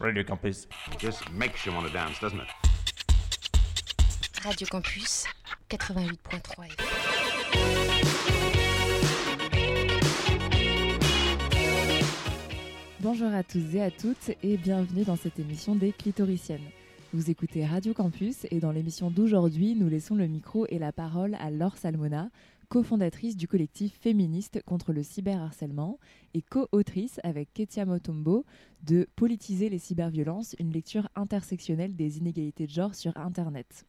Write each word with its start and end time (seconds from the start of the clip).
Radio 0.00 0.22
Campus. 0.22 0.68
Just 0.98 1.30
makes 1.32 1.66
you 1.66 1.72
want 1.72 1.86
to 1.86 1.92
dance, 1.92 2.18
doesn't 2.20 2.38
it? 2.40 2.46
Radio 4.44 4.66
Campus 4.70 5.24
88.3 5.68 6.68
Bonjour 13.00 13.32
à 13.34 13.42
tous 13.42 13.74
et 13.74 13.82
à 13.82 13.90
toutes 13.90 14.30
et 14.42 14.56
bienvenue 14.56 15.02
dans 15.04 15.16
cette 15.16 15.40
émission 15.40 15.74
des 15.74 15.92
clitoriciennes. 15.92 16.60
Vous 17.12 17.30
écoutez 17.30 17.66
Radio 17.66 17.92
Campus 17.94 18.46
et 18.50 18.60
dans 18.60 18.70
l'émission 18.70 19.10
d'aujourd'hui, 19.10 19.74
nous 19.74 19.88
laissons 19.88 20.14
le 20.14 20.28
micro 20.28 20.66
et 20.68 20.78
la 20.78 20.92
parole 20.92 21.36
à 21.40 21.50
Laure 21.50 21.76
Salmona, 21.76 22.28
cofondatrice 22.68 23.36
du 23.36 23.48
collectif 23.48 23.98
féministe 23.98 24.62
contre 24.66 24.92
le 24.92 25.02
cyberharcèlement 25.02 25.98
et 26.34 26.42
co-autrice 26.42 27.18
avec 27.24 27.52
Ketia 27.54 27.86
Motombo 27.86 28.44
de 28.86 29.08
Politiser 29.16 29.70
les 29.70 29.78
cyberviolences, 29.78 30.54
une 30.58 30.72
lecture 30.72 31.08
intersectionnelle 31.16 31.96
des 31.96 32.18
inégalités 32.18 32.66
de 32.66 32.70
genre 32.70 32.94
sur 32.94 33.16
Internet. 33.16 33.86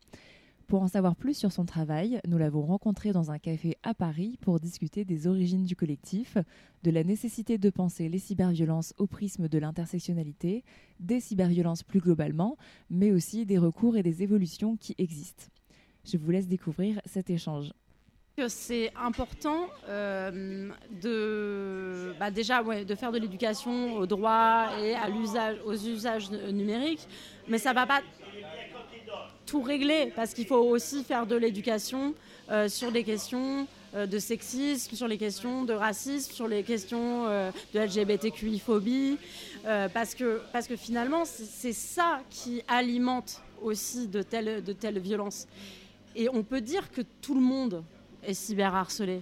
Pour 0.67 0.81
en 0.81 0.87
savoir 0.87 1.15
plus 1.15 1.35
sur 1.35 1.51
son 1.51 1.65
travail, 1.65 2.21
nous 2.27 2.37
l'avons 2.37 2.61
rencontré 2.61 3.11
dans 3.11 3.31
un 3.31 3.39
café 3.39 3.75
à 3.83 3.93
Paris 3.93 4.37
pour 4.39 4.59
discuter 4.59 5.03
des 5.03 5.27
origines 5.27 5.65
du 5.65 5.75
collectif, 5.75 6.37
de 6.83 6.91
la 6.91 7.03
nécessité 7.03 7.57
de 7.57 7.69
penser 7.71 8.07
les 8.07 8.19
cyberviolences 8.19 8.93
au 8.97 9.07
prisme 9.07 9.49
de 9.49 9.57
l'intersectionnalité, 9.57 10.63
des 10.99 11.19
cyberviolences 11.19 11.83
plus 11.83 11.99
globalement, 11.99 12.55
mais 12.89 13.11
aussi 13.11 13.45
des 13.45 13.57
recours 13.57 13.97
et 13.97 14.03
des 14.03 14.21
évolutions 14.23 14.77
qui 14.77 14.95
existent. 14.99 15.47
Je 16.05 16.17
vous 16.17 16.31
laisse 16.31 16.47
découvrir 16.47 17.01
cet 17.03 17.29
échange. 17.29 17.73
C'est 18.47 18.91
important 18.95 19.67
euh, 19.89 20.69
de 21.01 22.13
bah 22.19 22.31
déjà 22.31 22.63
de 22.63 22.95
faire 22.95 23.11
de 23.11 23.17
l'éducation 23.17 23.95
au 23.95 24.05
droit 24.05 24.67
et 24.81 24.95
à 24.95 25.09
l'usage, 25.09 25.57
aux 25.65 25.73
usages 25.75 26.31
numériques, 26.31 27.05
mais 27.47 27.57
ça 27.57 27.73
va 27.73 27.85
pas 27.85 28.01
tout 29.45 29.61
régler 29.61 30.13
parce 30.15 30.33
qu'il 30.33 30.45
faut 30.45 30.55
aussi 30.55 31.03
faire 31.03 31.25
de 31.25 31.35
l'éducation 31.35 32.13
euh, 32.49 32.69
sur 32.69 32.91
les 32.91 33.03
questions 33.03 33.67
euh, 33.93 34.05
de 34.05 34.19
sexisme, 34.19 34.95
sur 34.95 35.07
les 35.07 35.17
questions 35.17 35.65
de 35.65 35.73
racisme, 35.73 36.31
sur 36.31 36.47
les 36.47 36.63
questions 36.63 37.25
de 37.73 37.79
LGBTQI-phobie, 37.79 39.17
parce, 39.93 40.15
que, 40.15 40.41
parce 40.53 40.67
que 40.67 40.75
finalement, 40.75 41.25
c'est 41.25 41.73
ça 41.73 42.21
qui 42.29 42.61
alimente 42.67 43.41
aussi 43.61 44.07
de 44.07 44.21
telles, 44.21 44.63
de 44.63 44.99
violences. 44.99 45.47
Et 46.15 46.29
on 46.29 46.43
peut 46.43 46.61
dire 46.61 46.89
que 46.91 47.01
tout 47.21 47.33
le 47.33 47.41
monde 47.41 47.83
est 48.23 48.33
cyberharcelé, 48.33 49.21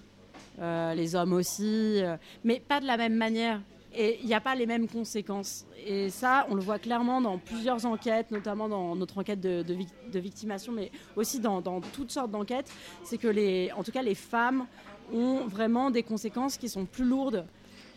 les 0.60 1.16
hommes 1.16 1.34
aussi, 1.34 2.02
mais 2.44 2.60
pas 2.60 2.80
de 2.80 2.86
la 2.86 2.98
même 2.98 3.16
manière. 3.16 3.62
Et 4.00 4.20
il 4.22 4.28
n'y 4.28 4.36
a 4.36 4.42
pas 4.42 4.54
les 4.54 4.68
mêmes 4.68 4.88
conséquences. 4.88 5.66
Et 5.86 6.12
ça, 6.12 6.46
on 6.50 6.56
le 6.56 6.62
voit 6.62 6.78
clairement 6.78 7.20
dans 7.20 7.40
plusieurs 7.40 7.84
enquêtes, 7.86 8.30
notamment 8.30 8.70
dans 8.70 8.96
notre 8.96 9.18
enquête 9.18 9.40
de, 9.40 9.64
de, 9.64 10.20
victimation, 10.20 10.72
mais 10.72 10.92
aussi 11.16 11.40
dans, 11.40 11.62
toutes 11.94 12.12
sortes 12.12 12.30
d'enquêtes. 12.30 12.72
C'est 13.04 13.18
que, 13.18 13.28
les, 13.28 13.72
en 13.76 13.84
tout 13.84 13.92
cas, 13.92 14.04
les 14.04 14.14
femmes 14.14 14.68
ont 15.12 15.48
vraiment 15.48 15.90
des 15.90 16.04
conséquences 16.04 16.58
qui 16.58 16.70
sont 16.70 16.86
plus 16.86 17.06
lourdes 17.06 17.46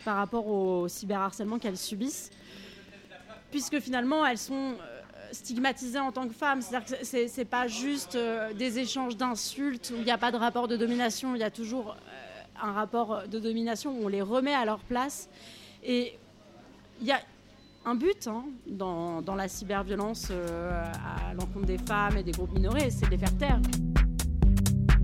par 0.03 0.15
rapport 0.15 0.47
au 0.47 0.87
cyberharcèlement 0.87 1.59
qu'elles 1.59 1.77
subissent, 1.77 2.31
puisque 3.51 3.79
finalement, 3.79 4.25
elles 4.25 4.39
sont 4.39 4.73
euh, 4.81 5.00
stigmatisées 5.31 5.99
en 5.99 6.11
tant 6.11 6.27
que 6.27 6.33
femmes. 6.33 6.61
C'est-à-dire 6.61 6.97
que 6.97 7.05
c'est, 7.05 7.27
c'est 7.27 7.45
pas 7.45 7.67
juste 7.67 8.15
euh, 8.15 8.53
des 8.53 8.79
échanges 8.79 9.17
d'insultes 9.17 9.91
où 9.95 9.99
il 9.99 10.05
n'y 10.05 10.11
a 10.11 10.17
pas 10.17 10.31
de 10.31 10.37
rapport 10.37 10.67
de 10.67 10.77
domination, 10.77 11.35
il 11.35 11.39
y 11.39 11.43
a 11.43 11.51
toujours 11.51 11.91
euh, 11.91 12.41
un 12.61 12.71
rapport 12.73 13.27
de 13.27 13.39
domination 13.39 13.91
où 13.91 14.05
on 14.05 14.07
les 14.07 14.21
remet 14.21 14.53
à 14.53 14.65
leur 14.65 14.79
place. 14.79 15.29
Et 15.83 16.17
il 17.01 17.07
y 17.07 17.11
a 17.11 17.19
un 17.85 17.95
but 17.95 18.27
hein, 18.27 18.45
dans, 18.67 19.21
dans, 19.21 19.35
la 19.35 19.47
cyberviolence 19.47 20.27
euh, 20.29 20.83
à 20.83 21.33
l'encontre 21.33 21.65
des 21.65 21.79
femmes 21.79 22.17
et 22.17 22.23
des 22.23 22.31
groupes 22.31 22.53
minorés, 22.53 22.91
c'est 22.91 23.05
de 23.05 23.11
les 23.11 23.17
faire 23.17 23.35
taire. 23.37 23.59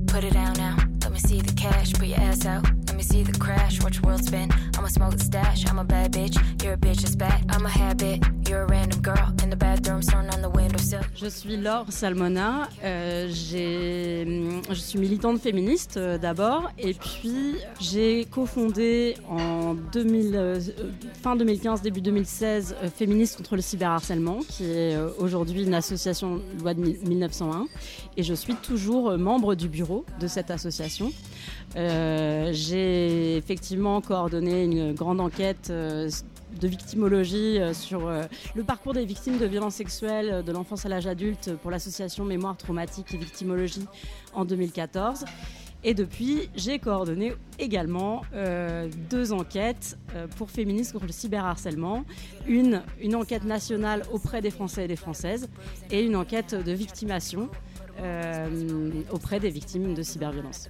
Put 0.07 0.23
it 0.23 0.33
down 0.33 0.53
now. 0.57 0.75
Let 1.03 1.11
me 1.11 1.19
see 1.19 1.41
the 1.41 1.53
cash. 1.55 1.93
Put 1.93 2.07
your 2.07 2.19
ass 2.19 2.45
out. 2.45 2.65
Let 2.87 2.95
me 2.95 3.03
see 3.03 3.23
the 3.23 3.37
crash. 3.37 3.81
Watch 3.83 3.99
the 3.99 4.07
world 4.07 4.23
spin. 4.23 4.49
I'ma 4.77 4.87
smoke 4.87 5.17
the 5.17 5.23
stash. 5.23 5.65
I'm 5.69 5.79
a 5.79 5.83
bad 5.83 6.13
bitch. 6.13 6.37
You're 6.63 6.73
a 6.73 6.77
bitch 6.77 7.01
that's 7.01 7.15
bad. 7.15 7.45
I'm 7.49 7.65
a 7.65 7.69
habit. 7.69 8.23
Je 11.15 11.27
suis 11.27 11.57
Laure 11.57 11.85
Salmona. 11.89 12.69
Euh, 12.83 13.27
je 13.29 14.73
suis 14.73 14.99
militante 14.99 15.41
féministe 15.41 15.97
euh, 15.97 16.17
d'abord. 16.17 16.71
Et 16.77 16.93
puis, 16.93 17.55
j'ai 17.81 18.25
cofondé 18.25 19.15
en 19.29 19.73
2000, 19.73 20.35
euh, 20.35 20.59
fin 21.21 21.35
2015, 21.35 21.81
début 21.81 22.01
2016, 22.01 22.75
euh, 22.83 22.89
Féministes 22.89 23.37
contre 23.37 23.55
le 23.55 23.61
cyberharcèlement, 23.61 24.39
qui 24.47 24.65
est 24.65 24.95
aujourd'hui 25.17 25.63
une 25.63 25.73
association 25.73 26.39
loi 26.61 26.73
de 26.73 26.79
1901. 26.79 27.65
Et 28.15 28.23
je 28.23 28.33
suis 28.33 28.55
toujours 28.55 29.17
membre 29.17 29.55
du 29.55 29.67
bureau 29.67 30.05
de 30.21 30.27
cette 30.27 30.51
association. 30.51 31.11
J'ai 31.75 33.35
effectivement 33.35 33.99
coordonné 34.01 34.63
une 34.63 34.93
grande 34.93 35.19
enquête 35.19 35.71
de 36.59 36.67
victimologie 36.67 37.59
euh, 37.59 37.73
sur 37.73 38.07
euh, 38.07 38.23
le 38.55 38.63
parcours 38.63 38.93
des 38.93 39.05
victimes 39.05 39.37
de 39.37 39.45
violences 39.45 39.75
sexuelles 39.75 40.29
euh, 40.31 40.41
de 40.41 40.51
l'enfance 40.51 40.85
à 40.85 40.89
l'âge 40.89 41.07
adulte 41.07 41.55
pour 41.61 41.71
l'association 41.71 42.25
Mémoire 42.25 42.57
traumatique 42.57 43.13
et 43.13 43.17
victimologie 43.17 43.85
en 44.33 44.45
2014. 44.45 45.25
Et 45.83 45.93
depuis, 45.93 46.49
j'ai 46.55 46.79
coordonné 46.79 47.33
également 47.59 48.23
deux 49.11 49.31
enquêtes 49.31 49.97
pour 50.35 50.49
féministes 50.49 50.91
contre 50.91 51.05
le 51.05 51.11
cyberharcèlement. 51.11 52.03
Une, 52.47 52.81
une 52.99 53.15
enquête 53.15 53.43
nationale 53.43 54.01
auprès 54.11 54.41
des 54.41 54.49
Français 54.49 54.85
et 54.85 54.87
des 54.87 54.95
Françaises 54.95 55.47
et 55.91 56.03
une 56.03 56.15
enquête 56.15 56.55
de 56.55 56.71
victimation 56.71 57.47
euh, 57.99 59.01
auprès 59.11 59.39
des 59.39 59.49
victimes 59.49 59.93
de 59.93 60.03
cyberviolence. 60.03 60.69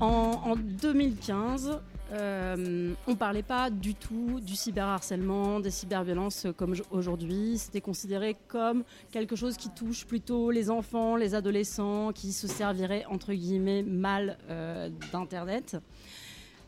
En, 0.00 0.56
2015, 0.56 1.78
euh, 2.12 2.94
on 3.06 3.10
ne 3.10 3.16
parlait 3.16 3.42
pas 3.42 3.68
du 3.68 3.94
tout 3.94 4.40
du 4.40 4.56
cyberharcèlement, 4.56 5.60
des 5.60 5.70
cyberviolences 5.70 6.46
comme 6.56 6.74
aujourd'hui. 6.90 7.58
C'était 7.58 7.82
considéré 7.82 8.36
comme 8.48 8.84
quelque 9.12 9.36
chose 9.36 9.58
qui 9.58 9.68
touche 9.68 10.06
plutôt 10.06 10.50
les 10.50 10.70
enfants, 10.70 11.16
les 11.16 11.34
adolescents, 11.34 12.12
qui 12.12 12.32
se 12.32 12.48
serviraient 12.48 13.04
entre 13.10 13.34
guillemets 13.34 13.82
mal 13.82 14.38
euh, 14.48 14.88
d'Internet. 15.12 15.76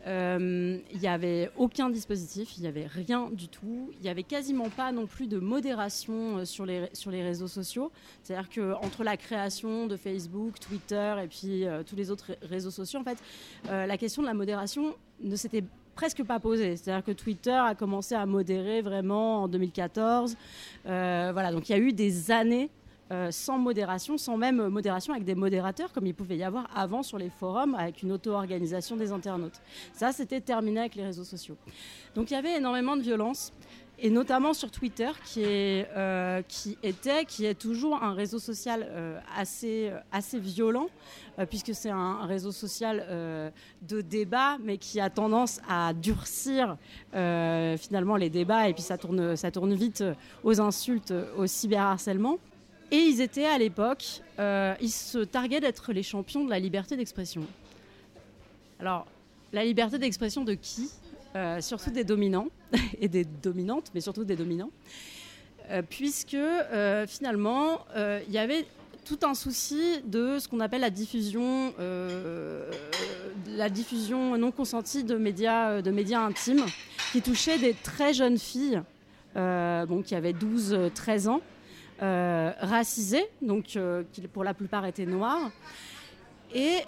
Il 0.05 0.11
euh, 0.11 0.79
n'y 1.01 1.07
avait 1.07 1.49
aucun 1.57 1.89
dispositif, 1.89 2.57
il 2.57 2.63
n'y 2.63 2.67
avait 2.67 2.87
rien 2.87 3.31
du 3.31 3.47
tout. 3.47 3.91
Il 3.99 4.03
n'y 4.03 4.09
avait 4.09 4.25
quasiment 4.25 4.69
pas 4.69 4.91
non 4.91 5.07
plus 5.07 5.29
de 5.29 5.39
modération 5.39 6.39
euh, 6.39 6.45
sur 6.45 6.67
les, 6.67 6.89
sur 6.93 7.13
les 7.13 7.23
réseaux 7.23 7.47
sociaux. 7.47 7.93
C'est-à-dire 8.23 8.49
qu'entre 8.51 9.05
la 9.05 9.17
création 9.17 9.87
de 9.87 9.97
Facebook, 9.97 10.59
Twitter 10.59 11.15
et 11.23 11.29
puis 11.29 11.67
euh, 11.67 11.85
tous 11.85 11.95
les 11.95 12.11
autres 12.11 12.33
réseaux 12.43 12.73
sociaux, 12.73 12.99
en 12.99 13.05
fait, 13.05 13.19
la 13.69 13.97
question 13.97 14.23
de 14.23 14.27
la 14.27 14.35
modération 14.35 14.97
ne 15.21 15.37
s'était 15.37 15.63
presque 15.95 16.23
pas 16.25 16.41
posée. 16.41 16.77
C'est-à-dire 16.77 17.05
que 17.05 17.13
Twitter 17.13 17.53
a 17.53 17.75
commencé 17.75 18.15
à 18.15 18.27
modérer 18.27 18.83
vraiment 18.83 19.45
en 19.45 19.49
2014. 19.49 20.37
Euh, 20.87 21.31
voilà, 21.33 21.53
donc 21.53 21.69
il 21.69 21.73
y 21.73 21.75
a 21.75 21.79
eu 21.79 21.93
des 21.93 22.31
années 22.31 22.71
euh, 23.13 23.31
sans 23.31 23.59
modération, 23.59 24.17
sans 24.17 24.39
même 24.39 24.69
modération 24.69 25.13
avec 25.13 25.27
des 25.27 25.35
modérateurs 25.35 25.93
comme 25.93 26.07
il 26.07 26.15
pouvait 26.15 26.39
y 26.39 26.45
avoir 26.45 26.67
avant 26.75 27.03
sur 27.03 27.19
les 27.19 27.29
forums 27.29 27.75
avec 27.75 28.03
une 28.03 28.11
auto-organisation 28.13 28.97
des 28.97 29.13
internautes. 29.13 29.61
Ça, 29.93 30.13
c'était 30.13 30.41
terminé 30.41 30.81
avec 30.81 30.95
les 30.95 31.05
réseaux 31.05 31.25
sociaux. 31.25 31.57
Donc 32.15 32.31
il 32.31 32.35
y 32.35 32.37
avait 32.39 32.57
énormément 32.57 32.97
de 32.97 33.03
violence 33.03 33.53
et 33.99 34.09
notamment 34.09 34.55
sur 34.55 34.71
Twitter, 34.71 35.11
qui, 35.27 35.43
est, 35.43 35.89
euh, 35.95 36.41
qui 36.49 36.79
était, 36.83 37.27
qui 37.27 37.45
est 37.45 37.55
toujours 37.55 38.03
un 38.03 38.15
réseau 38.15 38.39
social 38.39 38.87
euh, 38.89 39.21
assez, 39.37 39.93
assez 40.11 40.39
violent, 40.41 40.89
puisque 41.51 41.75
c'est 41.75 41.91
un 41.91 42.25
réseau 42.25 42.51
social 42.51 43.53
de 43.83 44.01
débat, 44.01 44.59
mais 44.63 44.77
qui 44.77 45.01
a 45.01 45.09
tendance 45.09 45.61
à 45.69 45.93
durcir 45.95 46.77
finalement 47.13 48.17
les 48.17 48.29
débats, 48.29 48.69
et 48.69 48.75
puis 48.75 48.83
ça 48.83 48.99
tourne, 48.99 49.37
ça 49.37 49.51
tourne 49.51 49.75
vite 49.75 50.03
aux 50.45 50.61
insultes, 50.61 51.15
au 51.37 51.47
cyberharcèlement. 51.47 52.39
Et 52.93 52.99
ils 52.99 53.23
étaient 53.23 53.47
à 53.47 53.57
l'époque, 53.57 54.21
euh, 54.39 54.75
ils 54.83 54.91
se 54.91 55.19
targuaient 55.19 55.61
d'être 55.61 55.95
les 55.95 56.03
champions 56.03 56.45
de 56.45 56.51
la 56.51 56.59
liberté 56.59 56.95
d'expression. 56.95 57.47
Alors, 58.79 59.07
la 59.55 59.65
liberté 59.65 59.99
d'expression 59.99 60.45
de 60.45 60.53
qui? 60.53 60.91
Euh, 61.35 61.63
Surtout 61.63 61.91
des 61.91 62.05
dominants 62.05 62.49
et 63.01 63.09
des 63.09 63.25
dominantes, 63.25 63.91
mais 63.95 64.03
surtout 64.03 64.25
des 64.25 64.37
dominants. 64.37 64.69
Euh, 65.71 65.81
puisque 65.89 66.37
finalement, 67.09 67.87
il 67.97 68.33
y 68.33 68.37
avait 68.37 68.67
tout 69.07 69.21
un 69.23 69.33
souci 69.33 70.03
de 70.05 70.39
ce 70.39 70.47
qu'on 70.47 70.61
appelle 70.61 70.83
la 70.83 70.91
diffusion, 70.91 71.73
la 73.57 73.71
diffusion 73.71 74.37
non 74.37 74.51
consentie 74.51 75.03
de 75.03 75.17
médias, 75.17 75.81
de 75.81 75.91
médias 75.91 76.21
intimes, 76.21 76.67
qui 77.13 77.23
touchait 77.23 77.57
des 77.57 77.73
très 77.73 78.13
jeunes 78.13 78.39
filles, 78.39 78.83
bon, 79.35 80.03
qui 80.05 80.15
avaient 80.15 80.35
12-13 80.35 81.29
ans, 81.29 81.41
racisées, 82.03 83.25
donc 83.41 83.79
qui 84.13 84.21
pour 84.33 84.45
la 84.45 84.55
plupart 84.55 84.85
étaient 84.87 85.07
noires, 85.07 85.51
et 86.55 86.79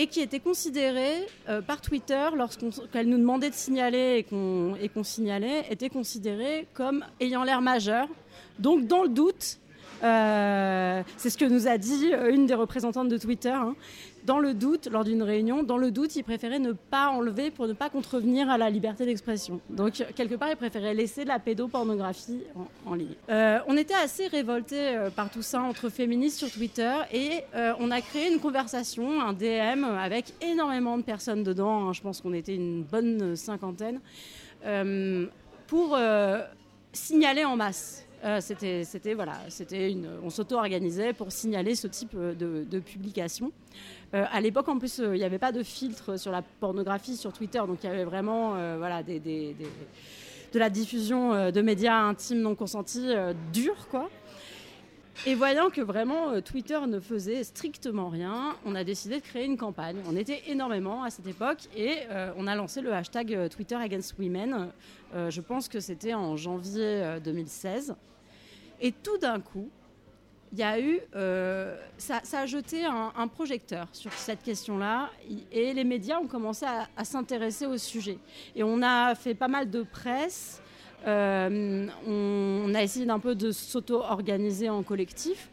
et 0.00 0.06
qui 0.06 0.20
était 0.22 0.40
considérée 0.40 1.26
euh, 1.50 1.60
par 1.60 1.82
Twitter, 1.82 2.28
lorsqu'elle 2.34 3.06
nous 3.06 3.18
demandait 3.18 3.50
de 3.50 3.54
signaler 3.54 4.24
et 4.80 4.88
qu'on 4.88 5.04
signalait, 5.04 5.66
était 5.68 5.90
considérée 5.90 6.66
comme 6.72 7.04
ayant 7.20 7.44
l'air 7.44 7.60
majeur. 7.60 8.08
Donc, 8.58 8.86
dans 8.86 9.02
le 9.02 9.10
doute, 9.10 9.59
euh, 10.02 11.02
c'est 11.16 11.30
ce 11.30 11.38
que 11.38 11.44
nous 11.44 11.68
a 11.68 11.78
dit 11.78 12.12
euh, 12.12 12.32
une 12.32 12.46
des 12.46 12.54
représentantes 12.54 13.08
de 13.08 13.18
Twitter. 13.18 13.50
Hein, 13.50 13.74
dans 14.24 14.38
le 14.38 14.52
doute, 14.52 14.88
lors 14.90 15.02
d'une 15.02 15.22
réunion, 15.22 15.62
dans 15.62 15.78
le 15.78 15.90
doute, 15.90 16.14
il 16.14 16.22
préférait 16.22 16.58
ne 16.58 16.72
pas 16.72 17.08
enlever 17.08 17.50
pour 17.50 17.66
ne 17.66 17.72
pas 17.72 17.88
contrevenir 17.88 18.50
à 18.50 18.58
la 18.58 18.68
liberté 18.68 19.06
d'expression. 19.06 19.60
Donc, 19.70 20.04
quelque 20.14 20.34
part, 20.34 20.50
il 20.50 20.56
préférait 20.56 20.92
laisser 20.92 21.24
la 21.24 21.38
pédopornographie 21.38 22.42
en, 22.84 22.94
ligne. 22.94 23.14
Euh, 23.30 23.60
on 23.66 23.78
était 23.78 23.94
assez 23.94 24.26
révoltés 24.26 24.98
par 25.16 25.30
tout 25.30 25.40
ça 25.40 25.62
entre 25.62 25.88
féministes 25.88 26.38
sur 26.38 26.50
Twitter 26.50 26.92
et 27.14 27.44
on 27.78 27.90
a 27.90 28.02
créé 28.02 28.30
une 28.30 28.40
conversation, 28.40 29.22
un 29.22 29.32
DM 29.32 29.84
avec 29.84 30.34
énormément 30.42 30.98
de 30.98 31.02
personnes 31.02 31.42
dedans. 31.42 31.88
Hein. 31.88 31.92
je 31.94 32.02
pense 32.02 32.20
qu'on 32.20 32.34
était 32.34 32.54
une 32.54 32.82
bonne 32.82 33.36
cinquantaine 33.36 34.00
pour 35.66 35.98
signaler 36.92 37.46
en 37.46 37.56
masse. 37.56 38.04
C'était, 38.40 38.84
c'était 38.84 39.14
voilà, 39.14 39.38
une, 39.72 40.08
on 40.22 40.30
s'auto-organisait 40.30 41.12
pour 41.12 41.32
signaler 41.32 41.74
ce 41.74 41.86
type 41.86 42.16
de, 42.16 42.64
de 42.68 42.78
publication. 42.78 43.52
Euh, 44.14 44.24
à 44.30 44.40
l'époque, 44.40 44.68
en 44.68 44.78
plus, 44.78 45.00
euh, 45.00 45.14
il 45.14 45.18
n'y 45.18 45.24
avait 45.24 45.38
pas 45.38 45.52
de 45.52 45.62
filtre 45.62 46.18
sur 46.18 46.32
la 46.32 46.42
pornographie 46.42 47.16
sur 47.16 47.32
Twitter, 47.32 47.60
donc 47.66 47.78
il 47.82 47.86
y 47.86 47.90
avait 47.90 48.04
vraiment 48.04 48.56
euh, 48.56 48.76
voilà, 48.78 49.02
de 49.02 50.58
la 50.58 50.70
diffusion 50.70 51.50
de 51.52 51.60
médias 51.62 51.96
intimes 51.96 52.40
non 52.40 52.54
consentis 52.56 53.08
durs, 53.52 53.86
quoi. 53.88 54.10
Et 55.26 55.34
voyant 55.34 55.68
que 55.68 55.80
vraiment 55.80 56.40
Twitter 56.40 56.78
ne 56.88 56.98
faisait 56.98 57.44
strictement 57.44 58.08
rien, 58.08 58.56
on 58.64 58.74
a 58.74 58.82
décidé 58.84 59.20
de 59.20 59.22
créer 59.22 59.44
une 59.44 59.58
campagne. 59.58 59.98
On 60.08 60.16
était 60.16 60.42
énormément 60.46 61.04
à 61.04 61.10
cette 61.10 61.26
époque 61.26 61.68
et 61.76 61.98
on 62.36 62.46
a 62.46 62.56
lancé 62.56 62.80
le 62.80 62.92
hashtag 62.92 63.48
Twitter 63.50 63.76
Against 63.76 64.16
Women. 64.18 64.70
je 65.14 65.40
pense 65.40 65.68
que 65.68 65.78
c'était 65.78 66.14
en 66.14 66.36
janvier 66.36 67.18
2016. 67.22 67.94
Et 68.80 68.92
tout 68.92 69.18
d'un 69.18 69.40
coup, 69.40 69.68
il 70.52 70.58
y 70.58 70.62
a 70.62 70.80
eu, 70.80 71.00
euh, 71.14 71.76
ça, 71.96 72.20
a 72.32 72.46
jeté 72.46 72.84
un, 72.84 73.28
projecteur 73.28 73.86
sur 73.92 74.12
cette 74.12 74.42
question-là 74.42 75.10
et 75.52 75.72
les 75.72 75.84
médias 75.84 76.18
ont 76.18 76.26
commencé 76.26 76.66
à, 76.96 77.04
s'intéresser 77.04 77.66
au 77.66 77.78
sujet. 77.78 78.18
Et 78.56 78.64
on 78.64 78.82
a 78.82 79.14
fait 79.14 79.34
pas 79.34 79.46
mal 79.48 79.70
de 79.70 79.82
presse, 79.82 80.60
euh, 81.06 81.86
on, 82.06 82.74
a 82.74 82.82
essayé 82.82 83.06
d'un 83.06 83.20
peu 83.20 83.34
de 83.34 83.52
s'auto-organiser 83.52 84.68
en 84.68 84.82
collectif. 84.82 85.50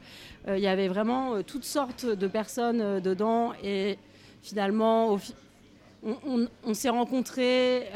Euh, 0.48 0.58
il 0.58 0.64
y 0.64 0.68
avait 0.68 0.88
vraiment 0.88 1.44
toutes 1.44 1.64
sortes 1.64 2.06
de 2.06 2.28
personnes 2.28 3.00
dedans 3.00 3.54
et 3.64 4.00
finalement, 4.42 5.20
on, 6.04 6.48
on 6.64 6.74
s'est 6.74 6.90
rencontrés 6.90 7.88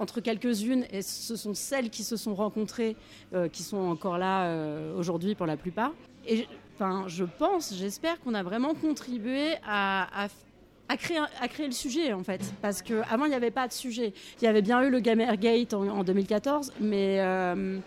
entre 0.00 0.20
quelques-unes, 0.20 0.84
et 0.90 1.02
ce 1.02 1.36
sont 1.36 1.54
celles 1.54 1.90
qui 1.90 2.02
se 2.02 2.16
sont 2.16 2.34
rencontrées, 2.34 2.96
euh, 3.34 3.48
qui 3.48 3.62
sont 3.62 3.76
encore 3.76 4.18
là 4.18 4.46
euh, 4.46 4.96
aujourd'hui 4.96 5.34
pour 5.34 5.46
la 5.46 5.56
plupart. 5.56 5.92
Et 6.26 6.46
enfin, 6.74 7.04
je 7.06 7.24
pense, 7.24 7.74
j'espère 7.74 8.20
qu'on 8.20 8.34
a 8.34 8.42
vraiment 8.42 8.74
contribué 8.74 9.54
à, 9.66 10.28
créer, 10.98 11.66
le 11.66 11.72
sujet, 11.72 12.12
en 12.12 12.22
fait. 12.22 12.40
Parce 12.62 12.82
qu'avant, 12.82 13.24
il 13.24 13.30
n'y 13.30 13.34
avait 13.34 13.50
pas 13.50 13.68
de 13.68 13.72
sujet. 13.72 14.12
Il 14.40 14.44
y 14.44 14.48
avait 14.48 14.62
bien 14.62 14.82
eu 14.82 14.90
le 14.90 15.00
Gamergate 15.00 15.74
en, 15.74 15.88
en 15.88 16.04
2014, 16.04 16.72
mais... 16.80 17.18
Euh, 17.20 17.78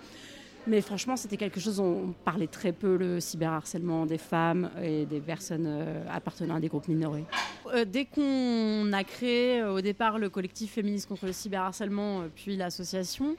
mais 0.69 0.81
franchement, 0.81 1.17
c'était 1.17 1.37
quelque 1.37 1.59
chose, 1.59 1.79
on 1.79 2.13
parlait 2.23 2.47
très 2.47 2.71
peu 2.71 2.95
le 2.95 3.19
cyberharcèlement 3.19 4.05
des 4.05 4.17
femmes 4.17 4.69
et 4.81 5.05
des 5.05 5.19
personnes 5.19 5.65
euh, 5.67 6.03
appartenant 6.09 6.55
à 6.55 6.59
des 6.59 6.67
groupes 6.67 6.87
minorés. 6.87 7.25
Euh, 7.73 7.85
dès 7.85 8.05
qu'on 8.05 8.93
a 8.93 9.03
créé 9.03 9.61
euh, 9.61 9.73
au 9.73 9.81
départ 9.81 10.19
le 10.19 10.29
collectif 10.29 10.73
féministe 10.73 11.07
contre 11.07 11.25
le 11.25 11.33
cyberharcèlement, 11.33 12.23
puis 12.35 12.55
l'association, 12.55 13.35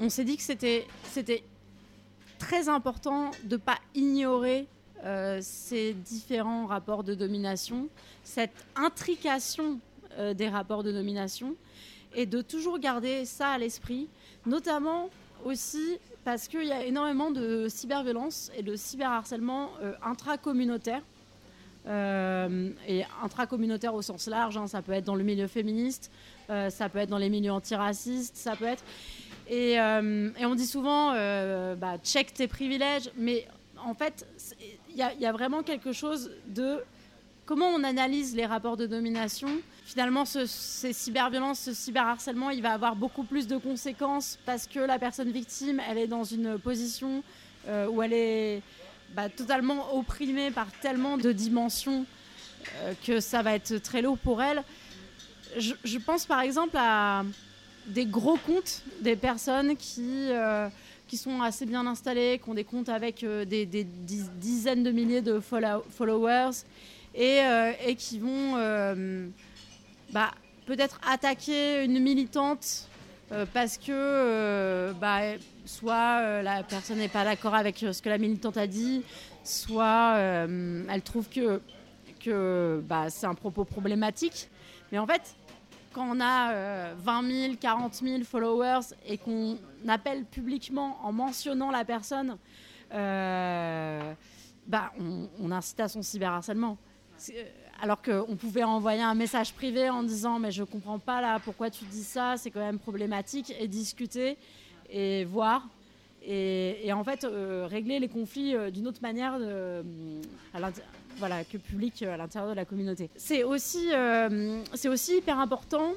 on 0.00 0.08
s'est 0.08 0.24
dit 0.24 0.36
que 0.36 0.42
c'était 0.42 0.86
très 2.38 2.68
important 2.68 3.32
de 3.44 3.56
ne 3.56 3.60
pas 3.60 3.78
ignorer 3.94 4.66
ces 5.40 5.94
différents 5.94 6.66
rapports 6.66 7.04
de 7.04 7.14
domination, 7.14 7.88
cette 8.24 8.64
intrication 8.74 9.78
des 10.34 10.48
rapports 10.48 10.82
de 10.82 10.90
domination, 10.90 11.54
et 12.16 12.26
de 12.26 12.42
toujours 12.42 12.80
garder 12.80 13.24
ça 13.24 13.50
à 13.50 13.58
l'esprit, 13.58 14.08
notamment 14.44 15.08
aussi 15.44 15.98
parce 16.28 16.46
qu'il 16.46 16.64
y 16.64 16.72
a 16.72 16.84
énormément 16.84 17.30
de 17.30 17.68
cyberviolence 17.70 18.52
et 18.54 18.62
de 18.62 18.76
cyberharcèlement 18.76 19.70
euh, 19.80 19.94
intracommunautaire. 20.04 21.00
Euh, 21.86 22.68
et 22.86 23.02
intracommunautaire 23.22 23.94
au 23.94 24.02
sens 24.02 24.26
large, 24.26 24.58
hein, 24.58 24.66
ça 24.66 24.82
peut 24.82 24.92
être 24.92 25.06
dans 25.06 25.14
le 25.14 25.24
milieu 25.24 25.46
féministe, 25.46 26.10
euh, 26.50 26.68
ça 26.68 26.90
peut 26.90 26.98
être 26.98 27.08
dans 27.08 27.16
les 27.16 27.30
milieux 27.30 27.50
antiracistes, 27.50 28.36
ça 28.36 28.56
peut 28.56 28.66
être. 28.66 28.84
Et, 29.48 29.80
on 29.80 30.54
dit 30.54 30.66
souvent, 30.66 31.12
bah, 31.76 31.96
check 32.04 32.34
tes 32.34 32.46
privilèges, 32.46 33.10
mais 33.16 33.48
en 33.82 33.94
fait, 33.94 34.26
il 34.90 34.96
y, 34.96 35.24
a 35.24 35.32
vraiment 35.32 35.62
quelque 35.62 35.92
chose 35.92 36.30
de 36.48 36.76
comment 37.46 37.68
on 37.68 37.84
analyse 37.84 38.36
les 38.36 38.44
rapports 38.44 38.76
de 38.76 38.84
domination 38.84 39.48
finalement, 39.88 40.26
ce, 40.26 40.44
ces 40.44 40.92
cyberviolences, 40.92 41.60
ce 41.60 41.72
cyberharcèlement, 41.72 42.50
il 42.50 42.60
va 42.60 42.72
avoir 42.72 42.94
beaucoup 42.94 43.22
plus 43.22 43.46
de 43.46 43.56
conséquences 43.56 44.38
parce 44.44 44.66
que 44.66 44.80
la 44.80 44.98
personne 44.98 45.30
victime, 45.30 45.80
elle 45.88 45.96
est 45.96 46.06
dans 46.06 46.24
une 46.24 46.58
position 46.58 47.22
euh, 47.66 47.88
où 47.88 48.02
elle 48.02 48.12
est 48.12 48.62
bah, 49.14 49.30
totalement 49.30 49.96
opprimée 49.96 50.50
par 50.50 50.70
tellement 50.82 51.16
de 51.16 51.32
dimensions 51.32 52.04
euh, 52.82 52.92
que 53.06 53.18
ça 53.18 53.40
va 53.40 53.54
être 53.54 53.78
très 53.78 54.02
lourd 54.02 54.18
pour 54.18 54.42
elle. 54.42 54.62
Je, 55.56 55.98
pense 55.98 56.26
par 56.26 56.42
exemple 56.42 56.76
à 56.76 57.24
des 57.86 58.04
gros 58.04 58.36
comptes, 58.36 58.82
des 59.00 59.16
personnes 59.16 59.74
qui, 59.74 60.26
euh, 60.28 60.68
qui 61.06 61.16
sont 61.16 61.40
assez 61.40 61.64
bien 61.64 61.86
installées, 61.86 62.38
qui 62.44 62.50
ont 62.50 62.54
des 62.54 62.64
comptes 62.64 62.90
avec 62.90 63.24
des, 63.24 63.64
dizaines 63.64 64.82
de 64.82 64.90
milliers 64.90 65.22
de 65.22 65.40
followers 65.40 66.58
et, 67.14 67.38
et 67.86 67.94
qui 67.96 68.18
vont 68.18 68.58
bah, 70.12 70.30
peut-être 70.66 71.00
attaquer 71.06 71.84
une 71.84 72.00
militante 72.00 72.88
euh, 73.30 73.44
parce 73.52 73.76
que 73.76 73.90
euh, 73.90 74.92
bah, 74.94 75.20
soit 75.66 76.20
euh, 76.20 76.42
la 76.42 76.62
personne 76.62 76.96
n'est 76.98 77.08
pas 77.08 77.24
d'accord 77.24 77.54
avec 77.54 77.78
ce 77.78 78.00
que 78.00 78.08
la 78.08 78.16
militante 78.16 78.56
a 78.56 78.66
dit, 78.66 79.02
soit 79.44 80.14
elle 80.18 81.02
trouve 81.02 81.28
que, 81.28 81.60
bah, 82.86 83.10
c'est 83.10 83.26
un 83.26 83.34
propos 83.34 83.64
problématique. 83.64 84.48
Mais 84.92 84.98
en 84.98 85.06
fait, 85.06 85.36
quand 85.92 86.08
on 86.10 86.20
a 86.20 86.94
20 86.94 87.30
000, 87.30 87.54
40 87.60 87.94
000 87.94 88.24
followers 88.24 88.94
et 89.06 89.18
qu'on 89.18 89.58
appelle 89.86 90.24
publiquement 90.24 90.98
en 91.02 91.12
mentionnant 91.12 91.70
la 91.70 91.84
personne, 91.84 92.36
on, 92.92 94.14
on, 95.40 95.50
incite 95.50 95.80
à 95.80 95.88
son 95.88 96.02
cyberharcèlement 96.02 96.78
alors 97.80 98.02
qu'on 98.02 98.36
pouvait 98.36 98.64
envoyer 98.64 99.02
un 99.02 99.14
message 99.14 99.52
privé 99.52 99.88
en 99.88 100.02
disant 100.02 100.38
mais 100.38 100.50
je 100.50 100.64
comprends 100.64 100.98
pas 100.98 101.20
là 101.20 101.38
pourquoi 101.44 101.70
tu 101.70 101.84
dis 101.84 102.04
ça, 102.04 102.36
c'est 102.36 102.50
quand 102.50 102.60
même 102.60 102.78
problématique 102.78 103.54
et 103.58 103.68
discuter 103.68 104.36
et 104.90 105.24
voir 105.24 105.68
et, 106.24 106.92
en 106.92 107.04
fait 107.04 107.24
euh, 107.24 107.66
régler 107.68 107.98
les 107.98 108.08
conflits 108.08 108.54
euh, 108.54 108.70
d'une 108.70 108.86
autre 108.86 109.00
manière 109.02 109.36
euh, 109.40 109.82
voilà, 111.16 111.44
que 111.44 111.56
public 111.56 112.02
à 112.02 112.16
l'intérieur 112.16 112.50
de 112.50 112.56
la 112.56 112.64
communauté. 112.64 113.10
C'est 113.16 113.42
aussi, 113.42 113.88
aussi 114.86 115.16
hyper 115.16 115.40
important 115.40 115.94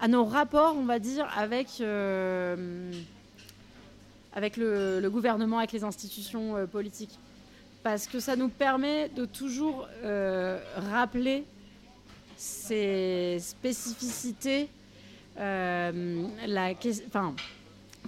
à 0.00 0.08
nos 0.08 0.24
rapports, 0.24 0.74
on 0.78 0.84
va 0.84 0.98
dire, 0.98 1.28
avec, 1.36 1.82
avec 4.32 4.56
le, 4.56 5.08
gouvernement, 5.10 5.58
avec 5.58 5.72
les 5.72 5.84
institutions 5.84 6.66
politiques 6.68 7.18
parce 7.86 8.08
que 8.08 8.18
ça 8.18 8.34
nous 8.34 8.48
permet 8.48 9.08
de 9.10 9.26
toujours 9.26 9.86
euh, 10.02 10.58
rappeler 10.90 11.44
ces 12.36 13.38
spécificités, 13.38 14.68
euh, 15.38 16.26
la, 16.48 16.72
enfin, 17.06 17.36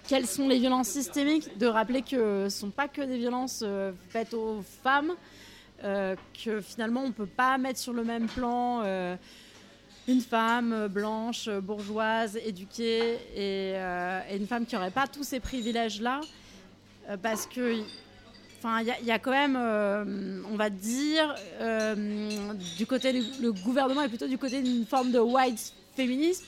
quelles 0.08 0.26
sont 0.26 0.48
les 0.48 0.58
violences 0.58 0.88
systémiques, 0.88 1.56
de 1.58 1.68
rappeler 1.68 2.02
que 2.02 2.08
ce 2.10 2.44
ne 2.44 2.48
sont 2.48 2.70
pas 2.70 2.88
que 2.88 3.02
des 3.02 3.18
violences 3.18 3.62
euh, 3.64 3.92
faites 4.08 4.34
aux 4.34 4.62
femmes, 4.82 5.14
que 5.80 6.60
finalement 6.60 7.02
on 7.02 7.08
ne 7.08 7.12
peut 7.12 7.26
pas 7.26 7.56
mettre 7.56 7.78
sur 7.78 7.92
le 7.92 8.02
même 8.02 8.26
plan 8.26 8.82
une 10.08 10.20
femme 10.20 10.88
blanche, 10.88 11.48
bourgeoise, 11.48 12.36
éduquée 12.44 13.16
et, 13.36 13.74
et 13.74 14.36
une 14.36 14.48
femme 14.48 14.66
qui 14.66 14.74
n'aurait 14.74 14.90
pas 14.90 15.06
tous 15.06 15.22
ces 15.22 15.38
privilèges-là, 15.38 16.20
parce 17.22 17.46
que 17.46 17.84
Enfin, 18.58 18.82
il 18.82 19.06
y, 19.06 19.10
a 19.12 19.18
quand 19.20 19.30
même, 19.30 19.56
on 20.50 20.56
va 20.56 20.68
dire, 20.68 21.34
du 22.76 22.86
côté 22.86 23.12
du 23.12 23.22
le 23.40 23.52
gouvernement 23.52 24.02
est 24.02 24.08
plutôt 24.08 24.26
du 24.26 24.36
côté 24.36 24.62
d'une 24.62 24.84
forme 24.84 25.12
de 25.12 25.20
white 25.20 25.72
féminisme. 25.94 26.44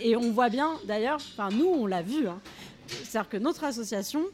Et 0.00 0.16
on 0.16 0.30
voit 0.32 0.48
bien, 0.48 0.78
d'ailleurs, 0.84 1.16
enfin 1.16 1.50
nous, 1.50 1.66
on 1.66 1.86
l'a 1.86 2.02
vu. 2.02 2.26
Hein. 2.26 2.40
C'est-à-dire 2.88 3.28
que 3.28 3.36
notre 3.36 3.64
association, 3.64 4.24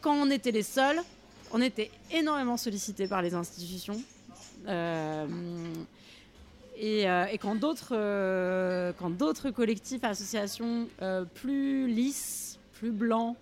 quand 0.00 0.14
on 0.14 0.30
était 0.30 0.50
les 0.50 0.62
seuls, 0.62 1.00
on 1.52 1.60
était 1.60 1.90
énormément 2.10 2.56
sollicités 2.56 3.06
par 3.06 3.22
les 3.22 3.34
institutions. 3.34 4.02
Euh, 4.66 5.26
et, 6.76 7.08
euh, 7.08 7.26
euh, 7.92 8.92
quand 8.98 9.10
d'autres 9.10 9.50
collectifs, 9.50 10.02
associations 10.02 10.88
plus 11.34 11.86
lisses, 11.86 12.58
plus 12.72 12.90
blancs, 12.90 13.36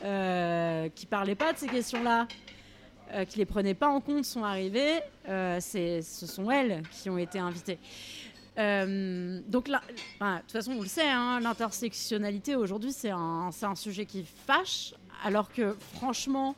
qui 0.00 1.06
parlaient 1.06 1.34
pas 1.34 1.52
de 1.52 1.58
ces 1.58 1.68
questions-là, 1.68 2.26
qui 3.28 3.38
les 3.38 3.46
prenaient 3.46 3.74
pas 3.74 3.88
en 3.88 4.00
compte, 4.00 4.24
sont 4.24 4.44
arrivés, 4.44 5.00
ce 5.26 6.00
sont 6.26 6.50
elles 6.50 6.82
qui 6.90 7.10
ont 7.10 7.18
été 7.18 7.38
invitées. 7.38 7.78
donc 8.56 9.68
là, 9.68 9.80
de 9.88 10.40
toute 10.40 10.52
façon, 10.52 10.72
on 10.72 10.82
le 10.82 10.88
sait, 10.88 11.08
hein, 11.08 11.40
l'intersectionnalité 11.40 12.56
aujourd'hui, 12.56 12.92
c'est 12.92 13.10
un, 13.10 13.50
un, 13.62 13.74
sujet 13.74 14.04
qui 14.06 14.24
fâche, 14.46 14.94
alors 15.24 15.50
que 15.50 15.76
franchement, 15.94 16.54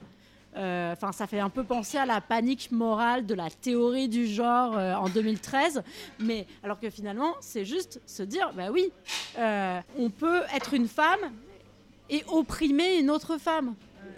euh, 0.56 0.94
ça 1.12 1.26
fait 1.26 1.40
un 1.40 1.50
peu 1.50 1.64
penser 1.64 1.98
à 1.98 2.06
la 2.06 2.20
panique 2.20 2.72
morale 2.72 3.26
de 3.26 3.34
la 3.34 3.50
théorie 3.50 4.08
du 4.08 4.26
genre 4.26 4.76
euh, 4.76 4.94
en 4.94 5.08
2013. 5.08 5.82
Mais 6.20 6.46
alors 6.62 6.80
que 6.80 6.88
finalement, 6.88 7.34
c'est 7.40 7.64
juste 7.64 8.00
se 8.06 8.22
dire, 8.22 8.52
bah 8.54 8.70
oui, 8.72 8.90
euh, 9.38 9.80
on 9.98 10.08
peut 10.08 10.42
être 10.54 10.72
une 10.74 10.88
femme 10.88 11.32
et 12.10 12.24
opprimer 12.28 12.98
une 12.98 13.10
autre 13.10 13.38
femme. 13.38 13.74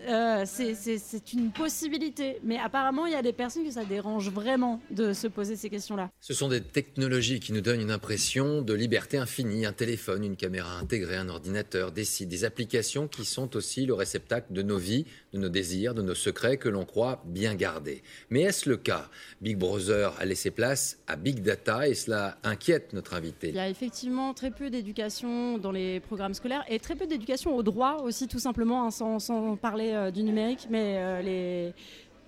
Euh, 0.06 0.44
c'est 0.46 1.32
une 1.32 1.50
possibilité. 1.50 2.38
Mais 2.42 2.58
apparemment, 2.58 3.06
il 3.06 3.12
y 3.12 3.16
a 3.16 3.22
des 3.22 3.32
personnes 3.32 3.64
que 3.64 3.70
ça 3.70 3.84
dérange 3.84 4.30
vraiment 4.30 4.80
de 4.90 5.12
se 5.12 5.26
poser 5.26 5.56
ces 5.56 5.70
questions-là. 5.70 6.10
Ce 6.20 6.34
sont 6.34 6.48
des 6.48 6.60
technologies 6.60 7.40
qui 7.40 7.52
nous 7.52 7.60
donnent 7.60 7.80
une 7.80 7.90
impression 7.90 8.62
de 8.62 8.74
liberté 8.74 9.18
infinie. 9.18 9.66
Un 9.66 9.72
téléphone, 9.72 10.24
une 10.24 10.36
caméra 10.36 10.78
intégrée, 10.78 11.16
un 11.16 11.28
ordinateur, 11.28 11.92
des 11.92 12.04
sites, 12.04 12.28
des 12.28 12.44
applications 12.44 13.08
qui 13.08 13.24
sont 13.24 13.56
aussi 13.56 13.86
le 13.86 13.94
réceptacle 13.94 14.52
de 14.52 14.62
nos 14.62 14.78
vies, 14.78 15.06
de 15.32 15.38
nos 15.38 15.48
désirs, 15.48 15.94
de 15.94 16.02
nos 16.02 16.14
secrets 16.14 16.56
que 16.56 16.68
l'on 16.68 16.84
croit 16.84 17.22
bien 17.26 17.54
gardés. 17.54 18.02
Mais 18.30 18.42
est-ce 18.42 18.68
le 18.68 18.76
cas? 18.76 19.08
Big 19.40 19.56
Brother 19.56 20.14
a 20.18 20.24
laissé 20.24 20.50
place 20.50 20.98
à 21.06 21.16
Big 21.16 21.42
Data 21.42 21.88
et 21.88 21.94
cela 21.94 22.38
inquiète 22.44 22.92
notre 22.92 23.14
invité. 23.14 23.48
Il 23.48 23.56
y 23.56 23.60
a 23.60 23.68
effectivement 23.68 24.34
très 24.34 24.50
peu 24.50 24.70
d'éducation 24.70 25.58
dans 25.58 25.72
les 25.72 26.00
programmes 26.00 26.34
scolaires 26.34 26.64
et 26.68 26.78
très 26.78 26.94
peu 26.94 27.06
d'éducation 27.06 27.54
au 27.56 27.62
droit 27.62 28.02
aussi, 28.04 28.28
tout 28.28 28.38
simplement, 28.38 28.84
hein, 28.84 28.90
sans, 28.90 29.18
sans 29.18 29.56
parler 29.56 29.87
euh, 29.94 30.10
du 30.10 30.22
numérique, 30.22 30.66
mais 30.70 30.96
euh, 30.98 31.22
les 31.22 31.74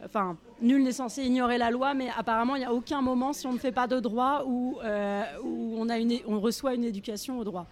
enfin, 0.04 0.36
nul 0.62 0.82
n'est 0.82 0.92
censé 0.92 1.22
ignorer 1.22 1.58
la 1.58 1.70
loi, 1.70 1.92
mais 1.94 2.08
apparemment, 2.16 2.56
il 2.56 2.60
n'y 2.60 2.64
a 2.64 2.72
aucun 2.72 3.02
moment, 3.02 3.32
si 3.32 3.46
on 3.46 3.52
ne 3.52 3.58
fait 3.58 3.72
pas 3.72 3.86
de 3.86 4.00
droit, 4.00 4.44
où, 4.46 4.78
euh, 4.82 5.22
on, 5.44 5.88
a 5.88 5.98
une, 5.98 6.18
on 6.26 6.40
reçoit 6.40 6.74
une 6.74 6.84
éducation 6.84 7.38
au 7.38 7.44
droit. 7.44 7.66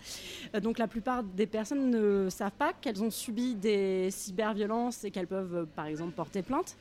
donc 0.63 0.79
la 0.79 0.89
plupart 0.89 1.23
des 1.23 1.47
personnes 1.47 1.91
ne 1.91 2.29
savent 2.29 2.53
pas 2.53 2.73
qu'elles 2.73 3.03
ont 3.03 3.11
subi 3.11 3.55
des 3.55 4.11
cyberviolences 4.11 5.05
et 5.05 5.11
qu'elles 5.11 5.27
peuvent, 5.27 5.67
par 5.75 5.87
exemple, 5.87 6.13
porter 6.13 6.43
plainte. 6.43 6.77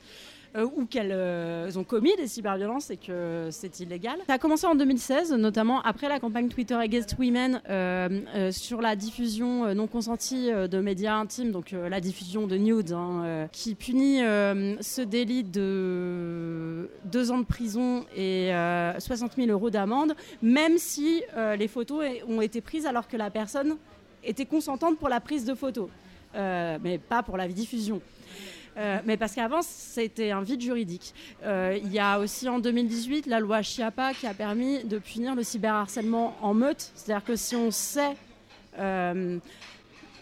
Euh, 0.56 0.66
ou 0.76 0.86
qu'elles 0.86 1.12
euh, 1.12 1.70
ont 1.76 1.84
commis 1.84 2.16
des 2.16 2.26
cyberviolences 2.26 2.90
et 2.90 2.96
que 2.96 3.48
c'est 3.50 3.80
illégal. 3.80 4.18
Ça 4.26 4.34
a 4.34 4.38
commencé 4.38 4.66
en 4.66 4.74
2016, 4.74 5.32
notamment 5.34 5.82
après 5.82 6.08
la 6.08 6.18
campagne 6.20 6.48
Twitter 6.48 6.74
Against 6.74 7.16
Women 7.18 7.60
euh, 7.68 8.50
sur 8.50 8.80
la 8.80 8.96
diffusion 8.96 9.74
non 9.74 9.86
consentie 9.86 10.50
de 10.50 10.80
médias 10.80 11.16
intimes, 11.16 11.52
donc 11.52 11.72
la 11.72 12.00
diffusion 12.00 12.46
de 12.46 12.56
nudes, 12.56 12.92
hein, 12.92 13.48
qui 13.52 13.74
punit 13.74 14.18
ce 14.18 15.02
délit 15.02 15.44
de 15.44 16.88
deux 17.04 17.30
ans 17.30 17.38
de 17.38 17.44
prison 17.44 18.04
et 18.16 18.50
60 18.98 19.32
000 19.36 19.48
euros 19.50 19.70
d'amende, 19.70 20.14
même 20.42 20.78
si 20.78 21.22
les 21.58 21.68
photos 21.68 22.04
ont 22.26 22.40
été 22.40 22.60
prises 22.60 22.86
alors 22.86 23.08
que 23.08 23.16
la 23.16 23.30
personne 23.30 23.76
était 24.24 24.46
consentante 24.46 24.98
pour 24.98 25.08
la 25.08 25.20
prise 25.20 25.44
de 25.44 25.54
photos, 25.54 25.88
mais 26.34 26.98
pas 26.98 27.22
pour 27.22 27.36
la 27.36 27.48
diffusion. 27.48 28.00
Euh, 28.78 28.98
mais 29.04 29.16
parce 29.16 29.34
qu'avant, 29.34 29.60
c'était 29.62 30.30
un 30.30 30.42
vide 30.42 30.60
juridique. 30.60 31.12
Euh, 31.44 31.78
il 31.82 31.92
y 31.92 31.98
a 31.98 32.20
aussi 32.20 32.48
en 32.48 32.58
2018 32.60 33.26
la 33.26 33.40
loi 33.40 33.62
Chiapa 33.62 34.14
qui 34.14 34.26
a 34.26 34.34
permis 34.34 34.84
de 34.84 34.98
punir 34.98 35.34
le 35.34 35.42
cyberharcèlement 35.42 36.36
en 36.40 36.54
meute. 36.54 36.92
C'est-à-dire 36.94 37.24
que 37.24 37.34
si 37.34 37.56
on 37.56 37.72
sait 37.72 38.16
euh, 38.78 39.38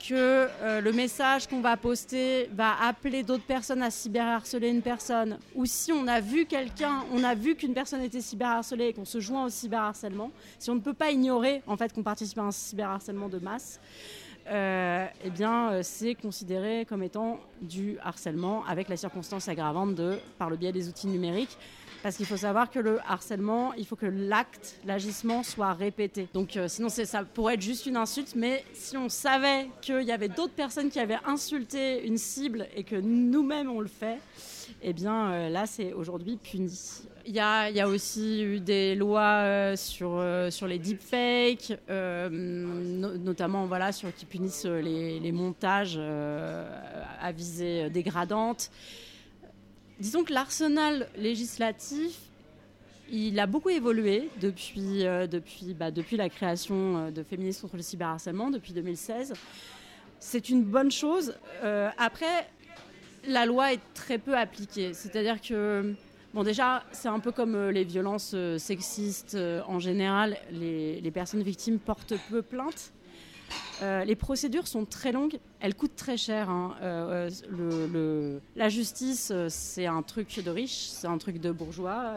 que 0.09 0.49
le 0.81 0.93
message 0.93 1.49
qu'on 1.49 1.61
va 1.61 1.77
poster 1.77 2.49
va 2.55 2.75
appeler 2.81 3.25
d'autres 3.25 3.45
personnes 3.45 3.83
à 3.83 3.91
cyberharceler 3.91 4.69
une 4.69 4.81
personne, 4.81 5.39
ou 5.55 5.67
si 5.67 5.93
on 5.93 6.07
a 6.07 6.21
vu 6.21 6.47
quelqu'un, 6.47 7.05
on 7.13 7.25
a 7.25 7.35
vu 7.35 7.57
qu'une 7.57 7.75
personne 7.75 8.01
était 8.03 8.21
cyberharcelée 8.21 8.87
et 8.87 8.93
qu'on 8.93 9.05
se 9.05 9.19
joint 9.19 9.45
au 9.45 9.49
cyberharcèlement, 9.51 10.31
si 10.61 10.71
on 10.71 10.77
ne 10.77 10.81
peut 10.81 10.95
pas 10.95 11.11
ignorer 11.11 11.63
en 11.67 11.77
fait 11.77 11.93
qu'on 11.93 12.05
participe 12.05 12.39
à 12.39 12.43
un 12.43 12.53
cyberharcèlement 12.53 13.29
de 13.29 13.41
masse, 13.41 13.81
euh, 14.49 15.07
eh 15.25 15.31
bien, 15.31 15.73
euh, 15.73 15.81
c'est 15.83 16.15
considéré 16.15 16.85
comme 16.89 17.03
étant 17.03 17.41
du 17.61 17.99
harcèlement 18.03 18.65
avec 18.67 18.89
la 18.89 18.97
circonstance 18.97 19.49
aggravante 19.49 19.95
de 19.95 20.19
par 20.39 20.51
le 20.51 20.57
biais 20.57 20.73
des 20.73 20.89
outils 20.89 21.09
numériques. 21.09 21.59
Parce 22.07 22.19
qu'il 22.19 22.27
faut 22.27 22.37
savoir 22.37 22.71
que 22.71 22.79
le 22.79 23.01
harcèlement, 23.01 23.75
il 23.75 23.85
faut 23.85 23.97
que 23.97 24.07
l'acte, 24.07 24.79
l'agissement 24.87 25.43
soit 25.43 25.73
répété. 25.73 26.29
Donc 26.35 26.57
euh, 26.57 26.69
sinon, 26.69 26.89
ça 26.89 27.25
pourrait 27.25 27.55
être 27.55 27.63
juste 27.63 27.85
une 27.87 27.97
insulte, 27.97 28.37
mais 28.37 28.65
si 28.75 28.97
on 28.97 29.09
savait 29.09 29.67
qu'il 29.83 30.03
y 30.03 30.13
avait 30.13 30.29
d'autres 30.29 30.53
personnes 30.53 30.89
qui 30.89 31.01
avaient 31.01 31.19
insulté 31.27 32.07
une 32.07 32.17
cible 32.17 32.69
et 32.77 32.85
que 32.85 32.95
nous-mêmes 32.95 33.69
on 33.69 33.81
le 33.81 33.89
fait, 33.89 34.21
eh 34.83 34.93
bien 34.93 35.49
là, 35.49 35.67
c'est 35.67 35.95
aujourd'hui 35.95 36.37
puni. 36.37 36.79
Il 37.27 37.35
y 37.35 37.41
a, 37.41 37.89
aussi 37.89 38.45
eu 38.45 38.61
des 38.61 38.95
lois 38.95 39.43
euh, 39.43 39.75
sur, 39.75 40.13
euh, 40.15 40.49
les 40.69 40.79
deepfakes, 40.79 41.77
euh, 41.91 42.29
notamment 42.31 43.67
voilà, 43.67 43.91
sur, 43.91 44.15
qui 44.15 44.27
punissent 44.27 44.65
les, 44.65 45.19
les 45.19 45.33
montages 45.33 45.99
à 45.99 47.33
visée 47.33 47.91
dégradante. 47.91 48.71
Disons 49.99 50.25
que 50.25 50.33
l'arsenal 50.33 51.09
législatif, 51.17 52.19
il 53.11 53.39
a 53.41 53.47
beaucoup 53.47 53.71
évolué 53.71 54.29
depuis, 54.41 55.05
depuis, 55.31 55.75
bah, 55.75 55.91
depuis 55.91 56.17
la 56.17 56.29
création 56.29 57.11
de 57.11 57.23
Féministes 57.23 57.63
contre 57.63 57.77
le 57.77 57.83
cyberharcèlement, 57.83 58.51
depuis 58.51 58.73
2016. 58.73 59.33
C'est 60.19 60.49
une 60.49 60.65
bonne 60.65 60.91
chose. 60.91 61.35
après, 61.97 62.49
la 63.27 63.47
loi 63.47 63.73
est 63.73 63.81
très 63.95 64.19
peu 64.19 64.37
appliquée. 64.37 64.93
C'est-à-dire 64.93 65.41
que 65.41 65.95
Bon, 66.37 66.43
déjà, 66.43 66.85
c'est 66.93 67.09
un 67.09 67.19
peu 67.19 67.33
comme 67.33 67.55
euh, 67.55 67.73
les 67.73 67.85
violences 67.85 68.33
euh, 68.35 68.59
sexistes 68.59 69.37
euh, 69.37 69.63
en 69.69 69.79
général. 69.79 70.37
Les, 70.53 71.11
personnes 71.11 71.43
victimes 71.43 71.79
portent 71.79 72.13
peu 72.29 72.43
plainte. 72.43 72.93
Les 73.83 74.17
procédures 74.17 74.67
sont 74.67 74.85
très 74.85 75.13
longues, 75.13 75.39
elles 75.61 75.75
coûtent 75.75 75.97
très 75.97 76.17
cher. 76.17 76.49
Hein. 76.51 76.75
Le, 77.51 78.41
la 78.55 78.69
justice, 78.69 79.33
c'est 79.49 79.87
un 79.87 80.03
truc 80.03 80.43
de 80.43 80.51
riche, 80.51 80.87
c'est 80.89 81.07
un 81.07 81.19
truc 81.19 81.41
de 81.41 81.53
bourgeois. 81.53 82.15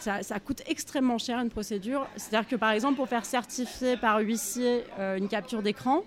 ça, 0.00 0.22
ça, 0.22 0.40
coûte 0.40 0.62
extrêmement 0.66 1.18
cher 1.18 1.38
une 1.38 1.50
procédure. 1.50 2.06
C'est-à-dire 2.16 2.48
que 2.48 2.56
par 2.56 2.70
exemple, 2.70 2.96
pour 2.96 3.08
faire 3.08 3.24
certifier 3.24 3.96
par 3.96 4.18
huissier 4.18 4.84
une 4.98 5.28
capture 5.28 5.62
d'écran, 5.62 6.04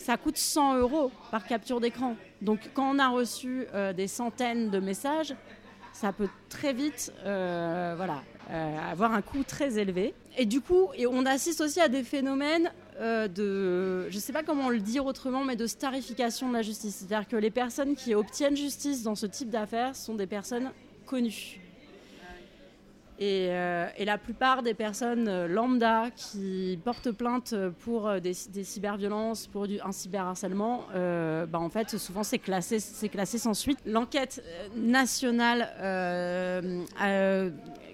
ça 0.00 0.16
coûte 0.16 0.38
100 0.38 0.78
euros 0.78 1.12
par 1.30 1.46
capture 1.46 1.78
d'écran. 1.78 2.16
Donc 2.40 2.70
quand 2.72 2.94
on 2.94 2.98
a 2.98 3.08
reçu 3.08 3.66
euh, 3.74 3.92
des 3.92 4.08
centaines 4.08 4.70
de 4.70 4.78
messages, 4.80 5.34
ça 6.00 6.12
peut 6.12 6.28
très 6.48 6.72
vite 6.72 7.12
euh, 7.26 7.94
voilà, 7.96 8.22
euh, 8.50 8.90
avoir 8.90 9.12
un 9.12 9.20
coût 9.20 9.42
très 9.44 9.78
élevé. 9.78 10.14
Et 10.38 10.46
du 10.46 10.60
coup, 10.60 10.88
et 10.96 11.06
on 11.06 11.26
assiste 11.26 11.60
aussi 11.60 11.80
à 11.80 11.88
des 11.88 12.02
phénomènes 12.02 12.70
de, 13.00 14.10
je 14.10 14.14
ne 14.14 14.20
sais 14.20 14.32
pas 14.32 14.42
comment 14.42 14.68
le 14.68 14.78
dire 14.78 15.06
autrement, 15.06 15.42
mais 15.42 15.56
de 15.56 15.66
starification 15.66 16.48
de 16.48 16.52
la 16.54 16.60
justice. 16.60 16.96
C'est-à-dire 16.96 17.26
que 17.26 17.36
les 17.36 17.50
personnes 17.50 17.96
qui 17.96 18.14
obtiennent 18.14 18.56
justice 18.56 19.02
dans 19.02 19.14
ce 19.14 19.24
type 19.24 19.48
d'affaires 19.48 19.96
sont 19.96 20.14
des 20.14 20.26
personnes 20.26 20.70
connues. 21.06 21.60
Euh, 23.22 23.88
et, 23.98 24.06
la 24.06 24.16
plupart 24.16 24.62
des 24.62 24.72
personnes 24.72 25.28
euh, 25.28 25.46
lambda 25.46 26.10
qui 26.16 26.78
portent 26.82 27.10
plainte 27.10 27.54
pour 27.80 28.08
euh, 28.08 28.18
des, 28.18 28.32
cyberviolences, 28.32 29.46
pour 29.46 29.66
un 29.84 29.92
cyberharcèlement, 29.92 30.84
bah 30.94 31.58
en 31.58 31.68
fait, 31.68 31.98
souvent 31.98 32.22
c'est 32.22 32.38
classé, 32.38 32.78
classé 33.08 33.38
sans 33.38 33.54
suite. 33.54 33.78
L'enquête 33.84 34.42
nationale 34.74 35.68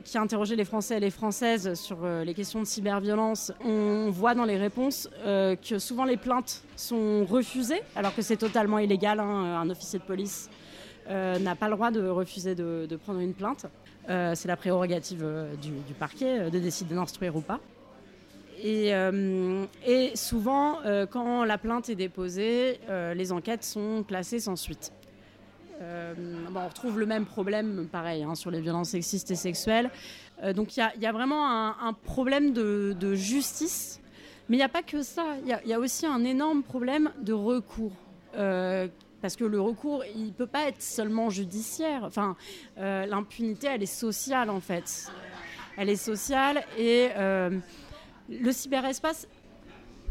qui 0.04 0.18
a 0.18 0.20
interrogé 0.20 0.54
les 0.54 0.64
Français 0.64 0.98
et 0.98 1.00
les 1.00 1.10
Françaises 1.10 1.74
sur 1.74 2.06
les 2.06 2.34
questions 2.34 2.60
de 2.60 2.66
cyberviolence, 2.66 3.52
on 3.64 4.10
voit 4.10 4.34
dans 4.34 4.44
les 4.44 4.56
réponses 4.56 5.08
que 5.24 5.78
souvent 5.78 6.04
les 6.04 6.16
plaintes 6.16 6.62
sont 6.76 7.24
refusées, 7.24 7.80
alors 7.96 8.14
que 8.14 8.22
c'est 8.22 8.36
totalement 8.36 8.78
illégal. 8.78 9.20
Hein, 9.20 9.60
un 9.60 9.70
officier 9.70 9.98
de 9.98 10.04
police 10.04 10.48
n'a 11.08 11.54
pas 11.56 11.68
le 11.68 11.74
droit 11.74 11.90
de 11.90 12.06
refuser 12.08 12.54
de 12.54 12.96
prendre 12.96 13.20
une 13.20 13.34
plainte. 13.34 13.66
Euh, 14.08 14.32
c'est 14.34 14.48
la 14.48 14.56
prérogative 14.56 15.22
euh, 15.24 15.54
du, 15.56 15.72
parquet 15.98 16.38
euh, 16.38 16.50
de 16.50 16.58
décider 16.58 16.94
d'instruire 16.94 17.34
ou 17.36 17.40
pas. 17.40 17.60
Et, 18.62 18.92
souvent, 20.14 20.78
quand 21.10 21.44
la 21.44 21.58
plainte 21.58 21.90
est 21.90 21.94
déposée, 21.94 22.80
les 23.14 23.30
enquêtes 23.30 23.62
sont 23.62 24.02
classées 24.02 24.40
sans 24.40 24.56
suite. 24.56 24.92
On 25.78 26.66
retrouve 26.66 26.98
le 26.98 27.04
même 27.04 27.26
problème, 27.26 27.86
pareil, 27.92 28.22
hein, 28.22 28.34
sur 28.34 28.50
les 28.50 28.62
violences 28.62 28.88
sexistes 28.90 29.30
et 29.30 29.34
sexuelles. 29.34 29.90
Donc 30.54 30.74
il 30.78 30.88
y 30.98 31.06
a, 31.06 31.12
vraiment 31.12 31.46
un, 31.46 31.92
problème 31.92 32.54
de, 32.54 33.14
justice. 33.14 34.00
Mais 34.48 34.56
il 34.56 34.60
n'y 34.60 34.64
a 34.64 34.70
pas 34.70 34.82
que 34.82 35.02
ça. 35.02 35.36
Il 35.44 35.68
y 35.68 35.74
a- 35.74 35.78
aussi 35.78 36.06
un 36.06 36.24
énorme 36.24 36.62
problème 36.62 37.12
de 37.20 37.34
recours. 37.34 37.92
Parce 39.22 39.36
que 39.36 39.44
le 39.44 39.60
recours, 39.60 40.04
il 40.14 40.26
ne 40.26 40.30
peut 40.30 40.46
pas 40.46 40.68
être 40.68 40.82
seulement 40.82 41.30
judiciaire. 41.30 42.02
Enfin, 42.04 42.36
euh, 42.78 43.06
l'impunité, 43.06 43.66
elle 43.68 43.82
est 43.82 43.86
sociale, 43.86 44.50
en 44.50 44.60
fait. 44.60 45.10
Elle 45.76 45.88
est 45.90 45.96
sociale 45.96 46.62
et 46.78 47.08
euh, 47.16 47.50
le 48.28 48.52
cyberespace, 48.52 49.26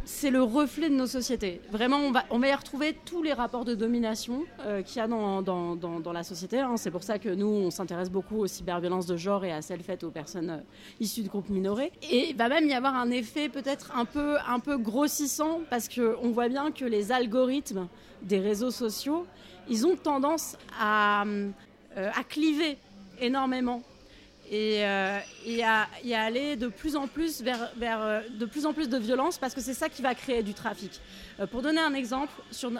c'est 0.08 0.30
le 0.30 0.44
reflet 0.44 0.90
de 0.92 0.94
nos 0.94 1.08
sociétés. 1.08 1.60
Vraiment, 1.72 1.98
on 1.98 2.12
va, 2.12 2.26
on 2.30 2.38
va 2.38 2.50
y 2.50 2.54
retrouver 2.54 2.96
tous 3.06 3.24
les 3.24 3.34
rapports 3.34 3.66
de 3.66 3.74
domination 3.74 4.44
euh, 4.60 4.84
qu'il 4.84 4.98
y 4.98 5.00
a 5.00 5.08
dans, 5.08 5.42
dans, 5.42 5.76
dans- 5.76 6.12
la 6.14 6.22
société. 6.22 6.60
hein. 6.60 6.78
C'est 6.78 6.92
pour 6.92 7.02
ça 7.02 7.18
que 7.18 7.30
nous, 7.30 7.48
on 7.48 7.72
s'intéresse 7.72 8.12
beaucoup 8.12 8.38
aux 8.38 8.46
cyberviolences 8.48 9.08
de 9.08 9.18
genre 9.18 9.44
et 9.46 9.52
à 9.52 9.64
celles 9.64 9.82
faites 9.82 10.04
aux 10.04 10.12
personnes 10.12 10.64
issues 11.00 11.24
de 11.24 11.28
groupes 11.30 11.50
minorés. 11.50 11.92
Et 12.12 12.30
il 12.30 12.36
va 12.36 12.50
même 12.50 12.68
y 12.68 12.74
avoir 12.74 12.94
un 12.96 13.10
effet 13.10 13.50
peut-être 13.50 13.98
un 13.98 14.06
peu, 14.06 14.38
un 14.48 14.60
peu 14.60 14.78
grossissant 14.78 15.62
parce 15.72 15.90
qu'on 15.90 16.30
voit 16.30 16.50
bien 16.50 16.72
que 16.72 16.86
les 16.86 17.12
algorithmes 17.12 17.88
des 18.26 18.40
réseaux 18.40 18.72
sociaux, 18.72 19.26
ils 19.70 19.86
ont 19.88 19.96
tendance 19.96 20.58
à, 20.80 21.24
euh, 21.26 22.12
à 22.14 22.24
cliver 22.24 22.78
énormément 23.20 23.82
et, 24.52 24.86
euh, 24.86 25.20
à, 25.64 25.88
à 26.14 26.22
aller 26.22 26.56
de 26.56 26.68
plus 26.68 26.96
en 26.96 27.08
plus 27.08 27.42
vers, 27.42 27.72
euh, 27.82 28.22
de 28.30 28.46
plus 28.46 28.66
en 28.66 28.74
plus 28.74 28.90
de 28.90 28.98
violence 28.98 29.38
parce 29.38 29.56
que 29.56 29.62
c'est 29.62 29.74
ça 29.74 29.90
qui 29.90 30.02
va 30.02 30.14
créer 30.14 30.44
du 30.44 30.54
trafic. 30.54 31.00
Pour 31.52 31.62
donner 31.62 31.82
un 31.82 31.94
exemple, 31.94 32.32
sur, 32.50 32.72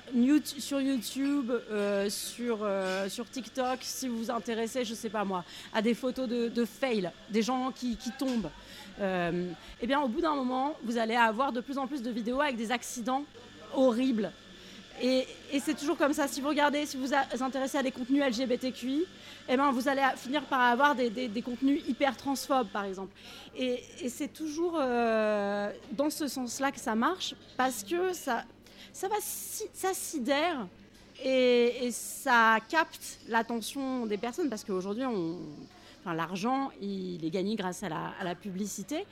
sur 0.58 0.80
YouTube, 0.80 1.52
sur, 2.08 2.66
sur 3.10 3.30
TikTok, 3.30 3.80
si 3.82 4.08
vous 4.08 4.18
vous 4.18 4.32
intéressez, 4.32 4.86
je 4.86 4.94
sais 4.94 5.10
pas 5.10 5.26
moi, 5.26 5.44
à 5.74 5.82
des 5.82 5.94
photos 5.94 6.30
de, 6.30 6.48
de 6.48 6.64
fail, 6.64 7.12
des 7.30 7.42
gens 7.42 7.74
qui, 7.76 7.98
qui 7.98 8.12
tombent, 8.12 8.50
eh 9.02 9.88
bien 9.88 10.00
au 10.00 10.08
bout 10.08 10.22
d'un 10.22 10.36
moment, 10.36 10.78
vous 10.84 10.98
allez 10.98 11.16
avoir 11.16 11.52
de 11.52 11.60
plus 11.60 11.78
en 11.78 11.86
plus 11.86 12.02
de 12.02 12.10
vidéos 12.10 12.40
avec 12.40 12.56
des 12.56 12.72
accidents 12.72 13.26
horribles. 13.74 14.32
Et, 15.02 15.28
c'est 15.60 15.76
toujours 15.76 15.98
comme 15.98 16.14
ça. 16.14 16.28
Si 16.28 16.42
vous 16.42 16.50
regardez, 16.50 16.86
si 16.86 16.98
vous 16.98 17.08
vous 17.08 17.44
intéressez 17.44 17.78
à 17.78 17.84
des 17.84 17.92
contenus 17.92 18.24
LGBTQI, 18.24 19.06
eh 19.48 19.58
ben, 19.58 19.72
vous 19.72 19.88
allez 19.88 20.02
finir 20.16 20.44
par 20.44 20.62
avoir 20.62 20.96
des, 20.96 21.42
contenus 21.44 21.82
hyper 21.88 22.16
transphobes, 22.16 22.68
par 22.70 22.86
exemple. 22.86 23.14
Et, 23.58 23.84
c'est 24.10 24.34
toujours 24.34 24.78
euh, 24.80 25.72
dans 25.92 26.10
ce 26.10 26.28
sens-là 26.28 26.72
que 26.72 26.80
ça 26.80 26.96
marche, 26.96 27.36
parce 27.58 27.84
que 27.84 28.14
ça, 28.14 28.44
ça, 28.94 29.94
sidère 29.94 30.68
et, 31.24 31.90
ça 31.92 32.60
capte 32.70 33.20
l'attention 33.28 34.06
des 34.06 34.18
personnes, 34.18 34.50
parce 34.50 34.64
qu'aujourd'hui, 34.64 35.04
l'argent, 36.06 36.72
il 36.82 37.24
est 37.24 37.32
gagné 37.32 37.56
grâce 37.56 37.84
à 37.84 38.24
la 38.24 38.36
publicité. 38.36 39.06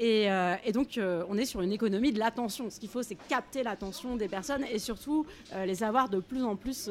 Et, 0.00 0.30
euh, 0.30 0.54
et 0.64 0.70
donc, 0.70 0.96
euh, 0.96 1.24
on 1.28 1.36
est 1.36 1.44
sur 1.44 1.60
une 1.60 1.72
économie 1.72 2.12
de 2.12 2.20
l'attention. 2.20 2.70
Ce 2.70 2.78
qu'il 2.78 2.88
faut, 2.88 3.02
c'est 3.02 3.16
capter 3.16 3.64
l'attention 3.64 4.14
des 4.16 4.28
personnes 4.28 4.64
et 4.70 4.78
surtout 4.78 5.26
euh, 5.52 5.66
les 5.66 5.82
avoir 5.82 6.08
de 6.08 6.20
plus 6.20 6.44
en 6.44 6.54
plus 6.54 6.88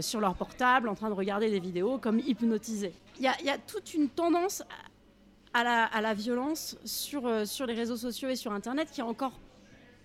sur 0.00 0.20
leur 0.20 0.34
portable, 0.34 0.88
en 0.88 0.96
train 0.96 1.10
de 1.10 1.14
regarder 1.14 1.48
des 1.48 1.60
vidéos 1.60 1.98
comme 1.98 2.18
hypnotisés. 2.18 2.92
Il 3.18 3.22
y 3.22 3.28
a, 3.28 3.58
toute 3.58 3.94
une 3.94 4.08
tendance 4.08 4.64
à 5.54 5.62
la, 6.00 6.14
violence 6.14 6.76
sur, 6.84 7.28
les 7.28 7.74
réseaux 7.74 7.96
sociaux 7.96 8.28
et 8.28 8.36
sur 8.36 8.52
Internet 8.52 8.90
qui 8.90 9.00
est 9.00 9.04
encore 9.04 9.38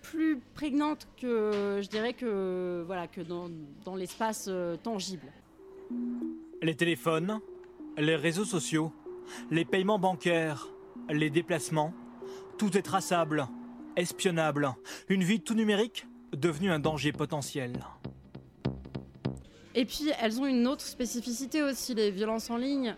plus 0.02 0.38
prégnante 0.54 1.08
que, 1.20 1.80
je 1.82 1.88
dirais, 1.88 2.12
que, 2.12 2.84
voilà, 2.86 3.08
que 3.08 3.22
dans, 3.22 3.96
l'espace 3.96 4.48
tangible. 4.84 5.26
Les 6.60 6.76
téléphones, 6.76 7.40
les 7.96 8.16
réseaux 8.16 8.44
sociaux, 8.44 8.92
les 9.50 9.64
paiements 9.64 9.98
bancaires, 9.98 10.68
les 11.10 11.30
déplacements, 11.30 11.92
tout 12.58 12.76
est 12.76 12.82
traçable, 12.82 13.46
espionnable. 13.96 14.72
Une 15.08 15.22
vie 15.22 15.40
tout 15.40 15.54
numérique 15.54 16.06
devenue 16.32 16.70
un 16.70 16.78
danger 16.78 17.12
potentiel. 17.12 17.72
Et 19.74 19.84
puis, 19.84 20.10
elles 20.20 20.40
ont 20.40 20.46
une 20.46 20.66
autre 20.66 20.84
spécificité 20.84 21.62
aussi, 21.62 21.94
les 21.94 22.10
violences 22.10 22.50
en 22.50 22.56
ligne, 22.56 22.94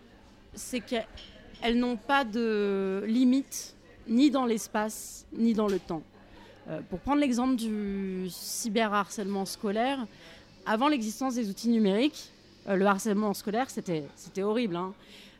c'est 0.53 0.81
qu'elles 0.81 1.79
n'ont 1.79 1.97
pas 1.97 2.25
de 2.25 3.03
limite, 3.07 3.75
ni 4.07 4.29
dans 4.29 4.45
l'espace, 4.45 5.25
ni 5.33 5.53
dans 5.53 5.67
le 5.67 5.79
temps. 5.79 6.03
Euh, 6.67 6.81
pour 6.89 6.99
prendre 6.99 7.21
l'exemple 7.21 7.55
du 7.55 8.27
cyberharcèlement 8.29 9.45
scolaire, 9.45 10.05
avant 10.65 10.87
l'existence 10.87 11.35
des 11.35 11.49
outils 11.49 11.69
numériques, 11.69 12.31
euh, 12.67 12.75
le 12.75 12.85
harcèlement 12.85 13.33
scolaire, 13.33 13.69
c'était 13.69 14.41
horrible. 14.41 14.75
hein. 14.75 14.93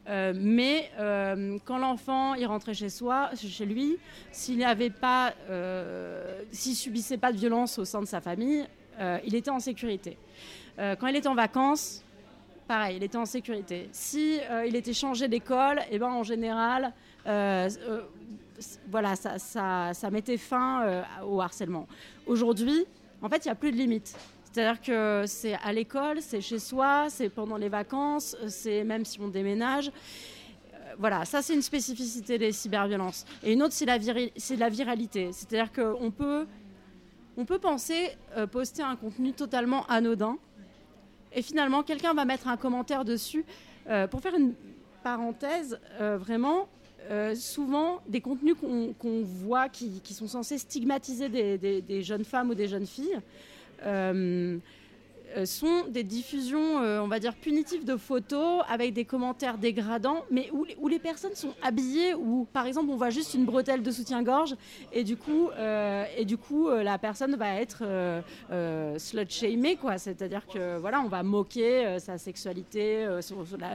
Euh, 0.07 0.33
mais 0.35 0.91
euh, 0.99 1.57
quand 1.65 1.77
l'enfant 1.77 2.35
il 2.35 2.45
rentrait 2.45 2.73
chez 2.73 2.89
soi, 2.89 3.31
chez 3.35 3.65
lui, 3.65 3.97
s'il 4.31 4.59
n'avait 4.59 4.89
pas, 4.91 5.33
euh, 5.49 6.41
s'il 6.51 6.75
subissait 6.75 7.17
pas 7.17 7.31
de 7.31 7.37
violence 7.37 7.79
au 7.79 7.85
sein 7.85 8.01
de 8.01 8.05
sa 8.05 8.21
famille, 8.21 8.65
il 9.25 9.35
était 9.35 9.51
en 9.51 9.59
sécurité. 9.59 10.17
Quand 10.77 11.07
il 11.07 11.17
était 11.17 11.27
en 11.27 11.35
vacances, 11.35 12.01
pareil, 12.65 12.95
il 12.95 13.03
était 13.03 13.17
en 13.17 13.25
sécurité. 13.25 13.89
Si 13.91 14.39
il 14.65 14.73
était 14.73 14.93
changé 14.93 15.27
d'école, 15.27 15.81
et 15.91 15.99
ben 15.99 16.07
en 16.07 16.23
général, 16.23 16.93
voilà, 18.89 19.17
ça, 19.17 19.37
ça, 19.37 19.93
ça 19.93 20.09
mettait 20.11 20.37
fin 20.37 21.03
au 21.27 21.41
harcèlement. 21.41 21.87
Aujourd'hui, 22.25 22.85
en 23.21 23.27
fait, 23.27 23.43
il 23.43 23.49
n'y 23.49 23.51
a 23.51 23.55
plus 23.55 23.73
de 23.73 23.75
limite. 23.75 24.15
C'est-à-dire 24.55 24.81
que 24.81 25.23
c'est 25.27 25.55
à 25.55 25.73
l'école, 25.73 26.21
c'est 26.21 26.39
chez 26.39 26.59
soi, 26.59 27.07
c'est 27.09 27.27
pendant 27.27 27.57
les 27.57 27.67
vacances, 27.67 28.37
c'est 28.47 28.85
même 28.85 29.03
si 29.03 29.19
on 29.19 29.27
déménage. 29.27 29.89
Euh, 29.89 30.93
Voilà, 30.97 31.25
ça 31.25 31.41
c'est 31.41 31.53
une 31.53 31.61
spécificité 31.61 32.37
des 32.37 32.53
cyberviolences. 32.53 33.25
Et 33.43 33.51
une 33.51 33.61
autre, 33.61 33.73
c'est 33.73 33.85
la, 33.85 34.69
viralité. 34.69 35.33
C'est-à-dire 35.33 35.73
qu'on 35.73 36.09
peut, 36.09 36.47
on 37.35 37.43
peut 37.43 37.59
penser 37.59 38.11
euh, 38.37 38.47
poster 38.47 38.81
un 38.81 38.95
contenu 38.95 39.33
totalement 39.33 39.85
anodin, 39.87 40.37
et 41.33 41.41
finalement, 41.41 41.83
quelqu'un 41.83 42.13
va 42.13 42.23
mettre 42.23 42.47
un 42.47 42.55
commentaire 42.55 43.03
dessus. 43.03 43.43
Euh, 43.89 44.07
pour 44.07 44.21
faire 44.21 44.35
une 44.35 44.53
parenthèse, 45.03 45.77
vraiment, 45.99 46.69
souvent, 47.35 47.99
des 48.07 48.21
contenus 48.21 48.55
qu'on 48.57 49.21
voit 49.21 49.67
qui, 49.67 50.01
sont 50.13 50.29
censés 50.29 50.57
stigmatiser 50.57 51.27
des 51.27 52.03
jeunes 52.03 52.23
femmes 52.23 52.51
ou 52.51 52.55
des 52.55 52.69
jeunes 52.69 52.87
filles 52.87 53.19
euh, 53.83 54.13
euh, 54.13 54.59
sont 55.43 55.85
des 55.89 56.03
diffusions, 56.03 56.79
euh, 56.81 57.01
on 57.01 57.07
va 57.07 57.19
dire, 57.19 57.35
punitives 57.35 57.83
de 57.83 57.97
photos 57.97 58.63
avec 58.69 58.93
des 58.93 59.03
commentaires 59.03 59.57
dégradants, 59.57 60.23
mais 60.31 60.49
où, 60.53 60.87
les- 60.87 60.99
personnes 60.99 61.35
sont 61.35 61.53
habillées, 61.61 62.13
où 62.15 62.47
par 62.53 62.65
exemple 62.65 62.89
on 62.89 62.95
voit 62.95 63.09
juste 63.09 63.33
une 63.33 63.45
bretelle 63.45 63.83
de 63.83 63.91
soutien-gorge, 63.91 64.55
et 64.93 65.03
du 65.03 65.17
coup, 65.17 65.49
euh, 65.57 66.05
et 66.17 66.25
du 66.25 66.37
coup 66.37 66.69
euh, 66.69 66.83
la 66.83 66.97
personne 66.97 67.35
va 67.35 67.55
être 67.55 67.79
euh, 67.81 68.21
euh, 68.51 68.97
slut-shamée, 68.97 69.75
quoi. 69.75 69.97
C'est-à-dire 69.97 70.45
que 70.47 70.77
voilà, 70.77 71.01
on 71.01 71.07
va 71.09 71.21
moquer 71.23 71.85
euh, 71.85 71.99
sa 71.99 72.17
sexualité, 72.17 73.05
euh, 73.05 73.21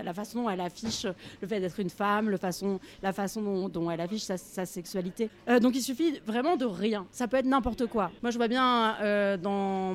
la, 0.04 0.14
façon 0.14 0.42
dont 0.42 0.50
elle 0.50 0.60
affiche 0.60 1.06
le 1.42 1.48
fait 1.48 1.60
d'être 1.60 1.78
une 1.80 1.90
femme, 1.90 2.30
le 2.30 2.36
façon, 2.36 2.80
la 3.02 3.12
façon 3.12 3.68
dont, 3.68 3.90
elle 3.90 4.00
affiche 4.00 4.22
sa, 4.22 4.36
sexualité. 4.66 5.28
Euh, 5.48 5.60
donc 5.60 5.74
il 5.76 5.82
suffit 5.82 6.20
vraiment 6.26 6.56
de 6.56 6.64
rien. 6.64 7.06
Ça 7.10 7.28
peut 7.28 7.36
être 7.36 7.46
n'importe 7.46 7.86
quoi. 7.86 8.10
Moi 8.22 8.30
je 8.30 8.36
vois 8.38 8.48
bien 8.48 8.96
euh, 9.00 9.36
dans 9.36 9.94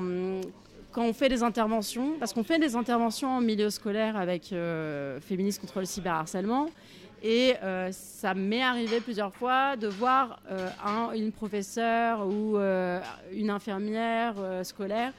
quand 0.96 1.04
on 1.04 1.12
fait 1.12 1.28
des 1.28 1.44
interventions, 1.44 2.14
parce 2.20 2.32
qu'on 2.34 2.46
fait 2.46 2.58
des 2.58 2.74
interventions 2.78 3.28
en 3.28 3.42
milieu 3.42 3.70
scolaire 3.70 4.16
avec 4.16 4.54
euh, 4.54 5.20
Féministes 5.20 5.60
contre 5.60 5.82
le 5.82 5.86
cyberharcèlement, 5.86 6.68
et 7.22 7.56
euh, 7.64 7.90
ça 7.92 8.34
m'est 8.34 8.62
arrivé 8.64 9.02
plusieurs 9.02 9.34
fois 9.34 9.76
de 9.76 9.88
voir 9.90 10.40
euh, 10.50 10.70
un- 10.86 11.12
une 11.14 11.34
professeure 11.34 12.26
ou 12.26 12.58
une 13.34 13.50
infirmière 13.50 14.36
scolaire 14.64 15.12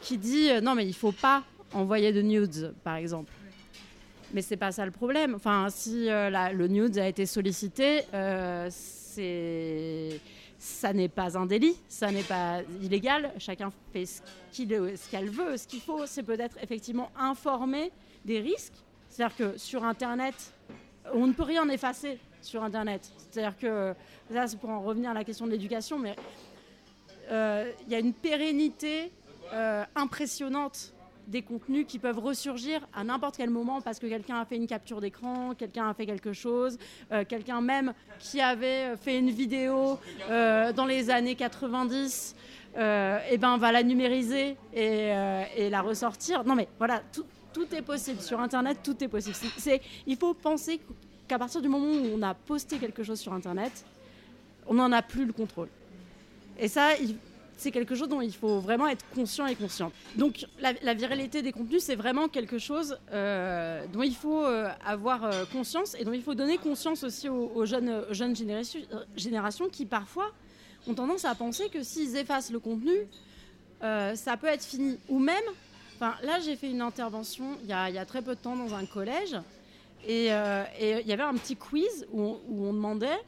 qui 0.00 0.18
dit 0.18 0.48
non 0.62 0.74
mais 0.74 0.84
il 0.84 0.92
faut 0.94 1.12
pas 1.12 1.44
envoyer 1.72 2.12
de 2.12 2.20
nudes, 2.20 2.74
par 2.82 2.96
exemple. 2.96 3.30
Mais 4.32 4.42
c'est 4.42 4.56
pas 4.56 4.72
ça 4.72 4.84
le 4.84 4.90
problème. 4.90 5.34
Enfin, 5.36 5.68
si 5.70 6.06
le 6.08 6.66
nude 6.66 6.98
a 6.98 7.06
été 7.06 7.24
sollicité, 7.24 8.00
c'est 8.70 10.20
ça 10.64 10.94
n'est 10.94 11.10
pas 11.10 11.36
un 11.36 11.44
délit, 11.44 11.76
ça 11.88 12.10
n'est 12.10 12.22
pas 12.22 12.62
illégal. 12.80 13.32
Chacun 13.36 13.70
fait 13.92 14.06
ce 14.06 14.22
qu'il 14.50 14.70
ce 14.70 15.10
qu'elle 15.10 15.28
veut. 15.28 15.58
Ce 15.58 15.66
qu'il 15.66 15.82
faut, 15.82 16.06
c'est 16.06 16.22
peut-être 16.22 16.56
effectivement 16.62 17.10
informer 17.18 17.92
des 18.24 18.40
risques. 18.40 18.72
C'est-à-dire 19.10 19.36
que 19.36 19.58
sur 19.58 19.84
Internet, 19.84 20.34
on 21.12 21.26
ne 21.26 21.34
peut 21.34 21.42
rien 21.42 21.68
effacer 21.68 22.18
sur 22.40 22.64
Internet. 22.64 23.12
C'est-à-dire 23.30 23.58
que 23.58 23.94
ça, 24.32 24.46
c'est 24.46 24.58
pour 24.58 24.70
en 24.70 24.80
revenir 24.80 25.10
à 25.10 25.14
la 25.14 25.22
question 25.22 25.44
de 25.44 25.50
l'éducation, 25.50 25.98
mais 25.98 26.16
euh, 27.30 27.70
il 27.86 27.92
y 27.92 27.94
a 27.94 27.98
une 27.98 28.14
pérennité 28.14 29.12
euh, 29.52 29.84
impressionnante 29.94 30.93
des 31.26 31.42
contenus 31.42 31.86
qui 31.88 31.98
peuvent 31.98 32.18
ressurgir 32.18 32.86
à 32.94 33.04
n'importe 33.04 33.36
quel 33.36 33.50
moment 33.50 33.80
parce 33.80 33.98
que 33.98 34.06
quelqu'un 34.06 34.40
a 34.40 34.44
fait 34.44 34.56
une 34.56 34.66
capture 34.66 35.00
d'écran, 35.00 35.54
quelqu'un 35.54 35.88
a 35.88 35.94
fait 35.94 36.06
quelque 36.06 36.32
chose, 36.32 36.78
euh, 37.12 37.24
quelqu'un 37.26 37.60
même 37.60 37.92
qui 38.18 38.40
avait 38.40 38.96
fait 38.96 39.18
une 39.18 39.30
vidéo 39.30 39.98
euh, 40.30 40.72
dans 40.72 40.86
les 40.86 41.10
années 41.10 41.34
90, 41.34 42.34
euh, 42.76 43.18
et 43.30 43.38
ben 43.38 43.56
va 43.56 43.70
la 43.72 43.82
numériser 43.82 44.56
et, 44.72 45.12
euh, 45.12 45.44
la 45.70 45.80
ressortir. 45.80 46.44
Non 46.44 46.54
mais 46.54 46.68
voilà, 46.78 47.02
tout, 47.12 47.24
est 47.72 47.82
possible 47.82 48.20
sur 48.20 48.40
Internet, 48.40 48.78
tout 48.82 49.02
est 49.02 49.08
possible. 49.08 49.36
C'est- 49.58 49.80
il 50.06 50.16
faut 50.16 50.34
penser 50.34 50.80
qu'à 51.28 51.38
partir 51.38 51.62
du 51.62 51.68
moment 51.68 51.86
où 51.86 52.18
on 52.18 52.22
a 52.22 52.34
posté 52.34 52.78
quelque 52.78 53.04
chose 53.04 53.20
sur 53.20 53.32
Internet, 53.32 53.84
on 54.66 54.74
n'en 54.74 54.90
a 54.90 55.02
plus 55.02 55.24
le 55.24 55.32
contrôle. 55.32 55.68
Et 56.58 56.66
ça, 56.68 56.90
c'est 57.56 57.70
quelque 57.70 57.94
chose 57.94 58.08
dont 58.08 58.20
il 58.20 58.32
faut 58.32 58.58
vraiment 58.58 58.88
être 58.88 59.04
conscient 59.14 59.46
et 59.46 59.54
consciente. 59.54 59.92
Donc 60.16 60.46
la, 60.60 60.72
la 60.82 60.94
viralité 60.94 61.42
des 61.42 61.52
contenus, 61.52 61.82
c'est 61.82 61.94
vraiment 61.94 62.28
quelque 62.28 62.58
chose 62.58 62.98
euh, 63.12 63.86
dont 63.92 64.02
il 64.02 64.14
faut 64.14 64.44
euh, 64.44 64.68
avoir 64.84 65.24
euh, 65.24 65.44
conscience 65.52 65.94
et 65.98 66.04
dont 66.04 66.12
il 66.12 66.22
faut 66.22 66.34
donner 66.34 66.58
conscience 66.58 67.04
aussi 67.04 67.28
aux, 67.28 67.64
jeunes, 67.64 68.04
générations, 69.16 69.68
qui 69.68 69.86
parfois 69.86 70.32
ont 70.86 70.94
tendance 70.94 71.24
à 71.24 71.34
penser 71.34 71.68
que 71.68 71.82
s'ils 71.82 72.16
effacent 72.16 72.50
le 72.50 72.58
contenu, 72.58 72.92
ça 73.80 74.36
peut 74.38 74.46
être 74.46 74.64
fini. 74.64 74.98
Ou 75.08 75.18
même, 75.18 75.44
là 76.00 76.40
j'ai 76.42 76.56
fait 76.56 76.70
une 76.70 76.80
intervention 76.80 77.58
il 77.62 77.68
y, 77.68 77.72
a, 77.72 78.06
très 78.06 78.22
peu 78.22 78.34
de 78.34 78.40
temps 78.40 78.56
dans 78.56 78.74
un 78.74 78.86
collège 78.86 79.36
et 80.06 80.26
il 80.26 81.06
y 81.06 81.12
avait 81.12 81.22
un 81.22 81.34
petit 81.34 81.56
quiz 81.56 82.06
où 82.12 82.20
on, 82.20 82.40
où 82.48 82.66
on 82.66 82.72
demandait, 82.72 83.20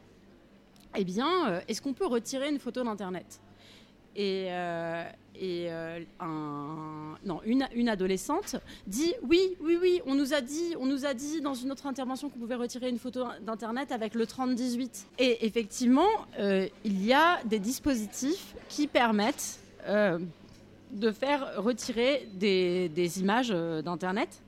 eh 0.95 1.03
bien, 1.03 1.61
est-ce 1.67 1.81
qu'on 1.81 1.93
peut 1.93 2.07
retirer 2.07 2.49
une 2.49 2.59
photo 2.59 2.83
d'Internet? 2.83 3.39
Et, 4.17 4.47
euh, 4.49 5.03
euh, 5.39 5.99
non, 7.23 7.39
une, 7.45 7.89
adolescente 7.89 8.55
dit 8.87 9.13
oui, 9.21 9.55
oui, 9.61 9.77
oui, 9.79 10.01
on 10.07 10.15
nous 10.15 10.33
a 10.33 10.41
dit, 10.41 10.73
on 10.79 10.87
nous 10.87 11.05
a 11.05 11.13
dit 11.13 11.39
dans 11.41 11.53
une 11.53 11.71
autre 11.71 11.85
intervention 11.85 12.29
qu'on 12.29 12.39
pouvait 12.39 12.55
retirer 12.55 12.89
une 12.89 12.97
photo 12.97 13.25
d'internet 13.45 13.91
avec 13.91 14.15
le 14.15 14.25
3018. 14.25 15.07
Et 15.19 15.45
effectivement, 15.45 16.09
euh, 16.39 16.67
il 16.83 17.05
y 17.05 17.13
a 17.13 17.37
des 17.45 17.59
dispositifs 17.59 18.55
qui 18.69 18.87
permettent 18.87 19.59
de 20.91 21.11
faire 21.11 21.63
retirer 21.63 22.27
des, 22.33 23.19
images 23.19 23.49
d'internet. 23.49 24.41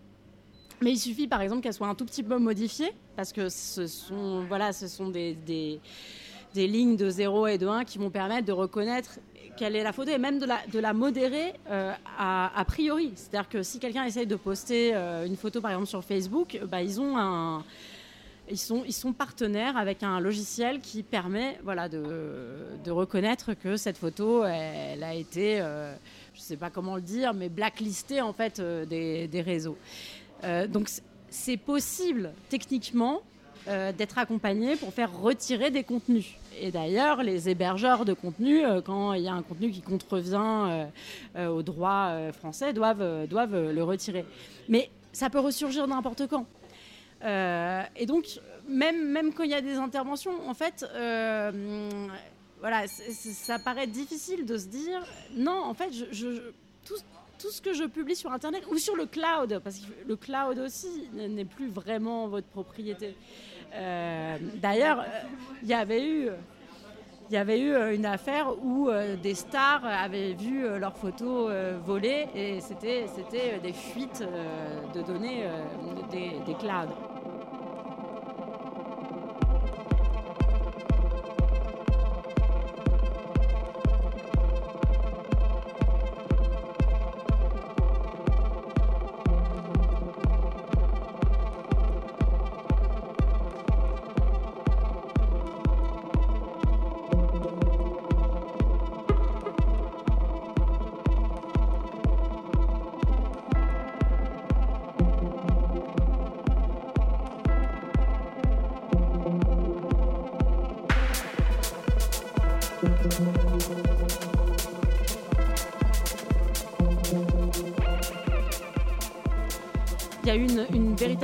Mais 0.81 0.91
il 0.91 0.97
suffit 0.97 1.27
par 1.27 1.41
exemple 1.41 1.61
qu'elles 1.61 1.73
soient 1.73 1.87
un 1.87 1.95
tout 1.95 2.05
petit 2.05 2.23
peu 2.23 2.39
modifiées 2.39 2.91
parce 3.15 3.31
que 3.31 3.49
ce 3.49 3.85
sont, 3.85 4.45
voilà, 4.47 4.73
ce 4.73 4.87
sont 4.87 5.09
des 5.09 5.79
des 6.53 6.67
lignes 6.67 6.95
de 6.95 7.09
0 7.09 7.47
et 7.47 7.57
de 7.57 7.67
1 7.67 7.85
qui 7.85 7.97
vont 7.97 8.09
permettre 8.09 8.45
de 8.45 8.51
reconnaître 8.51 9.19
quelle 9.59 9.75
est 9.75 9.83
la 9.83 9.91
photo 9.91 10.11
et 10.11 10.17
même 10.17 10.39
de 10.39 10.79
la, 10.79 10.93
modérer 10.93 11.53
euh, 11.69 11.93
a, 12.17 12.65
priori. 12.65 13.11
C'est-à-dire 13.15 13.49
que 13.49 13.61
si 13.61 13.77
quelqu'un 13.79 14.05
essaye 14.05 14.25
de 14.25 14.37
poster 14.37 14.91
euh, 14.93 15.25
une 15.25 15.35
photo 15.35 15.59
par 15.59 15.71
exemple 15.71 15.87
sur 15.87 16.03
Facebook, 16.03 16.59
bah, 16.67 16.81
ils 16.81 16.99
ont 17.01 17.17
un... 17.17 17.63
Ils 18.51 18.57
sont, 18.57 18.83
ils 18.83 18.93
sont 18.93 19.13
partenaires 19.13 19.77
avec 19.77 20.01
un 20.01 20.19
logiciel 20.19 20.79
qui 20.79 21.03
permet 21.03 21.59
voilà, 21.63 21.87
de, 21.87 22.01
de 22.83 22.89
reconnaître 22.89 23.53
que 23.53 23.77
cette 23.77 23.95
photo, 23.95 24.43
elle 24.43 25.03
a 25.03 25.13
été, 25.13 25.61
euh, 25.61 25.93
je 26.33 26.39
ne 26.39 26.43
sais 26.43 26.57
pas 26.57 26.71
comment 26.71 26.95
le 26.95 27.03
dire, 27.03 27.35
mais 27.35 27.47
blacklistée 27.47 28.21
en 28.21 28.33
fait 28.33 28.59
des, 28.59 29.27
des 29.27 29.41
réseaux. 29.41 29.77
Donc 30.69 30.89
c'est 31.29 31.57
possible 31.57 32.31
techniquement 32.49 33.21
euh, 33.67 33.91
d'être 33.91 34.17
accompagné 34.17 34.75
pour 34.75 34.93
faire 34.93 35.11
retirer 35.19 35.69
des 35.71 35.83
contenus. 35.83 36.25
Et 36.61 36.71
d'ailleurs, 36.71 37.23
les 37.23 37.49
hébergeurs 37.49 38.05
de 38.05 38.13
contenu, 38.13 38.63
euh, 38.65 38.81
quand 38.81 39.13
il 39.13 39.23
y 39.23 39.27
a 39.27 39.33
un 39.33 39.41
contenu 39.43 39.69
qui 39.71 39.81
contrevient 39.81 40.35
euh, 40.67 40.85
euh, 41.35 41.47
au 41.47 41.61
droit 41.63 42.07
euh, 42.09 42.31
français, 42.33 42.73
doivent, 42.73 43.27
doivent 43.27 43.71
le 43.71 43.83
retirer. 43.83 44.25
Mais 44.67 44.89
ça 45.13 45.29
peut 45.29 45.39
ressurgir 45.39 45.87
n'importe 45.87 46.27
quand. 46.27 46.45
Et 47.95 48.05
donc, 48.05 48.25
même, 48.67 49.09
même 49.11 49.33
quand 49.33 49.43
il 49.43 49.49
y 49.51 49.53
a 49.55 49.61
des 49.61 49.75
interventions, 49.75 50.31
en 50.47 50.53
fait, 50.53 50.85
voilà, 52.61 52.87
ça 52.87 53.59
paraît 53.59 53.87
difficile 53.87 54.45
de 54.45 54.57
se 54.57 54.67
dire 54.67 55.01
non, 55.33 55.61
en 55.63 55.73
fait, 55.73 55.91
je- 55.93 56.05
je- 56.11 56.51
tout, 56.85 56.95
tout 57.39 57.49
ce 57.49 57.61
que 57.61 57.73
je 57.73 57.85
publie 57.85 58.15
sur 58.15 58.31
Internet 58.31 58.63
ou 58.69 58.77
sur 58.77 58.95
le 58.95 59.05
cloud, 59.05 59.59
parce 59.63 59.79
que 59.79 59.85
le 60.07 60.15
cloud 60.15 60.59
aussi 60.59 61.09
n'est 61.13 61.45
plus 61.45 61.69
vraiment 61.69 62.27
votre 62.27 62.47
propriété. 62.47 63.15
Euh, 63.73 64.37
D'ailleurs, 64.55 64.99
euh, 64.99 65.03
il 65.63 65.69
y 65.69 65.73
avait 65.73 66.05
eu. 66.05 66.27
Euh, 66.27 66.35
une 67.93 68.07
affaire 68.07 68.51
où 68.63 68.89
des 69.21 69.35
stars 69.35 69.85
avaient 69.85 70.33
vu 70.33 70.63
leurs 70.79 70.97
photos 70.97 71.51
volées 71.85 72.25
et 72.33 72.59
c'était 72.59 73.05
des 73.61 73.71
fuites 73.71 74.23
de 74.95 75.01
données 75.03 75.43
des 76.11 76.55
clouds. 76.55 77.08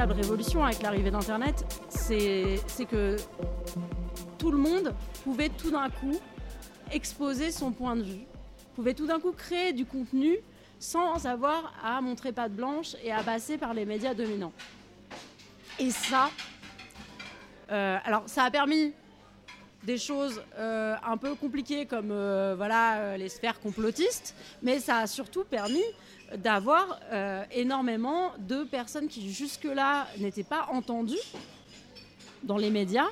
Véritable 0.06 0.14
révolution 0.14 0.64
avec 0.64 0.82
l'arrivée 0.82 1.12
d'Internet, 1.12 1.66
c'est 1.90 2.86
que 2.90 3.16
tout 4.38 4.52
le 4.52 4.58
monde 4.58 4.94
pouvait 5.24 5.50
tout 5.50 5.72
d'un 5.72 5.90
coup 5.90 6.20
exposer 6.92 7.52
son 7.52 7.72
point 7.72 7.96
de 7.96 8.04
vue, 8.04 8.26
pouvait 8.76 8.94
tout 8.94 9.08
d'un 9.08 9.20
coup 9.20 9.32
créer 9.32 9.74
du 9.74 9.86
contenu 9.86 10.38
sans 10.80 11.26
avoir 11.26 11.74
à 11.84 12.02
montrer 12.02 12.32
patte 12.32 12.54
blanche 12.54 12.96
et 13.04 13.12
à 13.12 13.24
passer 13.24 13.58
par 13.58 13.74
les 13.74 13.86
médias 13.86 14.14
dominants. 14.14 14.54
Et 15.80 15.90
ça, 15.90 16.30
euh, 17.72 17.98
alors 18.04 18.24
ça 18.28 18.44
a 18.44 18.52
permis 18.52 18.94
des 19.84 19.98
choses 19.98 20.42
euh, 20.58 20.96
un 21.04 21.18
peu 21.18 21.36
compliquées 21.36 21.86
comme 21.86 22.12
euh, 22.12 22.54
voilà, 22.56 23.18
les 23.18 23.30
sphères 23.30 23.60
complotistes, 23.60 24.36
mais 24.62 24.80
ça 24.80 24.98
a 24.98 25.08
surtout 25.08 25.44
permis 25.44 25.84
d'avoir 26.38 27.00
euh, 27.12 27.44
énormément 27.52 28.32
de 28.40 28.64
personnes 28.64 29.08
qui 29.08 29.32
jusque-là 29.32 30.08
n'étaient 30.20 30.44
pas 30.44 30.68
entendues 30.72 31.16
dans 32.44 32.58
les 32.58 32.70
médias 32.70 33.08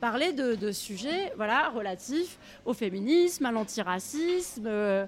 parler 0.00 0.32
de, 0.32 0.70
sujets 0.70 1.32
voilà, 1.36 1.70
relatifs 1.70 2.38
au 2.64 2.72
féminisme, 2.72 3.46
à 3.46 3.50
l'antiracisme, 3.50 4.66
euh, 4.66 5.06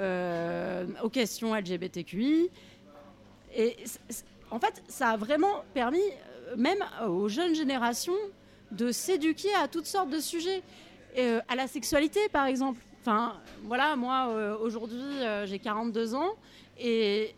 euh, 0.00 0.84
aux 1.02 1.08
questions 1.08 1.54
LGBTQI. 1.54 2.50
Et 3.54 3.76
en 4.50 4.58
fait, 4.58 4.82
ça 4.88 5.10
a 5.10 5.16
vraiment 5.16 5.62
permis, 5.74 6.02
même 6.56 6.84
aux 7.06 7.28
jeunes 7.28 7.54
générations, 7.54 8.16
de 8.72 8.90
s'éduquer 8.90 9.54
à 9.54 9.68
toutes 9.68 9.86
sortes 9.86 10.10
de 10.10 10.18
sujets. 10.18 10.62
À 11.48 11.54
la 11.54 11.68
sexualité, 11.68 12.20
par 12.32 12.46
exemple. 12.46 12.80
Enfin, 13.02 13.32
voilà, 13.64 13.96
moi, 13.96 14.28
euh, 14.30 14.56
aujourd'hui, 14.60 15.00
euh, 15.00 15.44
j'ai 15.44 15.58
42 15.58 16.14
ans. 16.14 16.36
Et 16.78 17.34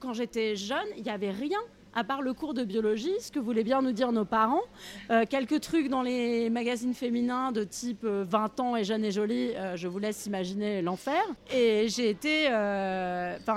quand 0.00 0.12
j'étais 0.12 0.56
jeune, 0.56 0.88
il 0.96 1.04
n'y 1.04 1.10
avait 1.10 1.30
rien 1.30 1.60
à 1.94 2.04
part 2.04 2.22
le 2.22 2.32
cours 2.32 2.54
de 2.54 2.64
biologie, 2.64 3.12
ce 3.20 3.30
que 3.30 3.38
voulaient 3.38 3.64
bien 3.64 3.82
nous 3.82 3.92
dire 3.92 4.10
nos 4.12 4.24
parents. 4.24 4.62
Euh, 5.10 5.24
quelques 5.28 5.60
trucs 5.60 5.88
dans 5.88 6.00
les 6.00 6.48
magazines 6.48 6.94
féminins 6.94 7.52
de 7.52 7.64
type 7.64 8.02
euh, 8.04 8.24
20 8.26 8.60
ans 8.60 8.76
et 8.76 8.82
jeune 8.82 9.04
et 9.04 9.12
jolie, 9.12 9.50
je 9.76 9.86
vous 9.86 9.98
laisse 10.00 10.26
imaginer 10.26 10.82
l'enfer. 10.82 11.22
Et 11.52 11.86
j'ai 11.88 12.08
été, 12.08 12.48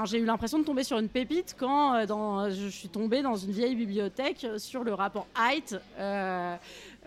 j'ai 0.05 0.19
eu 0.19 0.25
l'impression 0.25 0.59
de 0.59 0.65
tomber 0.65 0.83
sur 0.83 0.99
une 0.99 1.09
pépite 1.09 1.55
quand 1.57 2.05
je 2.49 2.67
suis 2.67 2.89
tombée 2.89 3.23
dans 3.23 3.37
une 3.37 3.51
vieille 3.51 3.75
bibliothèque 3.75 4.45
sur 4.57 4.83
le 4.83 4.93
rapport 4.93 5.27
Height. 5.39 5.75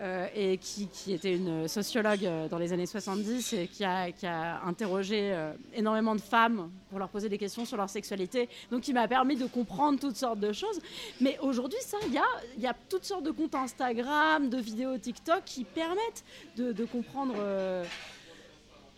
Euh, 0.01 0.27
et 0.33 0.57
qui, 0.57 0.87
était 1.09 1.35
une 1.35 1.67
sociologue 1.67 2.23
euh, 2.23 2.47
dans 2.47 2.57
les 2.57 2.71
années 2.71 2.85
70 2.85 3.51
et 3.51 3.67
qui 3.67 3.83
a, 3.83 4.61
interrogé 4.65 5.33
euh, 5.33 5.51
énormément 5.73 6.15
de 6.15 6.21
femmes 6.21 6.71
pour 6.89 6.99
leur 6.99 7.09
poser 7.09 7.27
des 7.27 7.37
questions 7.37 7.65
sur 7.65 7.75
leur 7.75 7.89
sexualité. 7.89 8.47
Donc, 8.71 8.81
qui 8.81 8.93
m'a 8.93 9.09
permis 9.09 9.35
de 9.35 9.45
comprendre 9.45 9.99
toutes 9.99 10.15
sortes 10.15 10.39
de 10.39 10.53
choses. 10.53 10.79
Mais 11.19 11.37
aujourd'hui, 11.41 11.79
ça, 11.81 11.97
il 12.07 12.13
y 12.13 12.67
a, 12.67 12.75
toutes 12.87 13.03
sortes 13.03 13.23
de 13.23 13.31
comptes 13.31 13.55
Instagram, 13.55 14.49
de 14.49 14.57
vidéos 14.57 14.97
TikTok 14.97 15.43
qui 15.43 15.65
permettent 15.65 16.23
de, 16.55 16.85
comprendre 16.85 17.35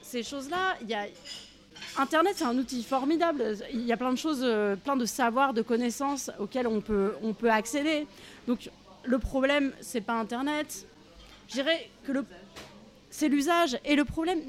ces 0.03 0.21
choses-là. 0.21 0.75
Il 0.81 0.89
y 0.89 0.93
a, 0.93 1.07
Internet, 1.97 2.33
c'est 2.35 2.45
un 2.45 2.57
outil 2.57 2.83
formidable. 2.83 3.55
Il 3.73 3.85
y 3.87 3.91
a 3.91 3.97
plein 3.97 4.11
de 4.11 4.17
choses, 4.17 4.45
plein 4.83 4.97
de 4.97 5.05
savoirs, 5.05 5.53
de 5.55 5.63
connaissances 5.63 6.29
auxquels 6.37 6.67
on 6.67 6.79
peut, 6.79 7.15
on 7.23 7.33
peut 7.33 7.49
accéder. 7.49 8.05
Donc, 8.47 8.69
le 9.03 9.17
problème, 9.17 9.71
c'est 9.81 10.01
pas 10.01 10.13
Internet. 10.13 10.85
Je 11.51 11.55
dirais 11.55 11.89
que 12.05 12.13
c'est 13.09 13.27
l'usage. 13.27 13.77
Et 13.83 13.95
le 13.97 14.05
problème, 14.05 14.39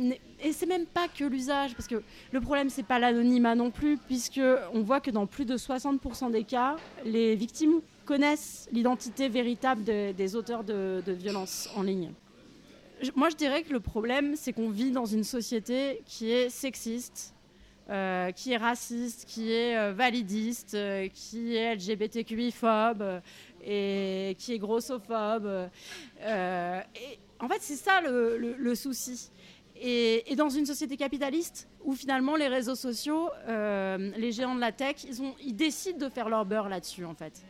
et 0.41 0.53
c'est 0.53 0.67
même 0.67 0.87
pas 0.87 1.09
que 1.09 1.25
l'usage, 1.25 1.75
parce 1.75 1.89
que 1.89 2.01
le 2.31 2.41
problème, 2.41 2.71
c'est 2.71 2.85
pas 2.87 3.01
l'anonymat 3.01 3.57
non 3.57 3.73
plus, 3.73 3.99
puisque 3.99 4.41
on 4.73 4.83
voit 4.83 5.01
que 5.01 5.11
dans 5.11 5.27
plus 5.27 5.45
de 5.45 5.57
60% 5.57 6.31
des 6.31 6.45
cas, 6.45 6.77
les 7.05 7.35
victimes 7.35 7.81
connaissent 8.05 8.69
l'identité 8.73 9.29
véritable 9.29 9.83
de- 9.83 10.13
des 10.13 10.37
auteurs 10.37 10.63
de, 10.63 11.03
de 11.05 11.13
violences 11.13 11.69
en 11.75 11.83
ligne. 11.83 12.13
Moi, 13.17 13.31
je 13.31 13.37
dirais 13.37 13.63
que 13.65 13.73
le 13.73 13.81
problème, 13.81 14.37
c'est 14.37 14.53
qu'on 14.53 14.71
vit 14.71 14.93
dans 14.93 15.07
une 15.07 15.25
société 15.25 16.03
qui 16.07 16.31
est 16.31 16.49
sexiste, 16.49 17.35
euh, 17.91 18.31
qui 18.31 18.53
est 18.53 18.57
raciste, 18.57 19.25
qui 19.27 19.51
est 19.53 19.77
euh, 19.77 19.93
validiste, 19.93 20.75
euh, 20.75 21.09
qui 21.13 21.57
est 21.57 21.75
LGBTQI-phobe 21.75 23.21
et 23.65 24.37
qui 24.39 24.55
est 24.55 24.59
grossophobe. 24.59 25.69
euh, 26.23 26.81
en 27.39 27.49
fait, 27.49 27.59
c'est 27.61 27.77
ça 27.77 28.01
le, 28.01 28.75
souci. 28.75 29.31
Et, 29.81 30.35
dans 30.37 30.49
une 30.49 30.67
société 30.67 30.97
capitaliste 30.97 31.69
où 31.85 31.93
finalement 31.95 32.37
les 32.37 32.49
réseaux 32.49 32.77
sociaux, 32.77 33.29
euh, 33.49 34.13
les 34.17 34.31
géants 34.31 34.55
de 34.55 34.61
la 34.61 34.73
tech, 34.73 35.05
ils, 35.09 35.21
ont, 35.23 35.35
décident 35.49 35.99
de 35.99 36.09
faire 36.09 36.29
leur 36.29 36.45
beurre 36.45 36.69
là-dessus 36.69 37.05
en 37.05 37.15
fait. 37.15 37.43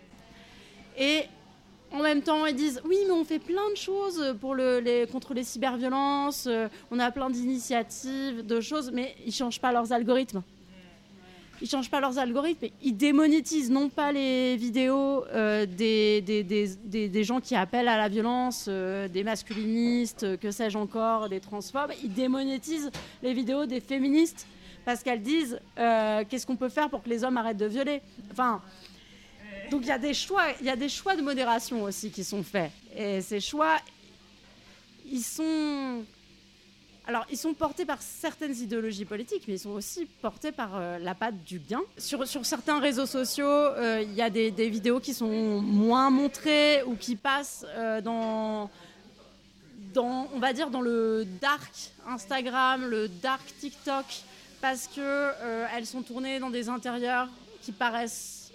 Et 0.98 1.24
en 1.92 2.02
même 2.02 2.22
temps, 2.22 2.46
ils 2.46 2.54
disent 2.54 2.80
oui, 2.86 2.96
mais 3.06 3.12
on 3.12 3.24
fait 3.24 3.38
plein 3.38 3.68
de 3.70 3.76
choses 3.76 4.34
pour 4.40 4.54
le, 4.54 4.80
les, 4.80 5.06
contre 5.06 5.34
les 5.34 5.44
cyberviolences, 5.44 6.46
euh, 6.46 6.68
on 6.90 6.98
a 6.98 7.10
plein 7.10 7.28
d'initiatives, 7.28 8.46
de 8.46 8.60
choses, 8.62 8.90
mais 8.92 9.14
ils 9.26 9.32
changent 9.32 9.60
pas 9.60 9.72
leurs 9.72 9.92
algorithmes. 9.92 10.42
Ils 11.62 11.68
changent 11.68 11.90
pas 11.90 12.00
leurs 12.00 12.18
algorithmes, 12.18 12.66
ils 12.82 12.96
démonétisent 12.96 13.70
non 13.70 13.88
pas 13.88 14.10
les 14.10 14.56
vidéos 14.56 15.24
euh, 15.28 15.64
des, 15.64 17.22
gens 17.22 17.40
qui 17.40 17.54
appellent 17.54 17.86
à 17.86 17.96
la 17.96 18.08
violence, 18.08 18.66
euh, 18.68 19.06
des 19.06 19.22
masculinistes, 19.22 20.24
euh, 20.24 20.36
que 20.36 20.50
sais-je 20.50 20.76
encore, 20.76 21.28
des 21.28 21.38
transphobes, 21.38 21.92
ils 22.02 22.12
démonétisent 22.12 22.90
les 23.22 23.32
vidéos 23.32 23.64
des 23.66 23.78
féministes 23.78 24.48
parce 24.84 25.04
qu'elles 25.04 25.22
disent 25.22 25.60
qu'est-ce 25.76 26.44
qu'on 26.44 26.56
peut 26.56 26.68
faire 26.68 26.90
pour 26.90 27.00
que 27.00 27.08
les 27.08 27.22
hommes 27.22 27.36
arrêtent 27.36 27.58
de 27.58 27.66
violer? 27.66 28.02
Enfin, 28.32 28.60
donc 29.70 29.82
il 29.82 29.86
y 29.86 29.90
il 30.60 30.66
y 30.66 30.70
a 30.70 30.76
des 30.76 30.88
choix 30.88 31.14
de 31.14 31.22
modération 31.22 31.84
aussi 31.84 32.10
qui 32.10 32.24
sont 32.24 32.42
faits. 32.42 32.72
Et 32.96 33.20
ces 33.20 33.38
choix, 33.38 33.76
ils 35.08 35.22
sont, 35.22 36.02
alors 37.06 37.26
ils 37.30 37.36
sont 37.36 37.54
portés 37.54 37.84
par 37.84 38.00
certaines 38.00 38.56
idéologies 38.56 39.04
politiques, 39.04 39.44
mais 39.48 39.54
ils 39.54 39.58
sont 39.58 39.70
aussi 39.70 40.06
portés 40.06 40.52
par 40.52 40.76
euh, 40.76 40.98
la 40.98 41.14
patte 41.14 41.42
du 41.44 41.58
bien. 41.58 41.80
Sur, 41.98 42.26
certains 42.26 42.78
réseaux 42.78 43.06
sociaux, 43.06 43.46
euh, 43.46 44.02
il 44.02 44.14
y 44.14 44.22
a 44.22 44.30
des, 44.30 44.50
vidéos 44.50 45.00
qui 45.00 45.12
sont 45.12 45.60
moins 45.60 46.10
montrées 46.10 46.82
ou 46.84 46.94
qui 46.94 47.16
passent 47.16 47.66
euh, 47.70 48.00
dans 48.00 48.70
dans, 49.94 50.26
on 50.34 50.38
va 50.38 50.54
dire, 50.54 50.70
dans 50.70 50.80
le 50.80 51.26
dark 51.42 51.70
Instagram, 52.08 52.86
le 52.86 53.08
dark 53.08 53.42
TikTok, 53.60 54.06
parce 54.62 54.86
que 54.86 55.32
elles 55.76 55.84
sont 55.84 56.00
tournées 56.00 56.38
dans 56.38 56.48
des 56.48 56.70
intérieurs 56.70 57.28
qui 57.60 57.72
paraissent 57.72 58.52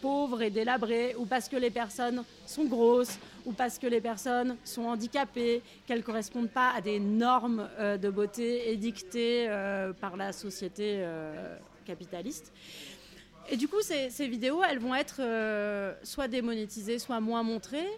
pauvres 0.00 0.40
et 0.40 0.48
délabrés, 0.48 1.14
ou 1.18 1.26
parce 1.26 1.46
que 1.50 1.56
les 1.56 1.68
personnes 1.68 2.24
sont 2.46 2.64
grosses, 2.64 3.18
ou 3.46 3.52
parce 3.52 3.78
que 3.78 3.86
les 3.86 4.00
personnes 4.00 4.56
sont 4.64 4.84
handicapées, 4.84 5.62
qu'elles 5.86 6.02
correspondent 6.02 6.50
pas 6.50 6.70
à 6.70 6.80
des 6.80 6.98
normes 6.98 7.68
euh, 7.78 7.96
de 7.96 8.10
beauté 8.10 8.70
édictées 8.70 9.46
euh, 9.48 9.92
par 9.92 10.16
la 10.16 10.32
société 10.32 10.98
euh, 10.98 11.56
capitaliste. 11.84 12.52
Et 13.50 13.56
du 13.56 13.68
coup, 13.68 13.80
ces, 13.80 14.28
vidéos, 14.28 14.62
elles 14.62 14.78
vont 14.78 14.94
être 14.94 15.22
soit 16.02 16.28
démonétisées, 16.28 16.98
soit 16.98 17.18
moins 17.18 17.42
montrées, 17.42 17.88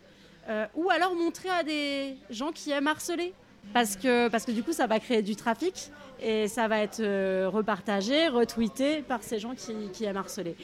ou 0.77 0.91
alors 0.91 1.17
montrées 1.17 1.49
à 1.49 1.65
des 1.65 2.15
gens 2.31 2.53
qui 2.53 2.71
aiment 2.71 2.87
harceler. 2.87 3.35
Parce 3.73 3.97
que, 3.97 4.29
parce 4.29 4.45
que 4.45 4.53
du 4.53 4.63
coup, 4.63 4.73
ça 4.73 4.87
va 4.87 4.99
créer 4.99 5.23
du 5.23 5.37
trafic 5.37 5.91
et 6.23 6.49
ça 6.49 6.69
va 6.69 6.81
être 6.81 7.01
euh, 7.01 7.49
repartagé, 7.49 8.29
retweeté 8.29 9.03
par 9.03 9.23
ces 9.23 9.39
gens 9.39 9.55
qui, 9.55 9.73
qui 9.93 10.05
aiment 10.05 10.17
harceler. 10.17 10.57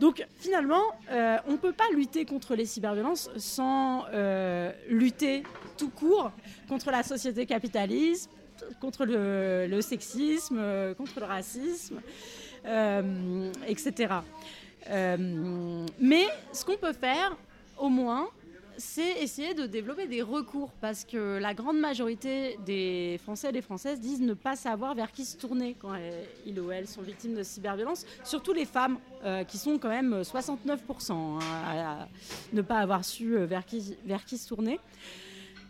Donc 0.00 0.26
finalement, 0.40 0.82
euh, 1.10 1.36
on 1.46 1.52
ne 1.52 1.56
peut 1.56 1.72
pas 1.72 1.88
lutter 1.94 2.24
contre 2.24 2.54
les 2.54 2.66
cyberviolences 2.66 3.30
sans 3.36 4.04
euh, 4.12 4.72
lutter 4.88 5.42
tout 5.76 5.90
court 5.90 6.32
contre 6.68 6.90
la 6.90 7.02
société 7.02 7.46
capitaliste, 7.46 8.30
contre 8.80 9.04
le, 9.04 9.80
sexisme, 9.80 10.58
contre 10.96 11.20
le 11.20 11.26
racisme, 11.26 12.00
etc. 13.66 14.14
Mais 14.88 16.24
ce 16.52 16.64
qu'on 16.64 16.78
peut 16.78 16.94
faire, 16.94 17.36
au 17.78 17.90
moins, 17.90 18.28
c'est 18.78 19.22
essayer 19.22 19.54
de 19.54 19.66
développer 19.66 20.06
des 20.06 20.22
recours 20.22 20.70
parce 20.80 21.04
que 21.04 21.38
la 21.38 21.54
grande 21.54 21.78
majorité 21.78 22.58
des 22.64 23.18
Français 23.22 23.48
et 23.48 23.52
des 23.52 23.62
Françaises 23.62 24.00
disent 24.00 24.20
ne 24.20 24.34
pas 24.34 24.56
savoir 24.56 24.94
vers 24.94 25.12
qui 25.12 25.24
se 25.24 25.36
tourner 25.36 25.76
quand 25.80 25.94
ils 26.44 26.58
ou 26.60 26.70
elles 26.70 26.86
sont 26.86 27.02
victimes 27.02 27.34
de 27.34 27.42
cyberviolence, 27.42 28.06
surtout 28.24 28.52
les 28.52 28.64
femmes 28.64 28.98
euh, 29.24 29.44
qui 29.44 29.58
sont 29.58 29.78
quand 29.78 29.88
même 29.88 30.22
69% 30.22 31.12
hein, 31.12 31.38
à, 31.66 32.08
ne 32.52 32.62
pas 32.62 32.78
avoir 32.78 33.04
su 33.04 33.36
euh, 33.36 33.46
vers 33.46 33.64
qui, 33.64 33.96
vers 34.04 34.24
qui 34.24 34.38
se 34.38 34.48
tourner. 34.48 34.78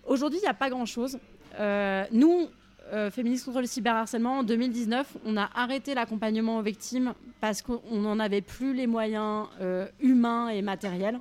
Aujourd'hui, 0.06 0.38
il 0.38 0.42
n'y 0.42 0.48
a 0.48 0.54
pas 0.54 0.70
grand-chose. 0.70 1.18
Euh, 1.58 2.04
nous, 2.12 2.48
euh, 2.92 3.10
Féministes 3.10 3.46
contre 3.46 3.60
le 3.60 3.66
cyberharcèlement, 3.66 4.38
en 4.38 4.42
2019, 4.42 5.16
on 5.24 5.36
a 5.36 5.50
arrêté 5.54 5.94
l'accompagnement 5.94 6.58
aux 6.58 6.62
victimes 6.62 7.14
parce 7.40 7.62
qu'on 7.62 7.80
n'en 7.90 8.18
avait 8.20 8.40
plus 8.40 8.74
les 8.74 8.86
moyens 8.86 9.46
euh, 9.60 9.88
humains 10.00 10.48
et 10.48 10.62
matériels. 10.62 11.18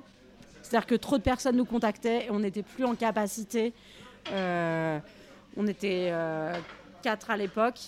C'est-à-dire 0.66 0.86
que 0.86 0.96
trop 0.96 1.16
de 1.16 1.22
personnes 1.22 1.56
nous 1.56 1.64
contactaient 1.64 2.26
et 2.26 2.30
on 2.30 2.40
n'était 2.40 2.64
plus 2.64 2.84
en 2.84 2.96
capacité. 2.96 3.72
euh, 4.32 4.98
on 5.56 5.66
était 5.68 6.08
euh, 6.10 6.52
quatre 7.02 7.30
à 7.30 7.36
l'époque 7.36 7.78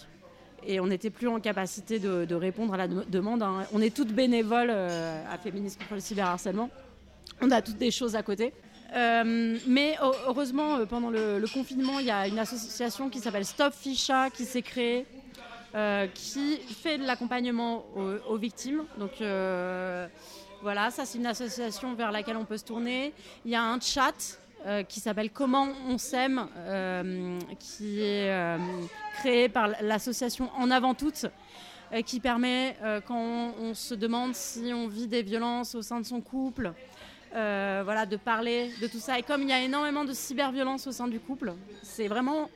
et 0.64 0.79
on 0.79 0.87
n'était 0.87 1.11
plus 1.11 1.27
en 1.27 1.41
capacité 1.41 1.99
de, 1.99 2.35
répondre 2.37 2.75
à 2.75 2.77
la 2.77 2.87
de- 2.87 3.05
demande. 3.09 3.43
hein. 3.43 3.64
On 3.73 3.81
est 3.83 3.95
toutes 3.95 4.12
bénévoles 4.12 4.71
euh, 4.71 5.25
à 5.29 5.38
Féministes 5.38 5.81
contre 5.81 5.95
le 5.95 6.01
cyberharcèlement. 6.01 6.71
On 7.41 7.51
a 7.51 7.62
toutes 7.62 7.79
des 7.79 7.91
choses 7.91 8.14
à 8.14 8.23
côté. 8.23 8.53
Mais 8.95 9.97
heu- 10.01 10.12
heureusement, 10.29 10.87
pendant 10.87 11.11
le, 11.11 11.45
confinement, 11.53 11.99
il 11.99 12.07
y 12.07 12.12
a 12.12 12.29
une 12.29 12.38
association 12.38 13.11
qui 13.11 13.19
s'appelle 13.19 13.45
Stop 13.45 13.75
Ficha 13.75 14.31
qui 14.31 14.45
s'est 14.45 14.62
créée, 14.62 15.05
qui 16.14 16.59
fait 16.81 16.97
de 16.99 17.05
l'accompagnement 17.05 17.85
aux, 18.29 18.37
victimes. 18.37 18.85
Donc 18.99 19.21
voilà, 20.62 20.90
ça 20.90 21.05
c'est 21.05 21.18
une 21.18 21.27
association 21.27 21.94
vers 21.94 22.11
laquelle 22.11 22.37
on 22.37 22.44
peut 22.44 22.57
se 22.57 22.64
tourner. 22.64 23.12
Il 23.44 23.51
y 23.51 23.55
a 23.55 23.62
un 23.62 23.79
chat 23.81 24.38
euh, 24.66 24.83
qui 24.83 24.99
s'appelle 24.99 25.31
Comment 25.31 25.68
on 25.87 25.99
s'aime, 25.99 26.49
euh, 26.57 27.38
qui 27.61 28.01
est 28.01 28.33
euh, 28.33 28.59
créé 29.21 29.49
par 29.49 29.68
l'association 29.83 30.51
En 30.57 30.73
avant 30.73 30.94
toutes, 30.94 31.27
qui 32.05 32.21
permet 32.21 32.77
quand 33.07 33.55
on, 33.59 33.73
se 33.73 33.94
demande 33.94 34.35
si 34.35 34.73
on 34.75 34.88
vit 34.88 35.07
des 35.07 35.23
violences 35.23 35.75
au 35.75 35.81
sein 35.81 36.01
de 36.01 36.05
son 36.05 36.21
couple, 36.21 36.75
voilà, 37.33 38.05
de 38.05 38.18
parler 38.18 38.71
de 38.83 38.87
tout 38.88 38.99
ça. 38.99 39.18
Et 39.18 39.23
comme 39.23 39.40
il 39.40 39.49
y 39.49 39.53
a 39.53 39.62
énormément 39.62 40.05
de 40.05 40.12
cyberviolence 40.12 40.87
au 40.87 40.92
sein 40.92 41.09
du 41.09 41.18
couple, 41.18 41.55
c'est 41.83 42.07
vraiment 42.07 42.51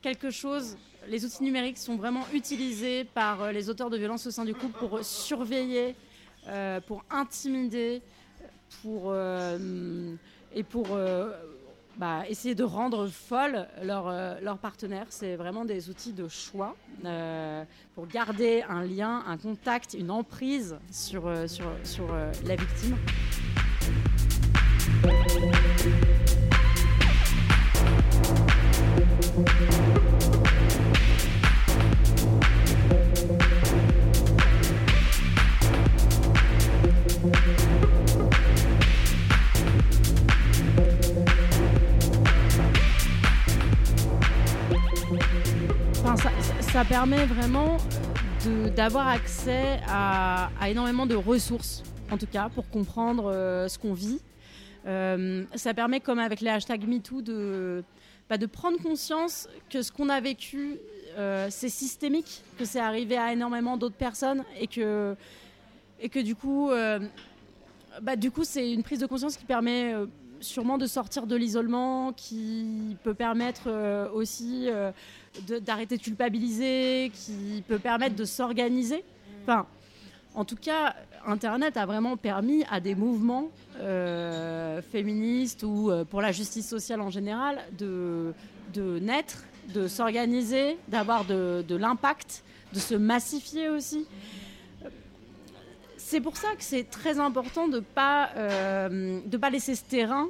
quelque 0.00 0.30
chose. 0.30 0.78
Les 1.08 1.26
outils 1.26 1.42
numériques 1.42 1.76
sont 1.76 1.96
vraiment 1.96 2.24
utilisés 2.32 3.04
par 3.04 3.52
les 3.52 3.68
auteurs 3.68 3.90
de 3.90 3.98
violences 3.98 4.26
au 4.26 4.30
sein 4.30 4.46
du 4.46 4.54
couple 4.54 4.78
pour 4.78 5.04
surveiller, 5.04 5.94
euh, 6.48 6.80
pour 6.80 7.04
intimider, 7.10 8.02
pour 8.82 9.04
euh, 9.06 10.14
et 10.54 10.62
pour 10.62 10.88
euh, 10.90 11.30
bah, 11.96 12.22
essayer 12.28 12.54
de 12.54 12.64
rendre 12.64 13.06
folle 13.06 13.68
leur, 13.82 14.12
leur 14.40 14.58
partenaire. 14.58 15.06
C'est 15.10 15.36
vraiment 15.36 15.64
des 15.64 15.88
outils 15.88 16.12
de 16.12 16.28
choix 16.28 16.74
pour 17.94 18.06
garder 18.06 18.62
un 18.68 18.82
lien, 18.82 19.22
un 19.26 19.36
contact, 19.36 19.94
une 19.94 20.10
emprise 20.10 20.76
sur, 20.90 21.30
sur, 21.48 21.66
sur 21.84 22.08
la 22.44 22.56
victime. 22.56 22.96
Ça, 46.82 46.88
permet 46.88 47.26
vraiment 47.26 47.76
de- 48.44 48.68
d'avoir 48.68 49.06
accès 49.06 49.78
à, 49.86 50.50
énormément 50.68 51.06
de 51.06 51.14
ressources, 51.14 51.84
en 52.10 52.18
tout 52.18 52.26
cas, 52.26 52.48
pour 52.48 52.68
comprendre 52.70 53.30
euh, 53.32 53.68
ce 53.68 53.78
qu'on 53.78 53.92
vit. 53.92 54.20
Euh, 54.86 55.44
ça 55.54 55.74
permet, 55.74 56.00
comme 56.00 56.18
avec 56.18 56.40
les 56.40 56.48
hashtags 56.50 56.88
MeToo, 56.88 57.22
de, 57.22 57.84
bah, 58.28 58.36
prendre 58.50 58.78
conscience 58.82 59.48
que 59.70 59.80
ce 59.82 59.92
qu'on 59.92 60.08
a 60.08 60.20
vécu, 60.20 60.76
euh, 61.18 61.46
c'est 61.50 61.68
systémique, 61.68 62.42
que 62.58 62.64
c'est 62.64 62.80
arrivé 62.80 63.16
à 63.16 63.32
énormément 63.32 63.76
d'autres 63.76 63.94
personnes 63.94 64.42
et 64.58 64.66
que, 64.66 65.14
et 66.00 66.08
que 66.08 66.18
du 66.18 66.34
coup, 66.34 66.70
euh, 66.70 66.98
bah, 68.00 68.16
du 68.16 68.32
coup, 68.32 68.42
c'est 68.42 68.72
une 68.72 68.82
prise 68.82 68.98
de 68.98 69.06
conscience 69.06 69.36
qui 69.36 69.44
permet 69.44 69.94
euh, 69.94 70.06
sûrement 70.42 70.78
de 70.78 70.86
sortir 70.86 71.26
de 71.26 71.36
l'isolement, 71.36 72.12
qui 72.12 72.96
peut 73.02 73.14
permettre 73.14 74.10
aussi 74.14 74.68
d'arrêter 75.62 75.96
de, 75.96 76.02
culpabiliser, 76.02 77.10
qui 77.14 77.62
peut 77.66 77.78
permettre 77.78 78.16
de 78.16 78.24
s'organiser. 78.24 79.04
Enfin, 79.42 79.66
en 80.34 80.44
tout 80.44 80.56
cas, 80.56 80.94
Internet 81.26 81.76
a 81.76 81.86
vraiment 81.86 82.16
permis 82.16 82.64
à 82.70 82.80
des 82.80 82.94
mouvements 82.94 83.50
féministes 84.92 85.62
ou 85.62 85.90
pour 86.10 86.20
la 86.20 86.32
justice 86.32 86.68
sociale 86.68 87.00
en 87.00 87.10
général 87.10 87.62
de 87.78 88.34
naître 89.00 89.44
de 89.68 89.88
s'organiser, 89.88 90.76
d'avoir 90.88 91.24
de, 91.24 91.76
l'impact, 91.76 92.42
de 92.72 92.78
se 92.78 92.94
massifier 92.94 93.68
aussi. 93.68 94.06
C'est 96.12 96.20
pour 96.20 96.36
ça 96.36 96.48
que 96.58 96.62
c'est 96.62 96.84
très 96.84 97.18
important 97.18 97.68
de 97.68 97.76
ne 97.76 97.80
pas, 97.80 98.28
euh, 98.36 99.18
pas 99.40 99.48
laisser 99.48 99.74
ce 99.74 99.82
terrain, 99.82 100.28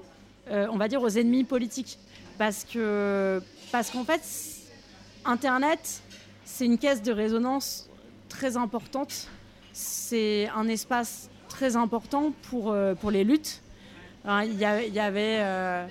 euh, 0.49 0.69
on 0.71 0.77
va 0.77 0.87
dire, 0.87 1.03
aux 1.03 1.09
ennemis 1.09 1.43
politiques. 1.43 1.99
Parce 2.39 2.63
que 2.63 3.43
parce 3.73 3.91
qu'en 3.91 4.05
fait, 4.05 4.23
Internet, 5.25 6.01
c'est 6.45 6.67
une 6.67 6.79
caisse 6.79 7.03
de 7.03 7.11
résonance 7.11 7.89
très 8.29 8.57
importante. 8.57 9.27
C'est 9.73 10.49
un 10.55 10.69
espace 10.69 11.29
très 11.49 11.75
important 11.75 12.33
pour, 12.49 12.71
euh, 12.71 12.95
pour 12.95 13.11
les 13.11 13.25
luttes. 13.25 13.61
Il 14.25 14.57
y, 14.57 14.65
avait 14.65 15.89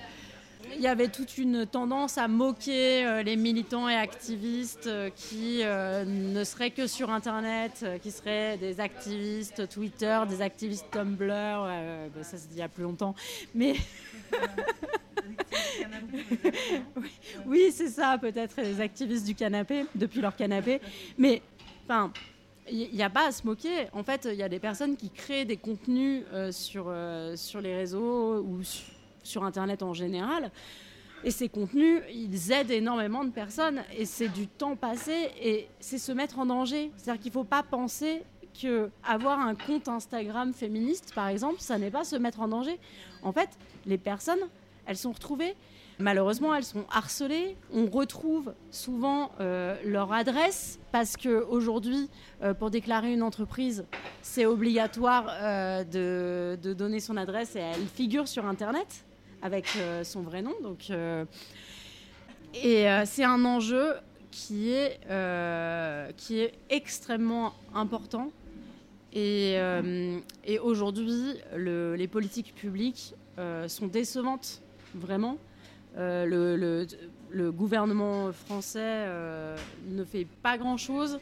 il 0.74 0.82
y 0.82 0.86
avait 0.86 1.08
toute 1.08 1.38
une 1.38 1.66
tendance 1.66 2.18
à 2.18 2.28
moquer 2.28 3.04
euh, 3.04 3.22
les 3.22 3.36
militants 3.36 3.88
et 3.88 3.94
activistes 3.94 4.86
euh, 4.86 5.10
qui 5.14 5.60
euh, 5.62 6.04
ne 6.04 6.44
seraient 6.44 6.70
que 6.70 6.86
sur 6.86 7.10
Internet, 7.10 7.84
qui 8.02 8.10
seraient 8.10 8.58
des 8.58 8.80
activistes 8.80 9.68
Twitter, 9.68 10.20
des 10.28 10.42
activistes 10.42 10.86
Tumblr. 10.90 11.66
Bah, 12.14 12.22
ça 12.22 12.36
dit 12.36 12.46
il 12.52 12.58
y 12.58 12.62
a 12.62 12.68
plus 12.68 12.84
longtemps. 12.84 13.14
Mais. 13.54 13.74
oui, 17.46 17.70
c'est 17.72 17.88
ça, 17.88 18.18
peut-être 18.20 18.60
les 18.60 18.80
activistes 18.80 19.26
du 19.26 19.34
canapé, 19.34 19.84
depuis 19.94 20.20
leur 20.20 20.36
canapé. 20.36 20.80
Mais, 21.18 21.42
enfin, 21.84 22.12
il 22.70 22.92
n'y 22.92 23.02
a 23.02 23.10
pas 23.10 23.28
à 23.28 23.32
se 23.32 23.46
moquer. 23.46 23.88
En 23.92 24.02
fait, 24.02 24.28
il 24.30 24.36
y 24.36 24.42
a 24.42 24.48
des 24.48 24.60
personnes 24.60 24.96
qui 24.96 25.10
créent 25.10 25.44
des 25.44 25.56
contenus 25.56 26.24
sur, 26.50 26.92
sur 27.36 27.60
les 27.60 27.76
réseaux 27.76 28.40
ou 28.40 28.62
sur 28.62 29.01
sur 29.22 29.44
Internet 29.44 29.82
en 29.82 29.94
général. 29.94 30.50
Et 31.24 31.30
ces 31.30 31.48
contenus, 31.48 32.02
ils 32.12 32.50
aident 32.50 32.72
énormément 32.72 33.24
de 33.24 33.30
personnes 33.30 33.82
et 33.96 34.06
c'est 34.06 34.28
du 34.28 34.48
temps 34.48 34.74
passé 34.74 35.30
et 35.40 35.68
c'est 35.78 35.98
se 35.98 36.10
mettre 36.10 36.40
en 36.40 36.46
danger. 36.46 36.90
C'est-à-dire 36.96 37.22
qu'il 37.22 37.30
ne 37.30 37.34
faut 37.34 37.44
pas 37.44 37.62
penser 37.62 38.22
que 38.60 38.90
avoir 39.04 39.38
un 39.38 39.54
compte 39.54 39.88
Instagram 39.88 40.52
féministe, 40.52 41.12
par 41.14 41.28
exemple, 41.28 41.60
ça 41.60 41.78
n'est 41.78 41.90
pas 41.90 42.04
se 42.04 42.16
mettre 42.16 42.40
en 42.40 42.48
danger. 42.48 42.78
En 43.22 43.32
fait, 43.32 43.50
les 43.86 43.98
personnes, 43.98 44.40
elles 44.86 44.96
sont 44.96 45.12
retrouvées. 45.12 45.54
Malheureusement, 45.98 46.54
elles 46.54 46.64
sont 46.64 46.84
harcelées. 46.90 47.56
On 47.72 47.86
retrouve 47.86 48.54
souvent 48.72 49.30
euh, 49.40 49.76
leur 49.84 50.12
adresse 50.12 50.80
parce 50.90 51.16
que 51.16 51.44
aujourd'hui, 51.44 52.08
euh, 52.42 52.54
pour 52.54 52.70
déclarer 52.70 53.12
une 53.12 53.22
entreprise, 53.22 53.84
c'est 54.22 54.46
obligatoire 54.46 55.26
euh, 55.30 55.84
de, 55.84 56.58
de, 56.60 56.74
donner 56.74 56.98
son 56.98 57.16
adresse 57.16 57.54
et 57.54 57.60
elle 57.60 57.86
figure 57.86 58.26
sur 58.26 58.46
Internet 58.46 59.04
avec 59.42 59.66
euh, 59.76 60.04
son 60.04 60.22
vrai 60.22 60.40
nom. 60.40 60.54
Donc, 60.62 60.86
euh, 60.90 61.24
et 62.54 62.88
euh, 62.88 63.02
c'est 63.04 63.24
un 63.24 63.44
enjeu 63.44 63.94
qui 64.30 64.72
est, 64.72 64.98
qui 66.16 66.40
est 66.40 66.54
extrêmement 66.70 67.52
important. 67.74 68.30
Et, 69.12 69.58
aujourd'hui, 70.62 71.34
les 71.54 72.08
politiques 72.08 72.54
publiques 72.54 73.14
sont 73.66 73.88
décevantes, 73.88 74.62
vraiment. 74.94 75.36
le, 75.98 76.86
gouvernement 77.50 78.32
français 78.32 79.06
ne 79.86 80.02
fait 80.02 80.26
pas 80.42 80.56
grand-chose. 80.56 81.18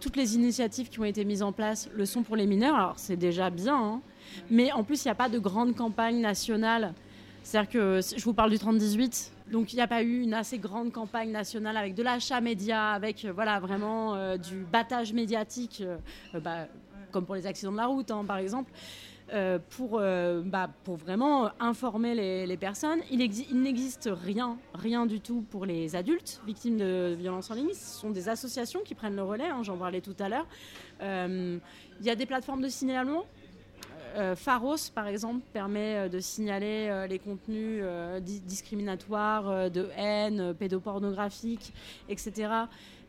toutes 0.00 0.16
les 0.16 0.34
initiatives 0.34 0.88
qui 0.88 0.98
ont 0.98 1.04
été 1.04 1.24
mises 1.24 1.42
en 1.42 1.52
place 1.52 1.88
le 1.94 2.04
sont 2.04 2.24
pour 2.24 2.34
les 2.34 2.46
mineurs. 2.46 2.74
Alors 2.74 2.94
c'est 2.96 3.16
déjà 3.16 3.48
bien, 3.48 3.76
hein. 3.76 4.00
mais 4.50 4.72
en 4.72 4.82
plus 4.82 5.04
il 5.04 5.06
n'y 5.06 5.12
a 5.12 5.14
pas 5.14 5.28
de 5.28 5.38
grande 5.38 5.76
campagne 5.76 6.20
nationale 6.20 6.94
c'est-à-dire 7.44 7.70
que 7.70 8.00
je 8.16 8.24
vous 8.24 8.32
parle 8.32 8.50
du 8.50 8.56
30-18, 8.56 9.30
donc 9.52 9.72
il 9.74 9.76
n'y 9.76 9.82
a 9.82 9.86
pas 9.86 10.02
eu 10.02 10.22
une 10.22 10.32
assez 10.32 10.58
grande 10.58 10.90
campagne 10.92 11.30
nationale 11.30 11.76
avec 11.76 11.94
de 11.94 12.02
l'achat 12.02 12.40
média, 12.40 12.92
avec 12.92 13.24
euh, 13.24 13.32
voilà, 13.32 13.60
vraiment 13.60 14.14
euh, 14.14 14.38
du 14.38 14.64
battage 14.64 15.12
médiatique, 15.12 15.82
euh, 15.84 16.40
bah, 16.40 16.66
comme 17.12 17.26
pour 17.26 17.34
les 17.34 17.46
accidents 17.46 17.72
de 17.72 17.76
la 17.76 17.86
route 17.86 18.10
hein, 18.10 18.24
par 18.26 18.38
exemple. 18.38 18.72
pour, 19.70 20.00
bah, 20.44 20.70
pour 20.84 20.96
vraiment 20.96 21.50
informer 21.58 22.14
les, 22.46 22.56
personnes. 22.56 23.00
Il, 23.10 23.18
n'existe 23.62 24.08
rien, 24.12 24.58
rien 24.74 25.06
du 25.06 25.20
tout 25.20 25.44
pour 25.50 25.66
les 25.66 25.96
adultes 25.96 26.40
victimes 26.46 26.76
de 26.78 27.14
violences 27.18 27.50
en 27.50 27.54
ligne. 27.54 27.72
Ce 27.72 28.00
sont 28.00 28.10
des 28.10 28.28
associations 28.28 28.80
qui 28.84 28.94
prennent 28.94 29.16
le 29.16 29.22
relais, 29.22 29.48
hein, 29.48 29.62
j'en 29.62 29.76
parlais 29.76 30.00
tout 30.00 30.16
à 30.18 30.28
l'heure. 30.28 30.46
Il 31.00 32.06
y 32.06 32.10
a 32.10 32.14
des 32.14 32.26
plateformes 32.26 32.62
de 32.62 32.68
signalement 32.68 33.24
Pharos, 34.36 34.90
par 34.94 35.06
exemple, 35.08 35.40
permet 35.52 35.96
euh, 35.96 36.08
de 36.08 36.20
signaler 36.20 36.88
euh, 36.88 37.06
les 37.06 37.18
contenus 37.18 37.84
discriminatoires, 38.20 39.70
de 39.70 39.88
haine, 39.96 40.54
pédopornographiques, 40.54 41.72
etc. 42.08 42.48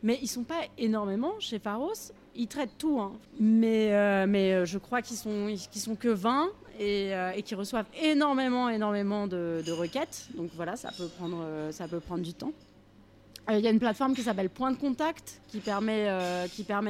Mais 0.02 0.18
ils 0.22 0.28
sont 0.28 0.44
pas 0.44 0.62
énormément 0.78 1.34
chez 1.38 1.58
Pharos. 1.58 2.12
Ils 2.34 2.48
traitent 2.48 2.76
tout, 2.78 3.00
hein. 3.00 3.12
mais, 3.40 3.90
je 4.66 4.78
crois 4.78 5.02
qu'ils 5.02 5.16
sont, 5.16 5.48
sont 5.74 5.96
que 5.96 6.08
20 6.08 6.48
et, 6.78 7.12
et 7.34 7.42
qu'ils 7.42 7.56
reçoivent 7.56 7.86
énormément, 8.02 8.68
énormément 8.68 9.26
de, 9.26 9.70
requêtes. 9.70 10.28
Donc 10.36 10.50
voilà, 10.54 10.76
ça 10.76 10.90
peut 10.96 11.08
prendre, 11.08 12.22
du 12.22 12.34
temps. 12.34 12.52
Il 13.48 13.60
y 13.60 13.66
a 13.66 13.70
une 13.70 13.78
plateforme 13.78 14.14
qui 14.14 14.22
s'appelle 14.22 14.50
Point 14.50 14.72
de 14.72 14.76
Contact 14.76 15.40
qui 15.48 15.60
permet, 15.60 16.04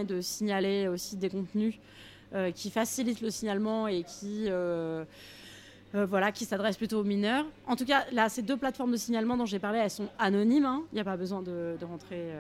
de 0.05 0.21
signaler 0.21 0.89
aussi 0.89 1.17
des 1.17 1.29
contenus 1.31 1.75
euh, 1.75 1.81
qui 2.55 2.71
facilite 2.71 3.21
le 3.21 3.31
signalement 3.31 3.89
et 3.89 4.03
qui, 4.03 4.47
euh, 4.49 5.05
euh, 5.95 6.07
voilà, 6.07 6.33
qui 6.33 6.45
s'adresse 6.45 6.77
plutôt 6.77 7.01
aux 7.01 7.05
mineurs. 7.05 7.47
En 7.67 7.77
tout 7.77 7.85
cas, 7.85 8.05
là, 8.13 8.29
ces 8.29 8.43
deux 8.43 8.57
plateformes 8.57 8.93
de 8.93 8.97
signalement 8.97 9.37
dont 9.37 9.47
j'ai 9.47 9.59
parlé, 9.59 9.79
elles 9.79 9.91
sont 9.91 10.09
anonymes. 10.19 10.67
Hein. 10.67 10.83
Il 10.93 10.97
n'y 10.97 11.01
a 11.01 11.05
pas 11.05 11.17
besoin 11.17 11.43
de, 11.43 11.77
rentrer 11.83 12.33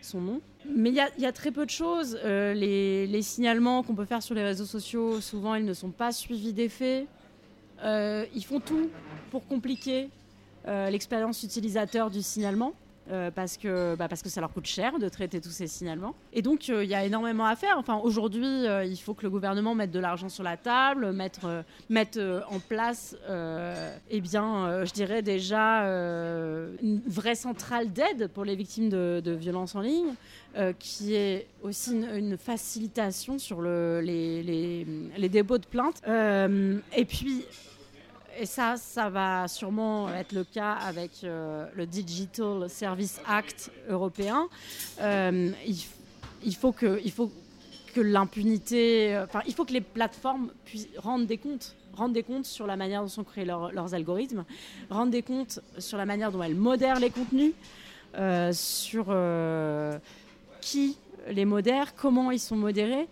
son 0.00 0.20
nom. 0.20 0.40
Mais 0.68 0.90
il 0.90 0.96
y, 0.96 1.26
a 1.26 1.32
très 1.32 1.50
peu 1.50 1.64
de 1.64 1.70
choses. 1.70 2.18
Les, 2.24 3.06
les, 3.06 3.22
signalements 3.22 3.82
qu'on 3.82 3.94
peut 3.94 4.04
faire 4.04 4.22
sur 4.22 4.34
les 4.34 4.44
réseaux 4.44 4.66
sociaux, 4.66 5.20
souvent, 5.20 5.54
ils 5.54 5.64
ne 5.64 5.74
sont 5.74 5.90
pas 5.90 6.12
suivis 6.12 6.52
d'effets. 6.52 7.06
ils 7.82 8.44
font 8.44 8.60
tout 8.60 8.88
pour 9.30 9.46
compliquer 9.46 10.08
l'expérience 10.66 11.42
utilisateur 11.42 12.10
du 12.10 12.22
signalement. 12.22 12.74
Euh, 13.10 13.30
parce, 13.30 13.58
que, 13.58 13.94
bah, 13.96 14.08
parce 14.08 14.22
que 14.22 14.30
ça 14.30 14.40
leur 14.40 14.50
coûte 14.50 14.64
cher 14.64 14.98
de 14.98 15.10
traiter 15.10 15.38
tous 15.38 15.50
ces 15.50 15.66
signalements. 15.66 16.14
Et 16.32 16.40
donc, 16.40 16.70
euh, 16.70 16.84
il 16.84 16.88
y 16.88 16.94
a 16.94 17.04
énormément 17.04 17.44
à 17.44 17.54
faire. 17.54 17.76
Enfin, 17.76 18.00
aujourd'hui, 18.02 18.66
euh, 18.66 18.82
il 18.82 18.96
faut 18.96 19.12
que 19.12 19.24
le 19.24 19.30
gouvernement 19.30 19.74
mette 19.74 19.90
de 19.90 19.98
l'argent 19.98 20.30
sur 20.30 20.42
la 20.42 20.56
table, 20.56 21.12
mettre, 21.12 21.64
mettre 21.90 22.18
en 22.50 22.60
place, 22.60 23.14
eh 24.10 24.20
bien, 24.20 24.84
je 24.84 24.92
dirais 24.92 25.20
déjà 25.20 25.82
une 26.82 27.02
vraie 27.06 27.34
centrale 27.34 27.92
d'aide 27.92 28.28
pour 28.28 28.44
les 28.44 28.56
victimes 28.56 28.88
de, 28.88 29.20
de 29.22 29.32
violences 29.32 29.74
en 29.74 29.80
ligne, 29.80 30.14
qui 30.78 31.14
est 31.14 31.46
aussi 31.62 31.92
une, 31.92 32.38
facilitation 32.38 33.38
sur 33.38 33.60
le, 33.60 34.00
les, 34.00 34.42
les, 34.42 34.86
les, 35.16 35.28
dépôts 35.28 35.58
de 35.58 35.66
plaintes. 35.66 36.00
et 36.06 37.04
puis, 37.04 37.44
et 38.38 38.46
ça, 38.46 38.76
ça 38.76 39.10
va 39.10 39.48
sûrement 39.48 40.12
être 40.12 40.32
le 40.32 40.44
cas 40.44 40.72
avec 40.72 41.22
euh, 41.24 41.66
le 41.74 41.86
Digital 41.86 42.68
Service 42.68 43.20
Act 43.26 43.70
européen. 43.88 44.48
Euh, 45.00 45.50
il, 46.42 46.54
faut 46.54 46.72
que, 46.72 47.00
l'impunité, 47.96 49.18
enfin, 49.22 49.40
il 49.46 49.54
faut 49.54 49.64
que 49.64 49.72
les 49.72 49.80
plateformes 49.80 50.50
puissent 50.64 50.88
rendre 50.98 51.26
des 51.26 51.38
comptes 51.38 51.76
rendre 51.94 52.12
des 52.12 52.24
comptes 52.24 52.46
sur 52.46 52.66
la 52.66 52.74
manière 52.74 53.02
dont 53.02 53.08
sont 53.08 53.22
créés 53.22 53.44
leurs 53.44 53.94
algorithmes, 53.94 54.44
rendre 54.90 55.12
des 55.12 55.22
comptes 55.22 55.60
sur 55.78 55.96
la 55.96 56.04
manière 56.04 56.32
dont 56.32 56.42
elles 56.42 56.56
modèrent 56.56 56.98
les 56.98 57.10
contenus, 57.10 57.52
euh, 58.16 58.52
sur 58.52 59.14
qui 60.60 60.98
les 61.30 61.44
modère, 61.44 61.94
comment 61.94 62.32
ils 62.32 62.40
sont 62.40 62.56
modérés. 62.56 63.06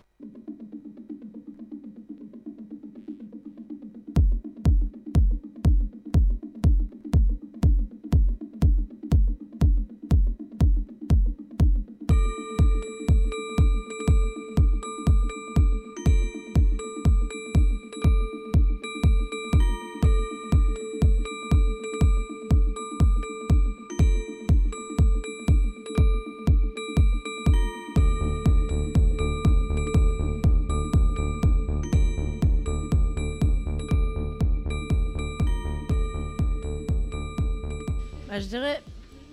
Bah, 38.33 38.39
je 38.39 38.47
dirais 38.47 38.81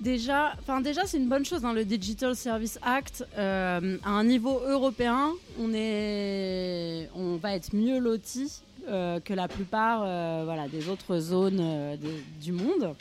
déjà, 0.03 0.53
enfin 0.59 0.83
déjà 0.83 1.07
c'est 1.07 1.17
une 1.17 1.31
bonne 1.31 1.47
chose. 1.47 1.65
hein, 1.65 1.73
le 1.73 1.87
Digital 1.87 2.37
Service 2.37 2.79
Act 2.83 3.25
euh, 3.39 3.97
à 4.05 4.11
un 4.11 4.25
niveau 4.25 4.61
européen, 4.61 5.31
on 5.59 7.37
va 7.37 7.55
être 7.55 7.75
mieux 7.75 7.99
loti 7.99 8.61
euh, 8.89 9.19
que 9.21 9.33
la 9.33 9.49
plupart, 9.49 10.03
euh, 10.05 10.69
des 10.69 10.91
autres 10.91 11.19
zones 11.19 11.97
du 12.43 12.53
monde, 12.53 12.95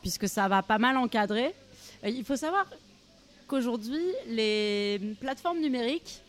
puisque 0.00 0.26
ça 0.26 0.48
va 0.48 0.62
pas 0.62 0.78
mal 0.78 0.96
encadrer. 0.96 1.54
Il 2.02 2.24
faut 2.24 2.36
savoir 2.36 2.64
qu'aujourd'hui, 3.48 4.06
les 4.28 4.98
plateformes 5.20 5.60
numériques 5.60 6.22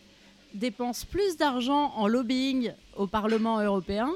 dépensent 0.54 1.06
plus 1.10 1.38
d'argent 1.38 1.94
en 1.96 2.06
lobbying 2.06 2.74
au 2.98 3.08
Parlement 3.08 3.62
européen 3.62 4.12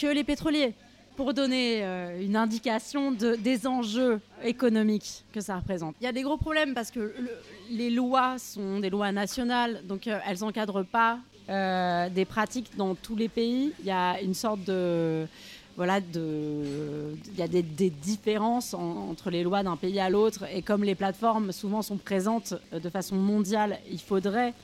que 0.00 0.06
les 0.06 0.22
pétroliers 0.22 0.72
pour 1.16 1.32
donner 1.34 1.84
euh, 1.84 2.20
une 2.22 2.36
indication 2.36 3.12
de- 3.12 3.36
des 3.36 3.66
enjeux 3.66 4.20
économiques 4.42 5.24
que 5.32 5.40
ça 5.40 5.56
représente. 5.56 5.94
Il 6.00 6.04
y 6.04 6.08
a 6.08 6.12
des 6.12 6.22
gros 6.22 6.36
problèmes 6.36 6.74
parce 6.74 6.90
que 6.90 6.98
le- 7.00 7.30
les 7.70 7.90
lois 7.90 8.36
sont 8.38 8.80
des 8.80 8.90
lois 8.90 9.12
nationales, 9.12 9.82
donc 9.86 10.06
euh, 10.08 10.18
elles 10.26 10.38
n'encadrent 10.40 10.84
pas 10.84 11.18
euh, 11.48 12.08
des 12.08 12.24
pratiques 12.24 12.76
dans 12.76 12.94
tous 12.94 13.16
les 13.16 13.28
pays. 13.28 13.72
Il 13.80 13.86
y 13.86 13.90
a 13.90 14.20
une 14.20 14.34
sorte 14.34 14.64
de... 14.64 15.26
Voilà, 15.76 16.00
de, 16.00 17.16
il 17.32 17.36
y 17.38 17.42
a 17.42 17.48
des, 17.48 17.62
différences 17.90 18.74
en- 18.74 19.08
entre 19.10 19.28
les 19.30 19.42
lois 19.42 19.64
d'un 19.64 19.74
pays 19.76 19.98
à 19.98 20.08
l'autre 20.08 20.44
et 20.54 20.62
comme 20.62 20.84
les 20.84 20.94
plateformes 20.94 21.50
souvent 21.50 21.82
sont 21.82 21.96
présentes 21.96 22.54
de 22.72 22.88
façon 22.88 23.16
mondiale, 23.16 23.78
il 23.90 23.98
faudrait 23.98 24.54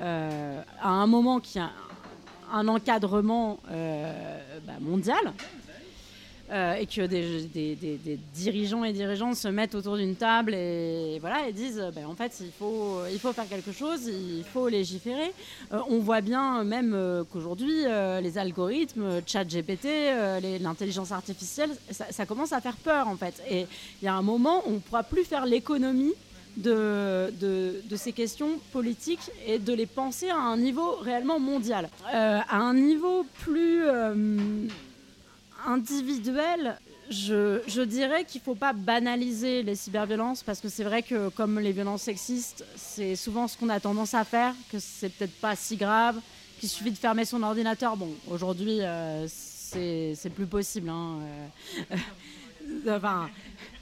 à 0.00 0.62
un 0.88 1.06
moment 1.06 1.40
qu'il 1.40 1.62
y 1.62 1.64
a 1.64 1.70
un 2.52 2.68
encadrement 2.68 3.58
bah, 3.70 4.72
mondial 4.80 5.32
euh, 6.50 6.74
et 6.74 6.86
que 6.86 7.06
des, 7.06 8.18
dirigeants 8.34 8.82
et 8.82 8.92
dirigeantes 8.92 9.36
se 9.36 9.46
mettent 9.46 9.76
autour 9.76 9.96
d'une 9.96 10.16
table 10.16 10.52
et 10.52 11.18
voilà 11.20 11.46
et 11.46 11.52
disent 11.52 11.80
ben, 11.94 12.06
en 12.06 12.16
fait 12.16 12.38
il 12.40 12.50
faut 12.50 12.98
il 13.12 13.20
faut 13.20 13.32
faire 13.32 13.48
quelque 13.48 13.70
chose 13.70 14.00
il 14.06 14.44
faut 14.44 14.68
légiférer 14.68 15.32
Euh, 15.72 15.78
on 15.88 15.98
voit 15.98 16.20
bien 16.20 16.64
même 16.64 16.92
euh, 16.94 17.22
qu'aujourd'hui 17.30 17.84
les 18.22 18.38
algorithmes 18.38 19.20
chat 19.26 19.44
GPT 19.44 19.86
l'intelligence 20.60 21.12
artificielle 21.12 21.70
ça, 21.90 22.06
ça 22.10 22.26
commence 22.26 22.52
à 22.52 22.60
faire 22.60 22.76
peur 22.76 23.06
en 23.06 23.16
fait 23.16 23.40
et 23.48 23.66
il 24.02 24.04
y 24.04 24.08
a 24.08 24.14
un 24.14 24.22
moment 24.22 24.62
on 24.66 24.72
ne 24.72 24.78
pourra 24.78 25.04
plus 25.04 25.24
faire 25.24 25.46
l'économie 25.46 26.14
de, 26.56 27.32
de, 27.40 27.80
de 27.88 27.96
ces 27.96 28.12
questions 28.12 28.58
politiques 28.72 29.30
et 29.46 29.60
de 29.60 29.72
les 29.72 29.86
penser 29.86 30.30
à 30.30 30.36
un 30.36 30.56
niveau 30.56 30.96
réellement 30.96 31.38
mondial. 31.38 31.88
À 32.12 32.56
un 32.56 32.74
niveau 32.74 33.24
plus 33.44 33.84
individuel, 35.66 36.78
je, 37.10 37.60
je 37.66 37.82
dirais 37.82 38.24
qu'il 38.24 38.40
ne 38.40 38.44
faut 38.44 38.54
pas 38.54 38.72
banaliser 38.72 39.62
les 39.62 39.74
cyberviolences 39.74 40.42
parce 40.42 40.60
que 40.60 40.68
c'est 40.68 40.84
vrai 40.84 41.02
que 41.02 41.28
comme 41.30 41.58
les 41.58 41.72
violences 41.72 42.02
sexistes, 42.02 42.64
c'est 42.76 43.16
souvent 43.16 43.48
ce 43.48 43.58
qu'on 43.58 43.68
a 43.68 43.80
tendance 43.80 44.14
à 44.14 44.24
faire, 44.24 44.54
que 44.70 44.78
c'est 44.78 45.08
peut-être 45.08 45.34
pas 45.40 45.56
si 45.56 45.76
grave, 45.76 46.20
qu'il 46.58 46.68
suffit 46.68 46.90
de 46.90 46.96
fermer 46.98 47.24
son 47.24 47.42
ordinateur. 47.42 47.96
Bon, 47.96 48.10
aujourd'hui, 48.28 48.78
euh, 48.80 49.26
c'est 49.28 50.32
plus 50.34 50.46
possible. 50.46 50.88
hein, 50.88 51.18
euh, 51.90 51.96
enfin, 52.96 53.28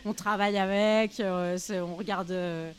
on 0.05 0.15
travaille 0.15 0.57
avec, 0.57 1.21
euh, 1.21 1.59
on 1.71 1.97
regarde 1.97 2.31
euh, 2.31 2.71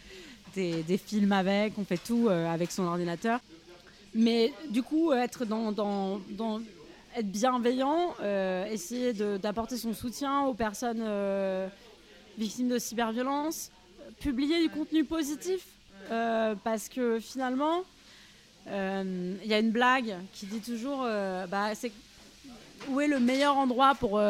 des, 0.56 0.98
films 0.98 1.32
avec, 1.32 1.74
on 1.78 1.86
fait 1.86 1.98
tout 1.98 2.30
avec 2.30 2.72
son 2.72 2.84
ordinateur. 2.84 3.40
Mais 4.16 4.52
du 4.70 4.82
coup, 4.82 5.14
être 5.14 5.46
dans- 5.46 5.72
être 7.16 7.32
bienveillant, 7.32 8.14
euh, 8.22 8.66
essayer 8.66 9.14
d'apporter 9.14 9.78
son 9.78 9.94
soutien 9.94 10.44
aux 10.44 10.54
personnes 10.54 11.02
euh, 11.02 11.68
victimes 12.38 12.70
de 12.70 12.80
cyberviolence, 12.80 13.72
publier 14.20 14.62
du 14.62 14.70
contenu 14.70 15.04
positif, 15.04 15.66
euh, 16.12 16.56
parce 16.64 16.90
que 16.90 17.20
finalement, 17.20 17.84
il 18.68 19.46
y 19.46 19.54
a 19.54 19.60
une 19.60 19.72
blague 19.72 20.16
qui 20.34 20.46
dit 20.46 20.60
toujours, 20.60 21.00
bah, 21.50 21.72
où 22.88 23.02
est 23.02 23.08
le 23.08 23.20
meilleur 23.20 23.58
endroit 23.58 23.96
pour, 23.96 24.22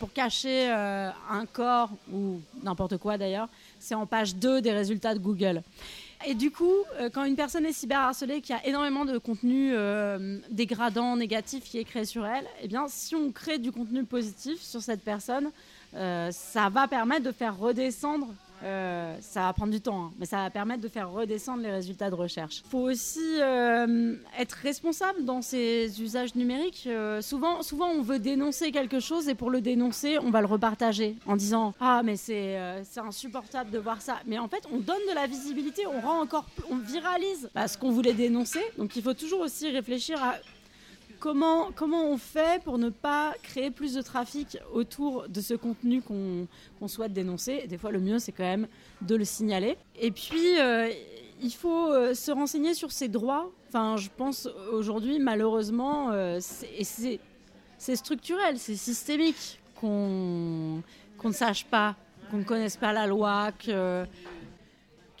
pour 0.00 0.12
cacher 0.12 0.68
un 0.68 1.46
corps 1.46 1.90
ou 2.12 2.40
n'importe 2.64 2.96
quoi 2.96 3.18
d'ailleurs 3.18 3.48
C'est 3.78 3.94
en 3.94 4.04
page 4.04 4.34
2 4.34 4.60
des 4.60 4.72
résultats 4.72 5.14
de 5.14 5.20
Google. 5.20 5.62
Et 6.26 6.34
du 6.34 6.50
coup, 6.50 6.72
euh, 6.98 7.10
quand 7.12 7.24
une 7.24 7.36
personne 7.36 7.66
est 7.66 7.72
cyberharcelée, 7.72 8.40
qu'il 8.40 8.54
y 8.54 8.58
a 8.58 8.66
énormément 8.66 9.04
de 9.04 9.18
contenu 9.18 9.72
euh, 9.74 10.38
dégradant, 10.50 11.16
négatif 11.16 11.64
qui 11.64 11.78
est 11.78 11.84
créé 11.84 12.06
sur 12.06 12.24
elle, 12.24 12.46
eh 12.62 12.68
bien, 12.68 12.86
si 12.88 13.14
on 13.14 13.30
crée 13.30 13.58
du 13.58 13.72
contenu 13.72 14.04
positif 14.04 14.60
sur 14.60 14.80
cette 14.80 15.02
personne, 15.02 15.50
euh, 15.94 16.30
ça 16.32 16.70
va 16.70 16.88
permettre 16.88 17.24
de 17.24 17.32
faire 17.32 17.58
redescendre. 17.58 18.28
Euh, 18.64 19.16
ça 19.20 19.42
va 19.42 19.52
prendre 19.52 19.72
du 19.72 19.80
temps, 19.80 20.06
hein, 20.06 20.12
mais 20.18 20.24
ça 20.24 20.38
va 20.38 20.50
permettre 20.50 20.80
de 20.80 20.88
faire 20.88 21.10
redescendre 21.10 21.62
les 21.62 21.70
résultats 21.70 22.08
de 22.08 22.14
recherche. 22.14 22.62
Il 22.64 22.70
faut 22.70 22.78
aussi 22.78 23.20
euh, 23.40 24.16
être 24.38 24.52
responsable 24.54 25.24
dans 25.24 25.42
ces 25.42 26.00
usages 26.00 26.34
numériques. 26.34 26.84
Euh, 26.86 27.20
souvent, 27.20 27.62
souvent, 27.62 27.88
on 27.88 28.00
veut 28.00 28.18
dénoncer 28.18 28.72
quelque 28.72 29.00
chose 29.00 29.28
et 29.28 29.34
pour 29.34 29.50
le 29.50 29.60
dénoncer, 29.60 30.18
on 30.18 30.30
va 30.30 30.40
le 30.40 30.46
repartager 30.46 31.16
en 31.26 31.36
disant 31.36 31.74
Ah, 31.78 32.00
mais 32.04 32.16
c'est 32.16 32.56
insupportable 32.96 33.70
de 33.70 33.78
voir 33.78 34.00
ça. 34.00 34.20
Mais 34.26 34.38
en 34.38 34.48
fait, 34.48 34.64
on 34.72 34.78
donne 34.78 34.96
de 35.10 35.14
la 35.14 35.26
visibilité, 35.26 35.86
on 35.86 36.00
rend 36.00 36.20
encore, 36.20 36.46
on 36.70 36.76
viralise 36.76 37.50
bah, 37.54 37.68
ce 37.68 37.76
qu'on 37.76 37.90
voulait 37.90 38.14
dénoncer. 38.14 38.60
Donc, 38.78 38.96
il 38.96 39.02
faut 39.02 39.14
toujours 39.14 39.40
aussi 39.40 39.68
réfléchir 39.70 40.22
à 40.22 40.36
comment, 41.24 41.70
comment 41.74 42.04
on 42.04 42.18
fait 42.18 42.62
pour 42.64 42.76
ne 42.76 42.90
pas 42.90 43.32
créer 43.42 43.70
plus 43.70 43.94
de 43.94 44.02
trafic 44.02 44.58
autour 44.74 45.26
de 45.26 45.40
ce 45.40 45.54
contenu 45.54 46.02
qu'on 46.02 46.86
souhaite 46.86 47.14
dénoncer? 47.14 47.66
Des 47.66 47.78
fois, 47.78 47.90
le 47.90 47.98
mieux, 47.98 48.18
c'est 48.18 48.30
quand 48.32 48.42
même 48.44 48.68
de 49.00 49.16
le 49.16 49.24
signaler. 49.24 49.78
Et 49.98 50.10
puis, 50.10 50.60
euh, 50.60 50.90
il 51.40 51.50
faut 51.50 51.90
euh, 51.90 52.12
se 52.12 52.30
renseigner 52.30 52.74
sur 52.74 52.92
ses 52.92 53.08
droits. 53.08 53.50
Enfin, 53.68 53.96
je 53.96 54.10
pense 54.14 54.46
aujourd'hui, 54.70 55.18
malheureusement, 55.18 56.10
euh, 56.12 56.40
c'est- 56.42 57.16
structurel, 57.96 58.58
c'est 58.58 58.76
systémique 58.76 59.60
qu'on 59.80 60.82
qu'on 61.16 61.28
ne 61.28 61.34
sache 61.34 61.64
pas, 61.64 61.96
qu'on 62.30 62.38
ne 62.38 62.44
connaisse 62.44 62.76
pas 62.76 62.92
la 62.92 63.06
loi, 63.06 63.50
que 63.52 64.04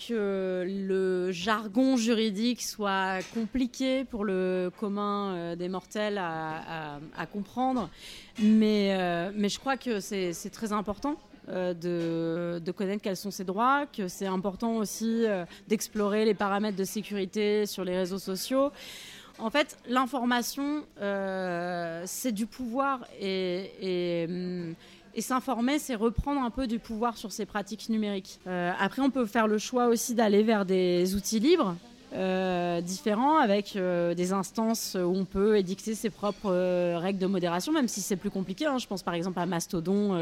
que 0.06 0.64
le 0.66 1.32
jargon 1.32 1.96
juridique 1.96 2.62
soit 2.62 3.18
compliqué 3.32 4.04
pour 4.04 4.24
le 4.24 4.70
commun 4.78 5.34
euh, 5.34 5.56
des 5.56 5.68
mortels 5.68 6.18
à, 6.18 6.98
comprendre. 7.32 7.88
Mais, 8.38 8.96
euh, 8.98 9.30
mais 9.34 9.48
je 9.48 9.58
crois 9.58 9.76
que 9.76 10.00
c'est 10.00 10.50
très 10.52 10.72
important 10.72 11.16
euh, 11.48 11.74
de, 12.60 12.70
connaître 12.72 13.02
quels 13.02 13.16
sont 13.16 13.30
ses 13.30 13.44
droits, 13.44 13.86
que 13.86 14.08
c'est 14.08 14.26
important 14.26 14.76
aussi 14.76 15.24
d'explorer 15.68 16.24
les 16.24 16.34
paramètres 16.34 16.76
de 16.76 16.84
sécurité 16.84 17.66
sur 17.66 17.84
les 17.84 17.96
réseaux 17.96 18.18
sociaux. 18.18 18.70
En 19.38 19.50
fait, 19.50 19.78
l'information, 19.88 20.84
c'est 22.06 22.32
du 22.32 22.46
pouvoir 22.46 23.06
et, 23.20 23.70
et, 23.80 24.26
hum, 24.28 24.74
et 25.14 25.20
s'informer, 25.20 25.78
c'est 25.78 25.94
reprendre 25.94 26.40
un 26.42 26.50
peu 26.50 26.66
du 26.66 26.78
pouvoir 26.78 27.16
sur 27.16 27.30
ces 27.32 27.46
pratiques 27.46 27.88
numériques. 27.88 28.40
Euh, 28.46 28.72
après, 28.80 29.00
on 29.02 29.10
peut 29.10 29.26
faire 29.26 29.46
le 29.46 29.58
choix 29.58 29.86
aussi 29.86 30.14
d'aller 30.14 30.42
vers 30.42 30.64
des 30.64 31.14
outils 31.14 31.40
libres. 31.40 31.76
euh, 32.16 32.80
différents 32.80 33.38
avec 33.38 33.74
euh, 33.74 34.14
des 34.14 34.32
instances 34.32 34.94
où 34.94 35.12
on 35.16 35.24
peut 35.24 35.58
édicter 35.58 35.96
ses 35.96 36.10
propres 36.10 36.96
règles 36.96 37.18
de 37.18 37.26
modération, 37.26 37.72
même 37.72 37.88
si 37.88 38.00
c'est 38.02 38.14
plus 38.14 38.30
compliqué. 38.30 38.66
hein. 38.66 38.78
Je 38.78 38.86
pense 38.86 39.02
par 39.02 39.14
exemple 39.14 39.40
à 39.40 39.46
Mastodon 39.46 40.14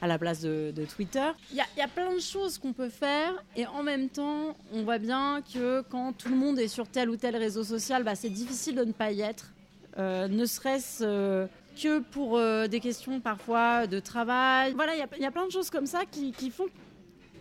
à 0.00 0.06
la 0.06 0.18
place 0.18 0.40
de, 0.40 0.72
Twitter. 0.94 1.28
Il 1.50 1.56
y, 1.58 1.82
a- 1.82 1.88
plein 1.88 2.14
de 2.14 2.20
choses 2.20 2.56
qu'on 2.56 2.72
peut 2.72 2.88
faire 2.88 3.32
et 3.54 3.66
en 3.66 3.82
même 3.82 4.08
temps, 4.08 4.56
on 4.72 4.82
voit 4.82 4.96
bien 4.98 5.42
que 5.52 5.82
quand 5.90 6.14
tout 6.16 6.30
le 6.30 6.36
monde 6.36 6.58
est 6.58 6.68
sur 6.68 6.86
tel 6.88 7.10
ou 7.10 7.16
tel 7.16 7.36
réseau 7.36 7.64
social, 7.64 8.02
bah, 8.02 8.14
c'est 8.14 8.30
difficile 8.30 8.74
de 8.74 8.84
ne 8.84 8.92
pas 8.92 9.12
y 9.12 9.20
être. 9.20 9.52
Ne 9.98 10.46
serait-ce 10.46 11.46
que 11.76 12.00
pour 12.00 12.36
euh, 12.36 12.66
des 12.66 12.80
questions 12.80 13.20
parfois 13.20 13.86
de 13.86 14.00
travail. 14.00 14.72
Voilà, 14.74 14.94
il 14.94 15.06
y 15.18 15.22
y, 15.22 15.26
a 15.26 15.30
plein 15.30 15.46
de 15.46 15.52
choses 15.52 15.70
comme 15.70 15.86
ça 15.86 16.04
qui, 16.10 16.32
qui 16.32 16.50
font 16.50 16.66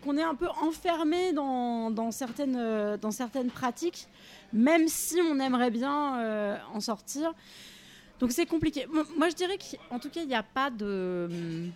qu'on 0.04 0.18
est 0.18 0.24
un 0.24 0.36
peu 0.36 0.48
enfermé 0.62 1.34
dans, 1.34 1.90
dans 1.90 2.12
certaines, 2.12 2.56
euh, 2.58 2.96
dans 2.98 3.10
certaines 3.10 3.50
pratiques, 3.50 4.08
même 4.54 4.88
si 4.88 5.20
on 5.22 5.40
aimerait 5.40 5.72
bien 5.72 6.20
euh, 6.20 6.58
en 6.74 6.80
sortir. 6.80 7.34
Donc 8.20 8.32
c'est 8.32 8.46
compliqué. 8.46 8.86
Mo- 8.88 9.02
Moi, 9.18 9.30
je 9.30 9.36
dirais 9.36 9.58
qu'en 9.58 9.98
tout 9.98 10.10
cas, 10.10 10.22
il 10.22 10.28
n'y 10.28 10.36
a 10.36 10.44
pas 10.44 10.70
de 10.70 11.28
hum, 11.32 11.72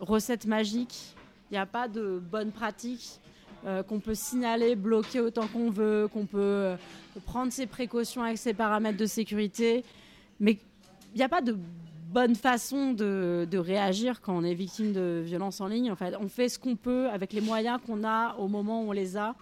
recette 0.00 0.46
magique, 0.46 1.14
il 1.50 1.54
n'y 1.54 1.58
a 1.58 1.66
pas 1.66 1.86
de 1.88 2.18
bonne 2.18 2.50
pratique 2.50 3.20
qu'on 3.88 3.98
peut 3.98 4.14
signaler, 4.14 4.76
bloquer 4.76 5.18
autant 5.18 5.48
qu'on 5.48 5.68
veut, 5.68 6.08
qu'on 6.12 6.26
peut 6.26 6.76
prendre 7.26 7.52
ses 7.52 7.66
précautions 7.66 8.22
avec 8.22 8.38
ses 8.38 8.54
paramètres 8.54 8.96
de 8.96 9.04
sécurité. 9.06 9.84
Mais 10.38 10.58
il 11.12 11.18
n'y 11.18 11.24
a 11.24 11.28
pas 11.28 11.40
de 11.40 11.56
bonne 12.08 12.34
façon 12.34 12.92
de, 12.92 13.58
réagir 13.58 14.20
quand 14.20 14.36
on 14.36 14.44
est 14.44 14.54
victime 14.54 14.92
de 14.92 15.22
violences 15.24 15.60
en 15.60 15.66
ligne. 15.66 15.90
En 15.90 15.96
fait, 15.96 16.14
on 16.20 16.28
fait 16.28 16.48
ce 16.48 16.58
qu'on 16.58 16.76
peut 16.76 17.08
avec 17.10 17.32
les 17.32 17.40
moyens 17.40 17.80
qu'on 17.84 18.04
a 18.04 18.34
au 18.36 18.48
moment 18.48 18.82
où 18.82 18.88
on 18.88 18.92
les 18.92 19.16
a. 19.16 19.34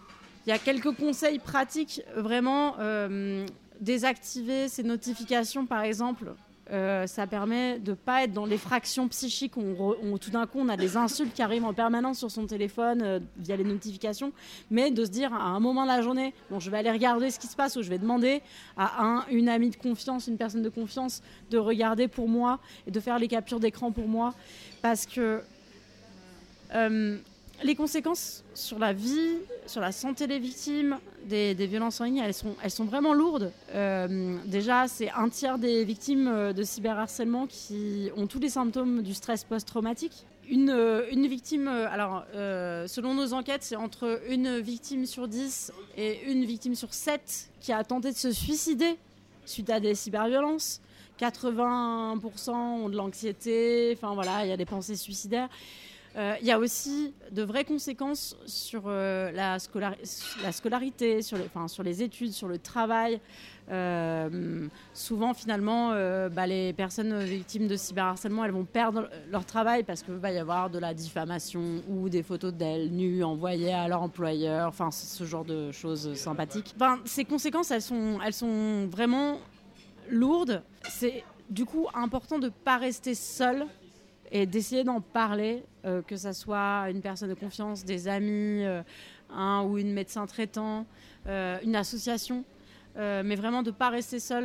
Il 0.46 0.50
y 0.50 0.52
a 0.52 0.58
quelques 0.58 0.92
conseils 0.92 1.38
pratiques, 1.38 2.02
vraiment 2.16 2.76
euh, 2.78 3.46
désactiver 3.80 4.68
ces 4.68 4.82
notifications, 4.82 5.66
par 5.66 5.82
exemple, 5.82 6.32
euh, 6.72 7.06
ça 7.06 7.26
permet 7.26 7.78
de 7.78 7.94
pas 7.94 8.24
être 8.24 8.32
dans 8.32 8.46
les 8.46 8.58
fractions 8.58 9.06
psychiques. 9.08 9.56
Où, 9.56 10.18
tout 10.18 10.30
d'un 10.30 10.46
coup 10.46 10.58
on 10.58 10.68
a 10.68 10.76
des 10.76 10.96
insultes 10.96 11.32
qui 11.32 11.42
arrivent 11.42 11.64
en 11.64 11.74
permanence 11.74 12.18
sur 12.18 12.30
son 12.30 12.46
téléphone 12.46 13.02
euh, 13.02 13.20
via 13.36 13.56
les 13.56 13.64
notifications, 13.64 14.32
mais 14.70 14.90
de 14.90 15.04
se 15.04 15.10
dire 15.10 15.32
à 15.32 15.44
un 15.44 15.60
moment 15.60 15.82
de 15.82 15.88
la 15.88 16.02
journée, 16.02 16.34
bon, 16.50 16.58
je 16.58 16.70
vais 16.70 16.78
aller 16.78 16.90
regarder 16.90 17.30
ce 17.30 17.38
qui 17.38 17.46
se 17.46 17.56
passe 17.56 17.76
ou 17.76 17.82
je 17.82 17.90
vais 17.90 17.98
demander 17.98 18.42
à 18.76 19.04
un, 19.04 19.26
une 19.30 19.48
amie 19.48 19.70
de 19.70 19.76
confiance, 19.76 20.26
une 20.26 20.36
personne 20.36 20.62
de 20.62 20.68
confiance, 20.68 21.22
de 21.50 21.58
regarder 21.58 22.08
pour 22.08 22.28
moi 22.28 22.58
et 22.86 22.90
de 22.90 23.00
faire 23.00 23.18
les 23.18 23.28
captures 23.28 23.60
d'écran 23.60 23.92
pour 23.92 24.08
moi, 24.08 24.34
parce 24.82 25.06
que 25.06 25.42
euh, 26.74 27.18
les 27.62 27.74
conséquences 27.74 28.44
sur 28.54 28.78
la 28.78 28.92
vie, 28.92 29.36
sur 29.66 29.80
la 29.80 29.92
santé 29.92 30.26
des 30.26 30.38
victimes 30.38 30.98
des, 31.26 31.54
violences 31.66 32.00
en 32.00 32.04
ligne, 32.04 32.22
elles 32.24 32.70
sont, 32.70 32.84
vraiment 32.84 33.12
lourdes. 33.12 33.52
Euh, 33.74 34.36
déjà, 34.46 34.88
c'est 34.88 35.10
un 35.10 35.28
tiers 35.28 35.58
des 35.58 35.84
victimes 35.84 36.28
euh, 36.28 36.52
de 36.52 36.62
cyberharcèlement 36.62 37.46
qui 37.46 38.10
ont 38.16 38.26
tous 38.26 38.38
les 38.38 38.48
symptômes 38.48 39.02
du 39.02 39.14
stress 39.14 39.44
post-traumatique. 39.44 40.24
Une, 40.48 40.70
euh, 40.70 41.02
victime, 41.10 41.66
alors 41.66 42.24
selon 42.32 43.14
nos 43.14 43.32
enquêtes, 43.32 43.64
c'est 43.64 43.76
entre 43.76 44.20
une 44.28 44.60
victime 44.60 45.04
sur 45.04 45.26
10 45.26 45.72
et 45.96 46.30
une 46.30 46.44
victime 46.44 46.76
sur 46.76 46.94
7 46.94 47.50
qui 47.60 47.72
a 47.72 47.82
tenté 47.82 48.12
de 48.12 48.16
se 48.16 48.30
suicider 48.30 48.96
suite 49.44 49.70
à 49.70 49.80
des 49.80 49.94
cyberviolences. 49.94 50.80
80% 51.18 52.50
ont 52.50 52.88
de 52.88 52.96
l'anxiété, 52.96 53.96
enfin 53.96 54.14
voilà, 54.14 54.44
il 54.44 54.50
y 54.50 54.52
a 54.52 54.56
des 54.56 54.66
pensées 54.66 54.96
suicidaires. 54.96 55.48
Euh, 56.16 56.34
Il 56.40 56.46
y 56.46 56.50
a 56.52 56.58
aussi 56.58 57.12
de 57.30 57.42
vraies 57.42 57.64
conséquences 57.64 58.36
sur 58.46 58.84
euh, 58.86 59.30
la, 59.32 59.58
scolari- 59.58 59.98
la 60.42 60.50
scolarité, 60.52 61.20
sur 61.20 61.36
les, 61.82 62.02
études, 62.02 62.32
sur 62.32 62.48
le 62.48 62.58
travail. 62.58 63.20
Euh, 63.70 64.66
souvent, 64.94 65.34
finalement, 65.34 65.90
bah, 66.30 66.46
les 66.46 66.72
personnes 66.72 67.18
victimes 67.24 67.66
de 67.66 67.76
cyberharcèlement, 67.76 68.44
elles 68.44 68.52
vont 68.52 68.64
perdre 68.64 69.10
leur 69.30 69.44
travail 69.44 69.82
parce 69.82 70.02
qu'il 70.02 70.14
va 70.14 70.32
y 70.32 70.38
avoir 70.38 70.70
de 70.70 70.78
la 70.78 70.94
diffamation 70.94 71.82
ou 71.88 72.08
des 72.08 72.22
photos 72.22 72.54
d'elles 72.54 72.90
nues 72.90 73.22
envoyées 73.22 73.74
à 73.74 73.86
leur 73.88 74.02
employeur, 74.02 74.68
enfin 74.68 74.90
ce 74.90 75.24
genre 75.24 75.44
de 75.44 75.72
choses 75.72 76.14
sympathiques. 76.14 76.74
Ces 77.04 77.24
conséquences, 77.24 77.70
elles 77.70 77.82
sont, 77.82 78.18
elles 78.24 78.32
sont 78.32 78.86
vraiment 78.86 79.38
lourdes. 80.08 80.62
C'est 80.88 81.24
du 81.50 81.64
coup 81.64 81.88
important 81.92 82.38
de 82.38 82.46
ne 82.46 82.50
pas 82.50 82.76
rester 82.78 83.14
seul 83.14 83.66
et 84.32 84.46
d'essayer 84.46 84.84
d'en 84.84 85.00
parler, 85.00 85.62
euh, 85.84 86.02
que 86.02 86.16
ça 86.16 86.32
soit 86.32 86.90
une 86.90 87.00
personne 87.00 87.28
de 87.28 87.34
confiance, 87.34 87.84
des 87.84 88.08
amis, 88.08 88.64
euh, 88.64 88.82
un 89.30 89.62
ou 89.64 89.78
une 89.78 89.92
médecin 89.92 90.26
traitant, 90.26 90.86
euh, 91.26 91.58
une 91.62 91.76
association. 91.76 92.44
Mais 92.98 93.36
vraiment 93.36 93.62
de 93.62 93.70
ne 93.70 93.74
pas 93.76 93.90
rester 93.90 94.18
seul 94.18 94.44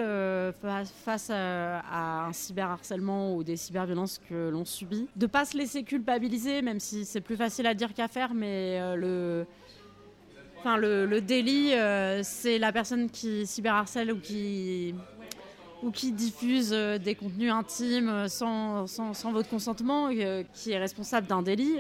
fa- 0.61 0.83
face 0.83 1.29
à, 1.29 1.79
à 1.79 2.25
un 2.27 2.33
cyberharcèlement 2.33 3.33
ou 3.33 3.45
des 3.45 3.55
cyberviolences 3.55 4.19
que 4.27 4.49
l'on 4.49 4.65
subit. 4.65 5.07
De 5.15 5.25
ne 5.25 5.31
pas 5.31 5.45
se 5.45 5.57
laisser 5.57 5.83
culpabiliser, 5.83 6.61
même 6.61 6.81
si 6.81 7.05
c'est 7.05 7.21
plus 7.21 7.37
facile 7.37 7.65
à 7.65 7.73
dire 7.73 7.93
qu'à 7.93 8.09
faire, 8.09 8.33
mais 8.33 8.77
le, 8.97 9.45
le, 10.65 11.19
délit, 11.21 11.71
c'est 12.23 12.59
la 12.59 12.73
personne 12.73 13.09
qui 13.09 13.47
cyberharcèle 13.47 14.11
ou 14.11 14.19
qui, 14.19 14.95
ou 15.83 15.91
qui 15.91 16.11
diffuse 16.11 16.71
euh, 16.73 16.97
des 16.97 17.15
contenus 17.15 17.51
intimes 17.51 18.09
euh, 18.09 18.27
sans, 18.27 18.87
sans, 18.87 19.13
sans 19.13 19.31
votre 19.31 19.49
consentement, 19.49 20.09
euh, 20.11 20.43
qui 20.53 20.71
est 20.71 20.77
responsable 20.77 21.27
d'un 21.27 21.41
délit. 21.41 21.77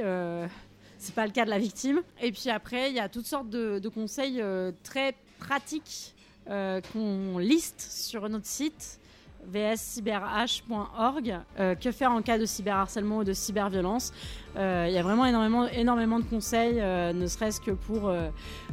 C'est 0.97 1.15
pas 1.15 1.25
le 1.25 1.31
cas 1.31 1.45
de 1.45 1.49
la 1.49 1.57
victime. 1.57 2.01
Et 2.21 2.31
puis 2.31 2.49
après, 2.49 2.89
il 2.91 2.95
y 2.95 2.99
a 2.99 3.09
toutes 3.09 3.25
sortes 3.25 3.49
de, 3.49 3.79
de 3.79 3.89
conseils 3.89 4.43
très 4.83 5.15
pratiques 5.39 6.13
qu'on 6.45 7.37
liste 7.39 7.81
sur 7.81 8.29
notre 8.29 8.45
site 8.45 8.99
vscyberh.org. 9.47 11.39
Euh, 11.59 11.75
que 11.75 11.91
faire 11.91 12.11
en 12.11 12.21
cas 12.21 12.37
de 12.37 12.45
cyberharcèlement 12.45 13.17
ou 13.17 13.23
de 13.23 13.33
cyberviolence? 13.33 14.13
Euh, 14.57 14.85
Il 14.87 14.93
y 14.93 14.97
a 14.97 15.03
vraiment 15.03 15.25
énormément, 15.25 15.67
énormément 15.67 16.19
de 16.19 16.25
conseils, 16.25 16.79
euh, 16.79 17.13
ne 17.13 17.27
serait-ce 17.27 17.61
que 17.61 17.71
pour 17.71 18.11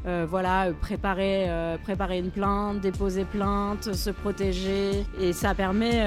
voilà, 0.05 0.73
préparer, 0.81 1.49
préparer 1.83 2.19
une 2.19 2.31
plainte, 2.31 2.81
déposer 2.81 3.25
plainte, 3.25 3.95
se 3.95 4.11
protéger. 4.11 5.05
Et 5.21 5.33
ça 5.33 5.55
permet 5.55 6.05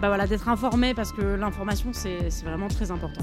bah 0.00 0.08
voilà, 0.08 0.26
d'être 0.26 0.48
informé 0.48 0.94
parce 0.94 1.12
que 1.12 1.20
l'information, 1.20 1.90
c'est 1.92 2.30
vraiment 2.44 2.68
très 2.68 2.90
important. 2.90 3.22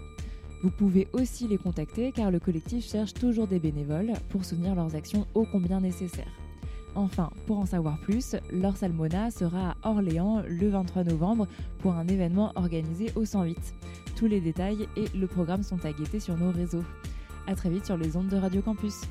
Vous 0.62 0.72
pouvez 0.72 1.08
aussi 1.14 1.48
les 1.48 1.58
contacter 1.58 2.12
car 2.12 2.32
le 2.32 2.42
collectif 2.42 2.86
cherche 2.86 3.14
toujours 3.14 3.48
des 3.48 3.60
bénévoles 3.60 4.12
pour 4.28 4.44
soutenir 4.44 4.76
leurs 4.76 4.98
actions 4.98 5.26
ô 5.36 5.46
combien 5.50 5.80
nécessaires. 5.80 6.36
Enfin, 6.96 7.30
pour 7.48 7.60
en 7.60 7.66
savoir 7.66 7.98
plus, 8.02 8.36
Laure 8.52 8.76
Salmona 8.76 9.32
sera 9.32 9.78
à 9.84 9.90
Orléans 9.90 10.44
le 10.46 10.68
23 10.68 11.06
novembre 11.06 11.48
pour 11.80 11.94
un 11.94 12.10
événement 12.10 12.52
organisé 12.56 13.10
au 13.16 13.24
108. 13.24 13.58
Tous 14.24 14.30
les 14.30 14.40
détails 14.40 14.88
et 14.96 15.10
le 15.14 15.28
programme 15.28 15.64
sont 15.64 15.84
à 15.84 15.92
guetter 15.92 16.22
sur 16.22 16.38
nos 16.38 16.50
réseaux. 16.50 16.86
A 17.46 17.56
très 17.56 17.70
vite 17.70 17.86
sur 17.86 17.98
les 17.98 18.16
ondes 18.16 18.30
de 18.30 18.38
Radio 18.38 18.62
Campus. 18.62 19.02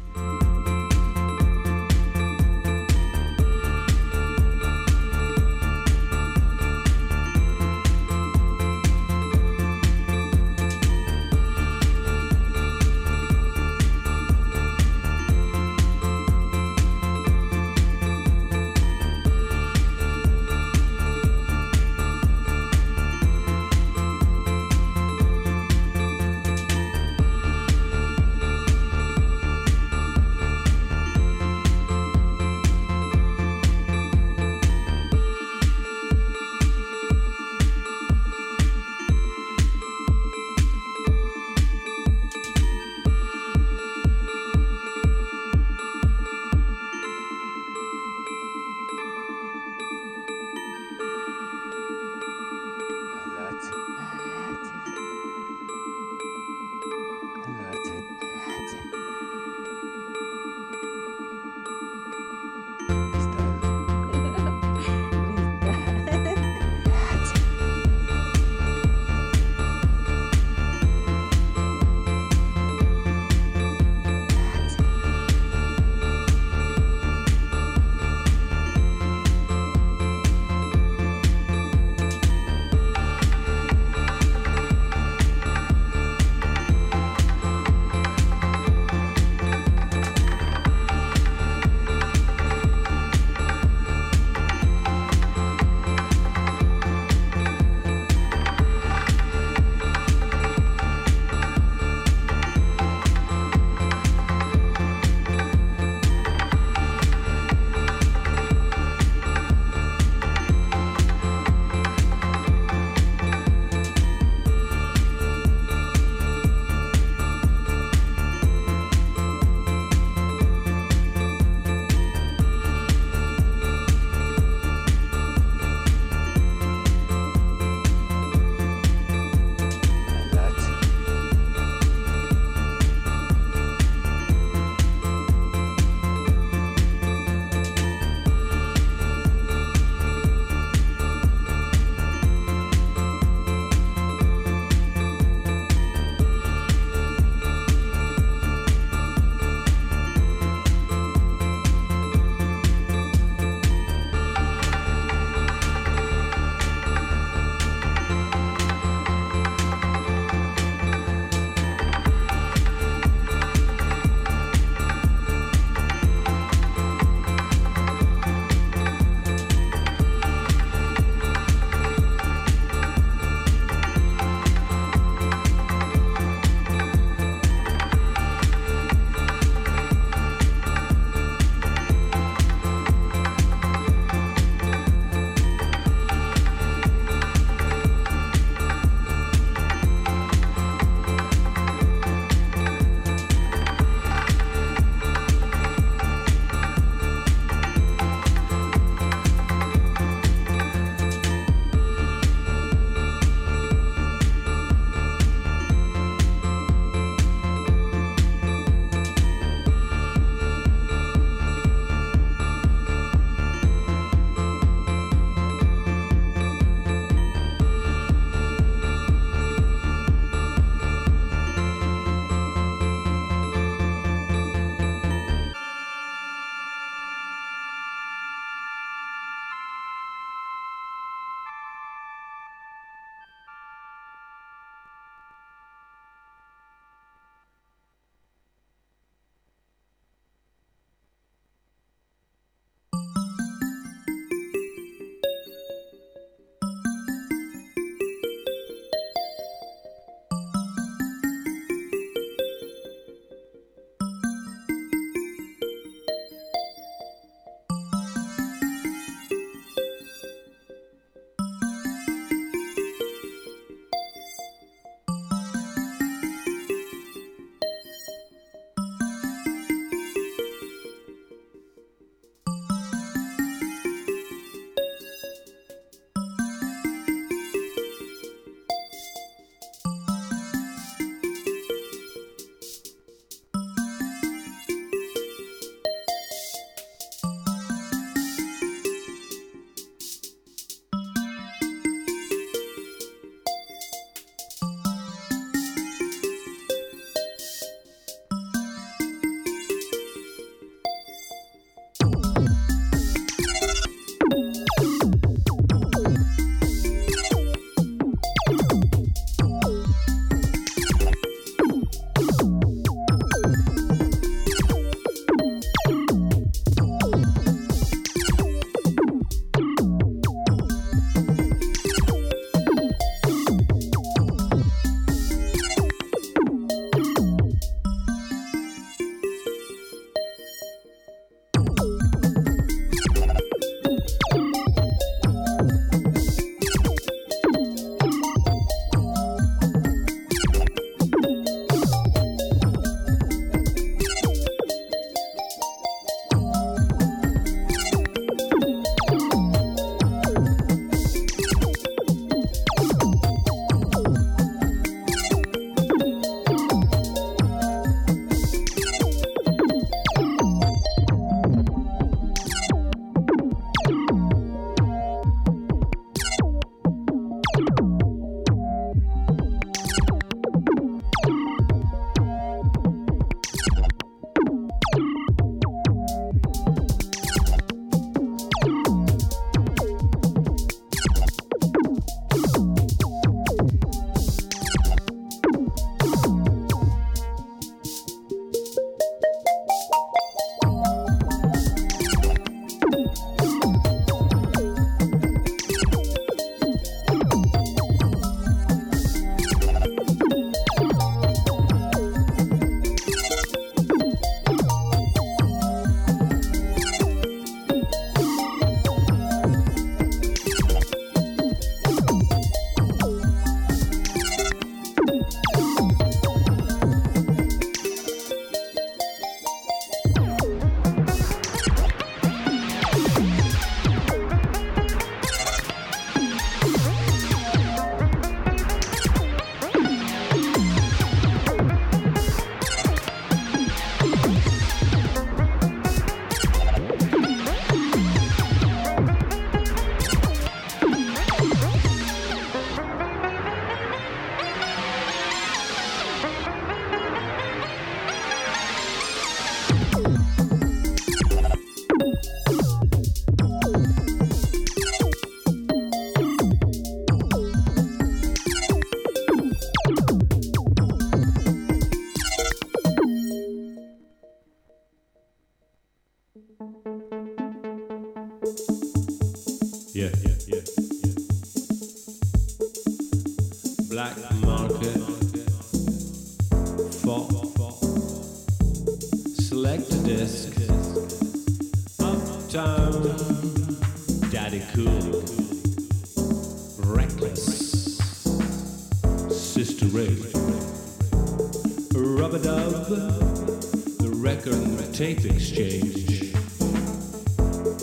Tape 495.03 495.25
exchange. 495.25 496.33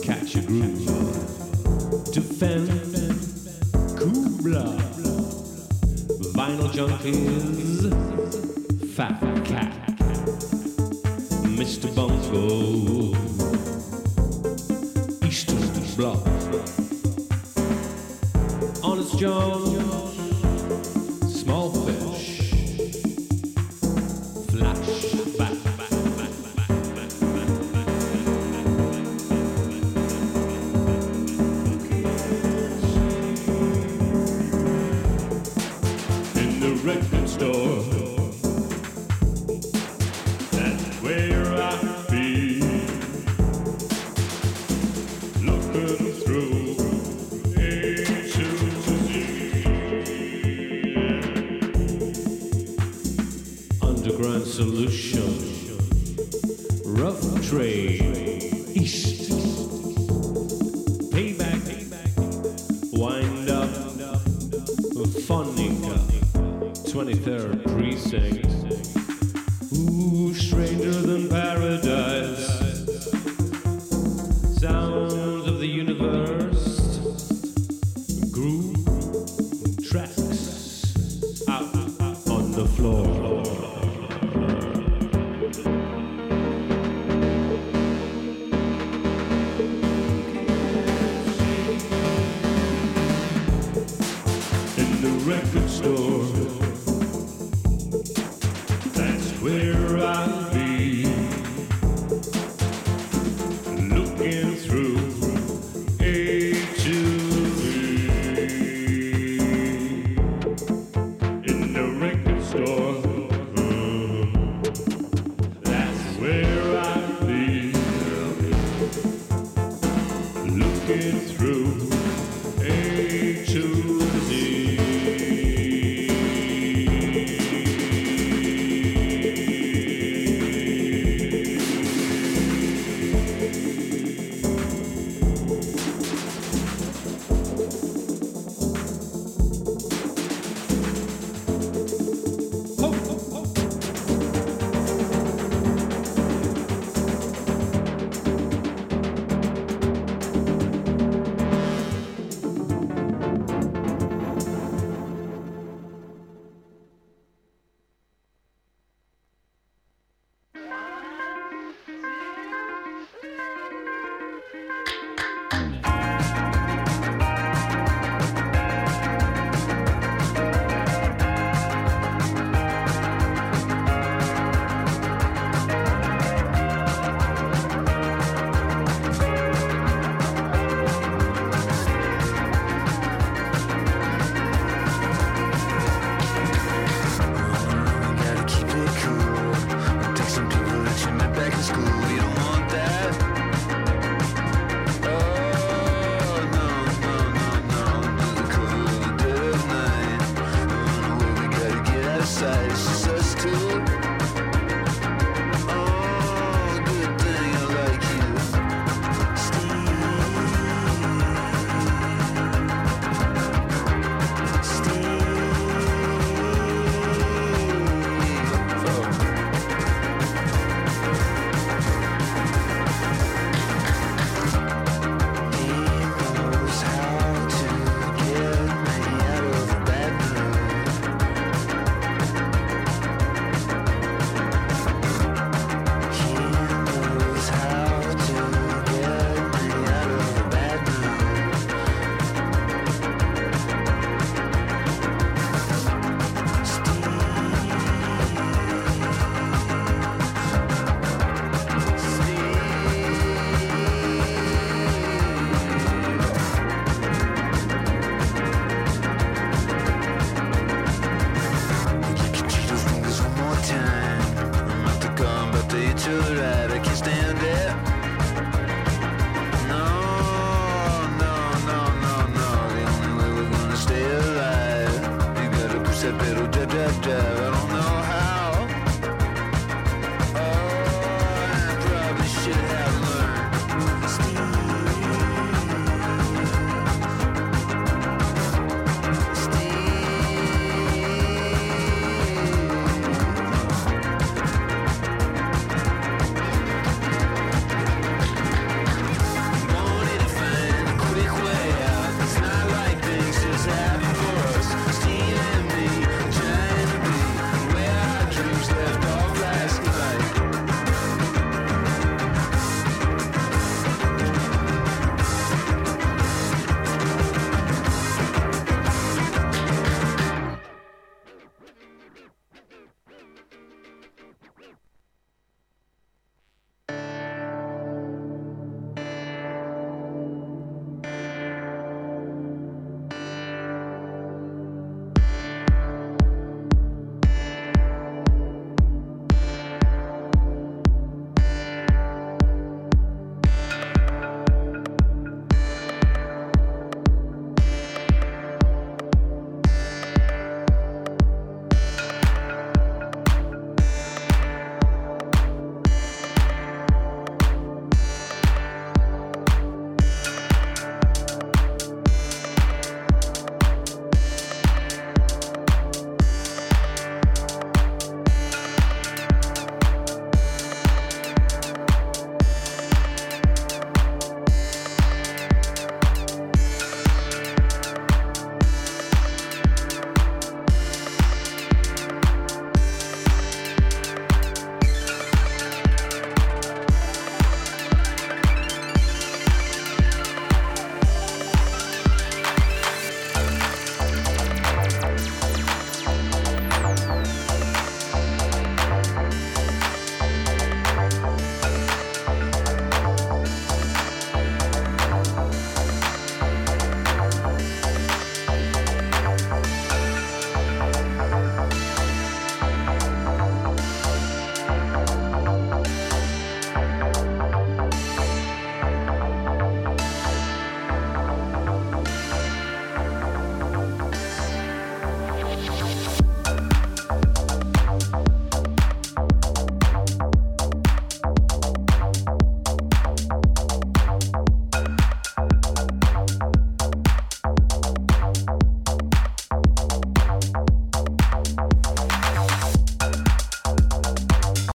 Catch 0.02 0.36
a 0.36 0.40
groove. 0.40 0.86
Defend. 2.14 2.70
Kubla. 3.98 4.64
Vinyl 6.34 6.70
junkies. 6.72 8.09